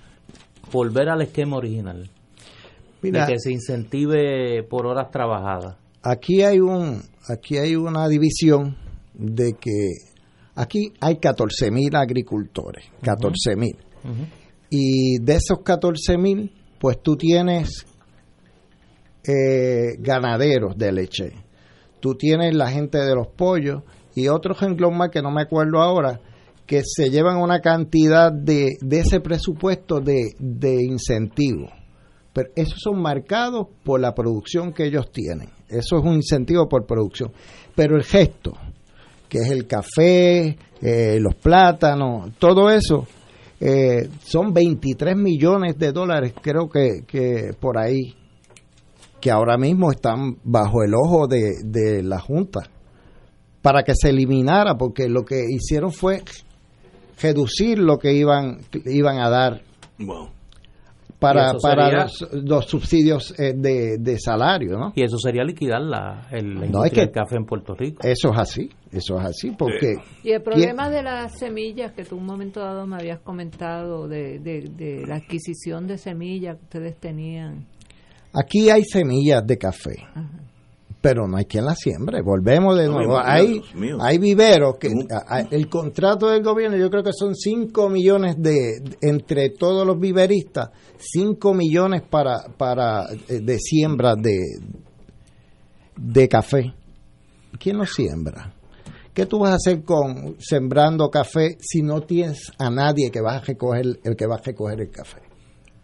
[0.73, 2.11] Volver al esquema original.
[3.03, 5.77] Mira, de que se incentive por horas trabajadas.
[6.03, 8.77] Aquí hay un aquí hay una división
[9.15, 9.91] de que
[10.55, 13.77] aquí hay 14 mil agricultores, 14 mil.
[14.71, 17.87] Y de esos 14 mil, pues tú tienes
[19.25, 21.33] eh, ganaderos de leche.
[22.01, 23.83] Tú tienes la gente de los pollos
[24.15, 26.21] y otro ejemplo más que no me acuerdo ahora,
[26.69, 31.73] que se llevan una cantidad de, de ese presupuesto de, de incentivos.
[32.35, 35.49] Pero esos son marcados por la producción que ellos tienen.
[35.67, 37.33] Eso es un incentivo por producción.
[37.75, 38.53] Pero el gesto,
[39.31, 43.07] que es el café, eh, los plátanos, todo eso,
[43.61, 48.15] eh, son 23 millones de dólares, creo que, que por ahí,
[49.21, 52.61] que ahora mismo están bajo el ojo de, la Junta
[53.63, 56.23] para que se eliminara, porque lo que hicieron fue
[57.21, 59.63] reducir lo que iban, iban a dar
[61.19, 64.79] para, para los, subsidios eh, de, salario.
[64.79, 64.93] ¿no?
[64.95, 68.07] Y eso sería liquidar la, el, industria café en Puerto Rico.
[68.07, 69.97] Eso es así, eso es así, porque...
[70.23, 74.39] Y el problema de las semillas que tú un momento dado me habías comentado, de,
[74.39, 77.67] de la adquisición de semillas que ustedes tenían
[78.33, 79.97] Aquí hay semillas de café,
[81.01, 82.23] pero no hay quien las siembre.
[82.23, 83.19] Volvemos de nuevo.
[83.19, 83.63] hay,
[84.01, 84.93] hay viveros que
[85.51, 90.71] el contrato del gobierno, yo creo que son 5 millones de, entre todos los viveristas,
[90.99, 94.39] 5 millones para, para eh, de siembra de,
[95.97, 96.75] de café.
[97.59, 98.55] ¿Quién lo siembra?
[99.15, 103.37] ¿Qué tú vas a hacer con sembrando café si no tienes a nadie que va
[103.37, 105.28] a recoger el que va a recoger el café?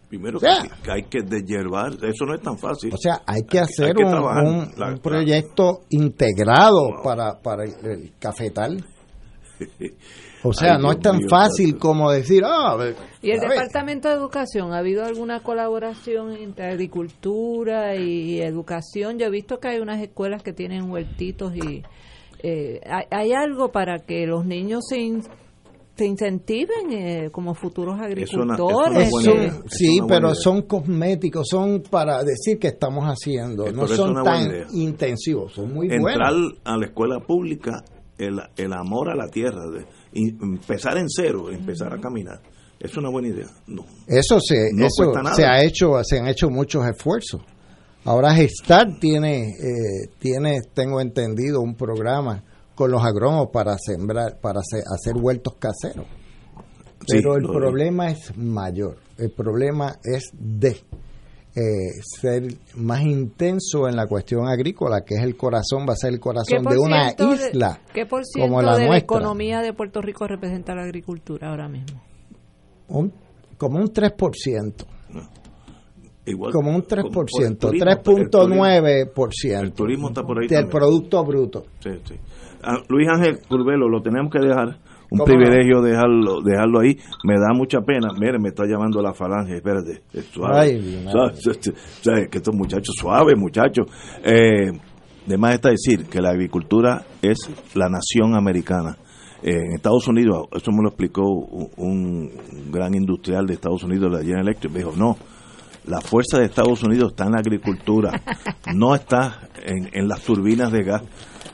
[0.07, 0.47] Primero que,
[0.91, 2.93] hay que deshiervar, eso no es tan fácil.
[2.93, 8.85] O sea, hay que hacer un, proyecto integrado para, para el, cafetal.
[10.47, 12.77] O sea, no es tan fácil como decir, ah,
[13.19, 14.73] ¿Y el Departamento de Educación?
[14.73, 19.17] ¿Ha habido alguna colaboración entre agricultura y educación?
[19.17, 21.81] Yo he visto que hay unas escuelas que tienen huertitos y
[22.43, 22.79] eh,
[23.09, 24.99] hay, algo para que los niños se
[25.95, 29.09] se incentiven eh, como futuros agricultores.
[29.67, 35.73] sí, pero son cosméticos, son para decir que estamos haciendo, no son tan intensivos, son
[35.73, 37.83] muy Entrar a la escuela pública,
[38.17, 42.41] el, el amor a la tierra, de, empezar en cero, empezar a caminar.
[42.79, 43.47] Es una buena idea.
[43.67, 43.85] No.
[44.05, 47.41] Eso se, eso se ha hecho, se han hecho muchos esfuerzos.
[48.03, 52.43] Ahora Gestar tiene, eh, tiene, tengo entendido, un programa
[52.75, 56.05] con los agrónomos para sembrar, para hacer, huertos caseros.
[57.07, 58.97] Pero el problema es mayor.
[59.17, 60.77] El problema es de
[61.55, 62.43] eh, ser
[62.75, 66.63] más intenso en la cuestión agrícola, que es el corazón, va a ser el corazón
[66.63, 67.79] de una isla.
[67.93, 71.69] ¿Qué por ciento como la de la economía de Puerto Rico representa la agricultura ahora
[71.69, 72.01] mismo?
[72.89, 73.13] Un,
[73.57, 74.85] como un 3%.
[76.27, 79.61] Igual, como un 3%, 3.9%.
[79.61, 80.47] El turismo está por ahí.
[80.47, 81.67] Del Producto Bruto.
[81.79, 82.15] Sí, sí.
[82.89, 84.77] Luis Ángel Curvelo, lo tenemos que dejar.
[85.11, 86.97] Un privilegio dejarlo dejarlo ahí.
[87.23, 88.09] Me da mucha pena.
[88.19, 89.57] Mire, me está llamando la falange.
[89.57, 90.01] Espérate.
[90.31, 90.81] Suave.
[91.11, 93.85] suave, que estos muchachos, suaves muchachos.
[94.23, 94.71] Eh,
[95.25, 97.37] de más está decir que la agricultura es
[97.73, 98.97] la nación americana.
[99.41, 101.23] Eh, en Estados Unidos, eso me lo explicó
[101.77, 102.31] un,
[102.71, 105.17] gran industrial de Estados Unidos, la General Electric, me dijo, no,
[105.85, 108.11] la fuerza de Estados Unidos está en la agricultura,
[108.73, 111.03] no está en, en las turbinas de gas.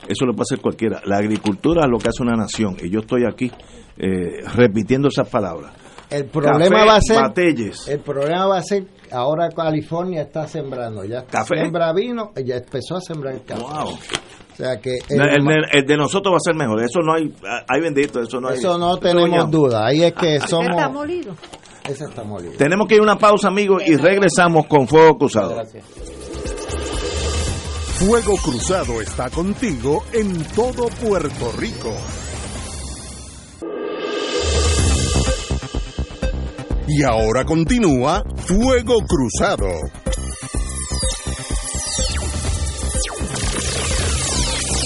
[0.08, 1.00] Eso lo puede hacer cualquiera.
[1.04, 2.76] La agricultura es lo que hace una nación.
[2.82, 3.50] Y yo estoy aquí
[3.98, 5.72] eh, repitiendo esas palabras.
[6.10, 7.18] El problema va a ser.
[7.88, 8.84] El problema va a ser.
[9.10, 11.04] Ahora California está sembrando.
[11.04, 11.56] Ya ¿Café?
[11.56, 12.32] sembra vino.
[12.44, 13.62] Ya empezó a sembrar el café.
[13.62, 16.82] O sea que el, de nosotros va a ser mejor.
[16.82, 17.32] Eso no hay.
[17.66, 18.20] Hay bendito.
[18.20, 18.58] Eso no hay.
[18.58, 19.86] Eso no tenemos duda.
[19.86, 20.68] Ahí es que somos.
[20.70, 21.34] Está molido.
[21.88, 22.52] Ese está molido.
[22.58, 25.54] Tenemos que ir a una pausa, amigos, y regresamos con Fuego Cruzado.
[25.54, 25.84] Gracias.
[28.04, 31.94] Fuego Cruzado está contigo en todo Puerto Rico.
[36.88, 39.68] Y ahora continúa Fuego Cruzado.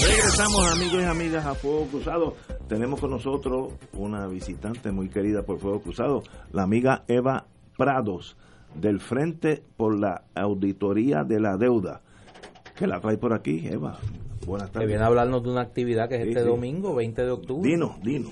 [0.07, 2.35] Regresamos amigos y amigas a Fuego Cruzado.
[2.69, 6.21] Tenemos con nosotros una visitante muy querida por Fuego Cruzado,
[6.51, 7.47] la amiga Eva
[7.79, 8.37] Prados,
[8.75, 12.01] del Frente por la Auditoría de la Deuda,
[12.77, 13.97] que la trae por aquí, Eva.
[14.45, 14.85] Buenas tardes.
[14.85, 17.69] Que viene a hablarnos de una actividad que es este domingo, 20 de octubre.
[17.69, 18.29] Dino, dino.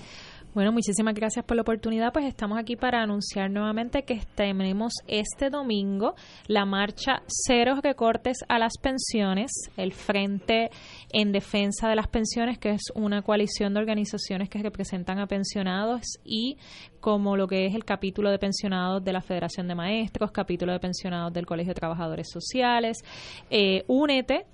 [0.55, 2.13] Bueno, muchísimas gracias por la oportunidad.
[2.13, 6.15] Pues estamos aquí para anunciar nuevamente que tenemos este domingo
[6.47, 10.69] la marcha Cero Recortes a las Pensiones, el Frente
[11.11, 16.03] en Defensa de las Pensiones, que es una coalición de organizaciones que representan a pensionados
[16.23, 16.55] y
[17.01, 20.79] como lo que es el capítulo de pensionados de la Federación de Maestros, capítulo de
[20.79, 23.03] pensionados del Colegio de Trabajadores Sociales.
[23.49, 24.45] Eh, únete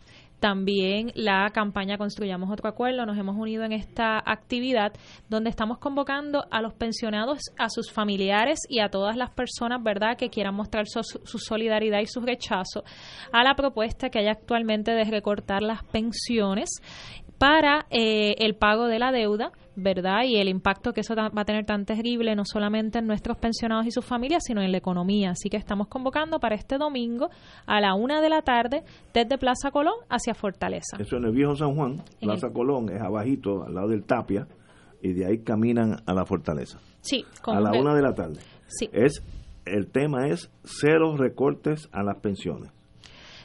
[0.41, 3.05] también la campaña Construyamos otro acuerdo.
[3.05, 4.91] Nos hemos unido en esta actividad
[5.29, 10.17] donde estamos convocando a los pensionados, a sus familiares y a todas las personas, ¿verdad?,
[10.17, 12.83] que quieran mostrar su, su solidaridad y su rechazo
[13.31, 16.69] a la propuesta que hay actualmente de recortar las pensiones
[17.41, 20.25] para eh, el pago de la deuda, ¿verdad?
[20.27, 23.87] Y el impacto que eso va a tener tan terrible, no solamente en nuestros pensionados
[23.87, 25.31] y sus familias, sino en la economía.
[25.31, 27.31] Así que estamos convocando para este domingo
[27.65, 30.97] a la una de la tarde desde Plaza Colón hacia Fortaleza.
[30.99, 34.45] Eso en el viejo San Juan, Plaza Colón es abajito, al lado del Tapia,
[35.01, 36.79] y de ahí caminan a la Fortaleza.
[36.99, 38.39] Sí, a la una de la tarde.
[38.67, 38.87] Sí.
[38.93, 39.23] Es,
[39.65, 42.71] el tema es cero recortes a las pensiones.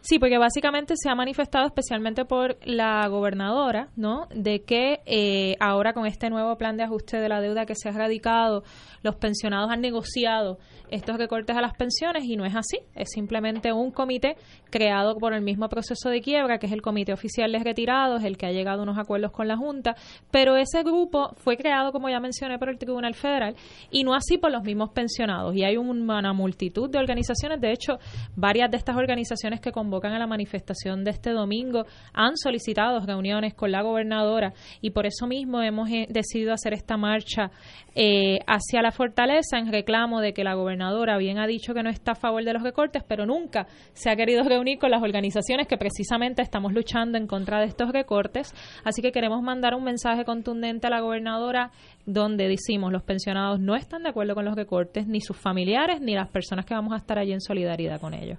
[0.08, 4.28] Sí, porque básicamente se ha manifestado especialmente por la gobernadora, ¿no?
[4.32, 7.88] De que eh, ahora con este nuevo plan de ajuste de la deuda que se
[7.88, 8.62] ha radicado,
[9.02, 10.58] los pensionados han negociado
[10.92, 12.78] estos recortes a las pensiones y no es así.
[12.94, 14.36] Es simplemente un comité
[14.70, 18.36] creado por el mismo proceso de quiebra, que es el Comité Oficial de Retirados, el
[18.36, 19.96] que ha llegado a unos acuerdos con la Junta,
[20.30, 23.56] pero ese grupo fue creado, como ya mencioné, por el Tribunal Federal
[23.90, 25.56] y no así por los mismos pensionados.
[25.56, 27.98] Y hay una multitud de organizaciones, de hecho,
[28.36, 33.54] varias de estas organizaciones que convocan a la manifestación de este domingo han solicitado reuniones
[33.54, 37.50] con la gobernadora y por eso mismo hemos eh, decidido hacer esta marcha
[37.94, 41.90] eh, hacia la fortaleza en reclamo de que la gobernadora bien ha dicho que no
[41.90, 45.66] está a favor de los recortes, pero nunca se ha querido reunir con las organizaciones
[45.66, 48.54] que precisamente estamos luchando en contra de estos recortes.
[48.84, 51.70] Así que queremos mandar un mensaje contundente a la gobernadora
[52.04, 56.14] donde decimos los pensionados no están de acuerdo con los recortes, ni sus familiares, ni
[56.14, 58.38] las personas que vamos a estar allí en solidaridad con ellos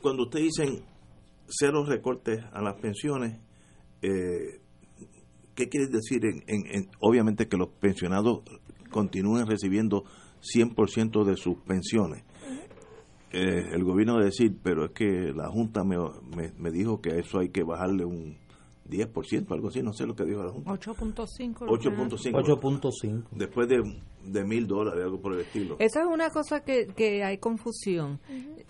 [0.00, 0.82] cuando usted dicen
[1.46, 3.38] cero recortes a las pensiones,
[4.02, 4.60] eh,
[5.54, 6.22] ¿qué quiere decir?
[6.24, 8.40] En, obviamente que los pensionados
[8.90, 10.04] continúen recibiendo
[10.42, 12.24] 100% de sus pensiones.
[13.32, 15.96] Eh, el gobierno va a decir, pero es que la Junta me,
[16.58, 18.36] me, dijo que eso hay que bajarle un
[18.90, 20.70] 10%, algo así, no sé lo que dijo la Junta.
[20.72, 21.66] 8.5.
[21.66, 23.28] 8.5.
[23.30, 23.82] Después de,
[24.24, 25.76] de mil dólares, algo por el estilo.
[25.78, 28.20] Esa es una cosa que, que hay confusión,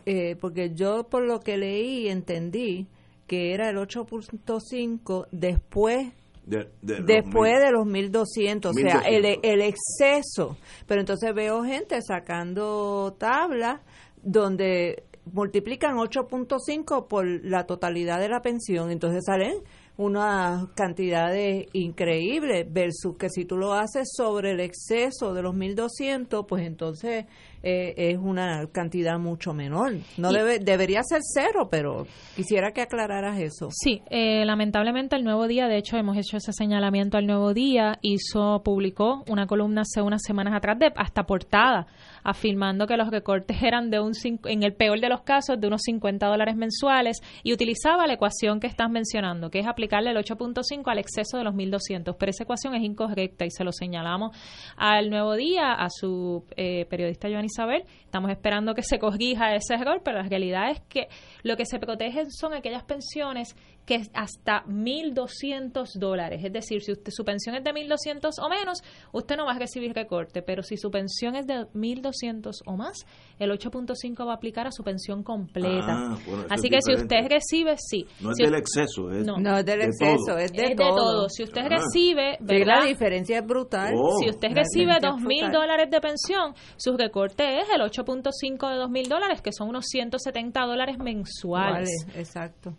[0.04, 2.86] eh, porque yo por lo que leí entendí
[3.26, 6.12] que era el 8.5 después
[6.44, 10.56] de, después de los 1200, o sea, el, el exceso.
[10.86, 13.82] Pero entonces veo gente sacando tablas
[14.22, 19.62] donde multiplican 8.5 por la totalidad de la pensión, entonces salen
[20.00, 26.46] unas cantidades increíbles versus que si tú lo haces sobre el exceso de los 1200,
[26.48, 27.26] pues entonces
[27.62, 29.92] eh, es una cantidad mucho menor.
[30.16, 33.68] No debe, debería ser cero, pero quisiera que aclararas eso.
[33.70, 37.98] Sí, eh, lamentablemente el Nuevo Día, de hecho hemos hecho ese señalamiento al Nuevo Día,
[38.00, 41.86] hizo, publicó una columna hace unas semanas atrás de hasta portada,
[42.24, 44.12] afirmando que los recortes eran de un
[44.44, 48.60] en el peor de los casos de unos 50 dólares mensuales y utilizaba la ecuación
[48.60, 52.44] que estás mencionando, que es aplicarle el 8.5 al exceso de los 1.200, pero esa
[52.44, 54.36] ecuación es incorrecta y se lo señalamos
[54.76, 57.84] al Nuevo Día, a su eh, periodista Joanny Isabel.
[58.04, 61.08] Estamos esperando que se corrija ese error, pero la realidad es que
[61.42, 63.56] lo que se protege son aquellas pensiones
[63.90, 66.42] que es hasta 1.200 dólares.
[66.44, 68.78] Es decir, si usted, su pensión es de 1.200 o menos,
[69.10, 73.04] usted no va a recibir recorte, pero si su pensión es de 1.200 o más,
[73.40, 75.88] el 8.5 va a aplicar a su pensión completa.
[75.88, 76.18] Ah,
[76.50, 78.06] Así que si usted recibe, sí.
[78.20, 79.58] No es del exceso, es, no.
[79.58, 81.28] es del exceso, es de, todo.
[81.28, 81.78] Si usted ah.
[81.80, 82.82] recibe, ¿verdad?
[82.82, 83.92] La diferencia es brutal.
[83.96, 84.20] Oh.
[84.20, 88.22] si usted recibe 2.000 dólares de pensión, su recorte es el 8.5
[88.70, 91.90] de 2.000 dólares, que son unos 170 dólares mensuales.
[92.06, 92.76] Vale, exacto.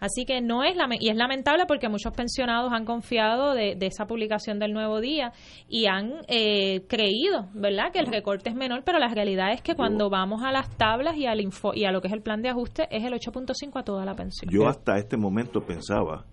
[0.00, 4.58] Así que no es y es lamentable porque muchos pensionados han confiado de, esa publicación
[4.58, 5.32] del Nuevo Día
[5.68, 9.74] y han eh, creído, ¿verdad?, que el recorte es menor, pero la realidad es que
[9.74, 12.42] cuando vamos a las tablas y al info, y a lo que es el plan
[12.42, 14.50] de ajuste es el 8.5 a toda la pensión.
[14.50, 16.24] Yo hasta este momento pensaba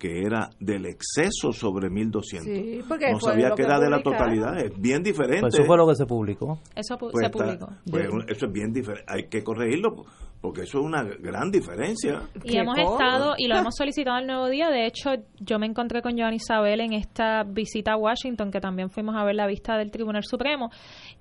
[0.00, 2.46] que era del exceso sobre 1200.
[2.46, 5.42] Sí, porque no sabía que era de la totalidad, es bien diferente.
[5.42, 6.58] Pues eso fue lo que se publicó.
[6.74, 7.68] Eso pues se publicó.
[7.88, 10.06] Pues eso es bien diferente, hay que corregirlo
[10.40, 12.22] porque eso es una gran diferencia.
[12.44, 16.00] Y hemos estado, y lo hemos solicitado el nuevo día, de hecho yo me encontré
[16.00, 19.76] con Joan Isabel en esta visita a Washington, que también fuimos a ver la vista
[19.76, 20.70] del Tribunal Supremo,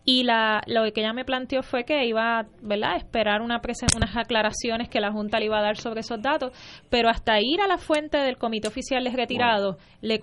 [0.05, 2.93] y la, lo que ella me planteó fue que iba ¿verdad?
[2.93, 3.59] a esperar una
[3.95, 6.53] unas aclaraciones que la Junta le iba a dar sobre esos datos,
[6.89, 10.19] pero hasta ir a la fuente del Comité Oficial de Retirados le,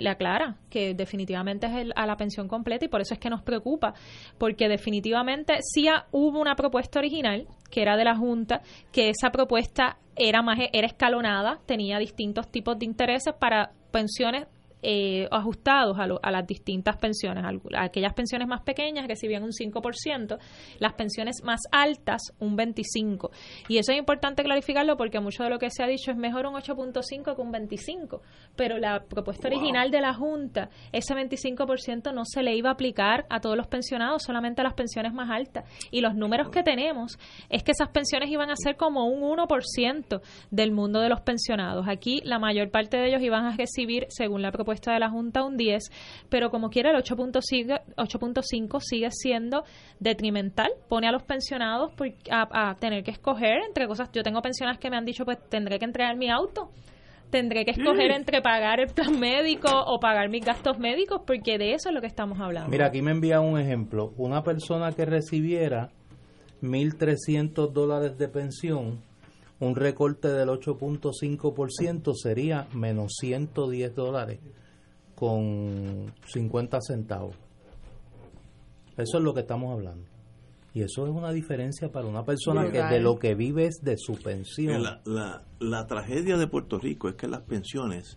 [0.00, 3.42] le, aclara que definitivamente es a la pensión completa y por eso es que nos
[3.42, 3.92] preocupa,
[4.38, 9.98] porque definitivamente sí hubo una propuesta original que era de la Junta, que esa propuesta
[10.16, 14.46] era más era escalonada, tenía distintos tipos de intereses para pensiones
[14.82, 17.44] eh, ajustados a, a, las distintas pensiones.
[17.76, 20.38] Aquellas pensiones más pequeñas recibían un 5%,
[20.78, 23.30] las pensiones más altas un 25%.
[23.68, 26.46] Y eso es importante clarificarlo porque mucho de lo que se ha dicho es mejor
[26.46, 28.20] un 8.5 que un 25%.
[28.56, 33.26] Pero la propuesta original de la Junta, ese 25% no se le iba a aplicar
[33.28, 35.64] a todos los pensionados, solamente a las pensiones más altas.
[35.90, 40.20] Y los números que tenemos es que esas pensiones iban a ser como un 1%
[40.50, 41.86] del mundo de los pensionados.
[41.88, 45.42] Aquí la mayor parte de ellos iban a recibir, según la propuesta, de la Junta
[45.44, 45.90] un 10,
[46.28, 49.64] pero como quiera el 8.5 sigue siendo
[49.98, 51.92] detrimental, pone a los pensionados
[52.30, 55.78] a, tener que escoger entre cosas, yo tengo pensionadas que me han dicho pues tendré
[55.78, 56.70] que entregar mi auto,
[57.30, 61.74] tendré que escoger entre pagar el plan médico o pagar mis gastos médicos, porque de
[61.74, 62.70] eso es lo que estamos hablando.
[62.70, 64.12] Mira, aquí me envía un ejemplo.
[64.16, 65.90] Una persona que recibiera
[66.62, 69.00] 1.300 dólares de pensión,
[69.60, 74.40] un recorte del 8.5% sería menos 110 dólares
[75.20, 77.36] con 50 centavos.
[78.96, 80.08] Eso es lo que estamos hablando.
[80.72, 83.96] Y eso es una diferencia para una persona que de lo que vive es de
[83.98, 84.82] su pensión.
[84.82, 88.16] La, la, la, tragedia de Puerto Rico es que las pensiones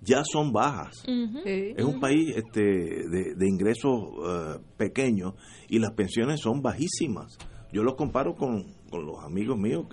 [0.00, 1.02] ya son bajas.
[1.44, 5.34] Es un país este, de, de ingresos uh, pequeños
[5.68, 7.36] y las pensiones son bajísimas.
[7.72, 9.86] Yo lo comparo con, con los amigos míos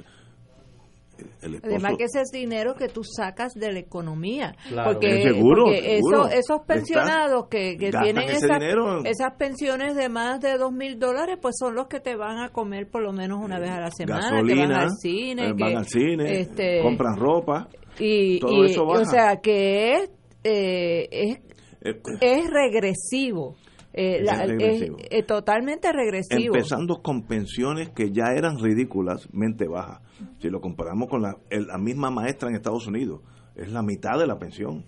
[1.63, 4.55] Además que ese es dinero que tú sacas de la economía.
[4.83, 11.55] Porque, seguro, esos pensionados que, tienen esas, pensiones de más de dos mil dólares, pues
[11.59, 14.31] son los que te van a comer por lo menos una vez a la semana,
[14.31, 17.67] Gasolina, van al cine, van al cine, este, compran ropa,
[17.99, 20.09] y, todo eso O sea que es,
[20.43, 21.37] eh, es,
[21.81, 23.55] eh, es regresivo.
[23.97, 24.25] Eh,
[25.09, 26.53] es, totalmente regresivo.
[26.53, 30.01] Empezando con pensiones que ya eran ridículamente bajas.
[30.39, 33.21] Si lo comparamos con la, la misma maestra en Estados Unidos,
[33.55, 34.83] es la mitad de la pensión.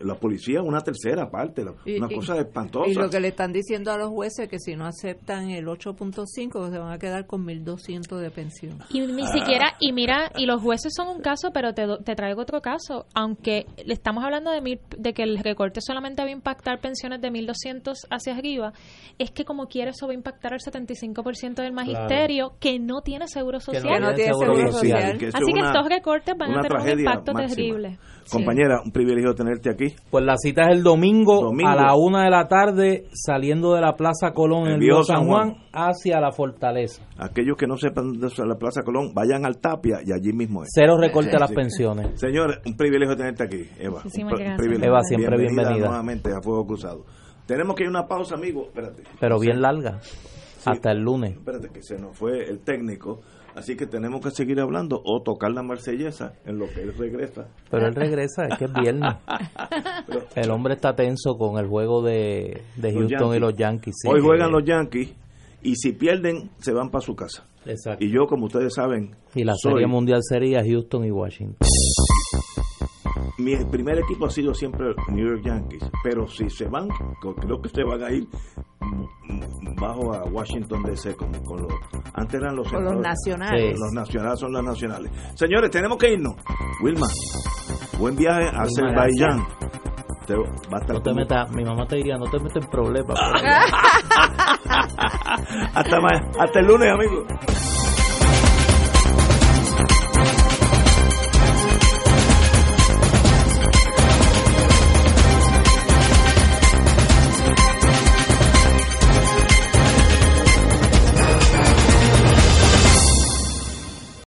[0.00, 2.90] La policía una tercera parte, una cosa espantosa.
[2.90, 6.70] Y lo que le están diciendo a los jueces que si no aceptan el 8.5
[6.70, 8.78] se van a quedar con 1.200 de pensión.
[8.90, 12.42] Y ni siquiera, y mira, y los jueces son un caso, pero te, te traigo
[12.42, 13.06] otro caso.
[13.14, 17.30] Aunque le estamos hablando de, de que el recorte solamente va a impactar pensiones de
[17.30, 18.72] 1.200 hacia arriba,
[19.18, 23.28] es que como quiere eso va a impactar al 75% del magisterio que no tiene
[23.28, 23.82] seguro social.
[23.82, 25.18] Que no, tiene seguro, social.
[25.32, 27.98] Así que estos recortes van a tener un impacto terrible.
[28.30, 29.94] Compañera, un privilegio tenerte aquí.
[30.10, 33.94] Pues la cita es el domingo, a la una de la tarde, saliendo de la
[33.94, 37.02] Plaza Colón en el Viejo San Juan, hacia la Fortaleza.
[37.16, 40.70] Aquellos que no sepan de la Plaza Colón, vayan al Tapia y allí mismo es.
[40.72, 42.20] Cero recorte a las pensiones.
[42.20, 44.02] Señores, un privilegio tenerte aquí, Eva.
[44.04, 47.04] Eva, siempre bienvenida, Nuevamente a Fuego Cruzado.
[47.46, 48.66] Tenemos que ir a una pausa, amigo.
[48.66, 49.04] Espérate.
[49.18, 50.00] Pero bien larga.
[50.66, 51.36] hasta el lunes.
[51.36, 53.20] Espérate, que se nos fue el técnico.
[53.58, 57.48] Así que tenemos que seguir hablando o tocar la marsellesa en lo que él regresa.
[57.68, 59.16] Pero él regresa, es que es viernes.
[60.36, 63.96] el hombre está tenso con el juego de, Houston y los Yankees.
[64.06, 65.12] Hoy juegan los Yankees
[65.60, 67.48] y si pierden se van para su casa.
[67.66, 68.04] Exacto.
[68.04, 69.10] Y yo, como ustedes saben...
[69.34, 71.66] Y la Serie Mundial sería Houston y Washington
[73.38, 76.88] mi primer equipo ha sido siempre New York Yankees, pero si se van,
[77.20, 78.26] creo que se van a ir
[79.80, 81.72] bajo a Washington DC con, los
[82.14, 83.78] antes eran los, los nacionales.
[83.78, 85.12] Los nacionales son los nacionales.
[85.34, 86.34] Señores, tenemos que irnos.
[86.82, 87.06] Wilma,
[87.98, 89.46] buen viaje a Azerbaiyán.
[90.88, 93.18] no te metas, mi mamá te diría, no te metas en problemas.
[95.74, 95.96] hasta,
[96.38, 97.77] hasta el lunes, amigos.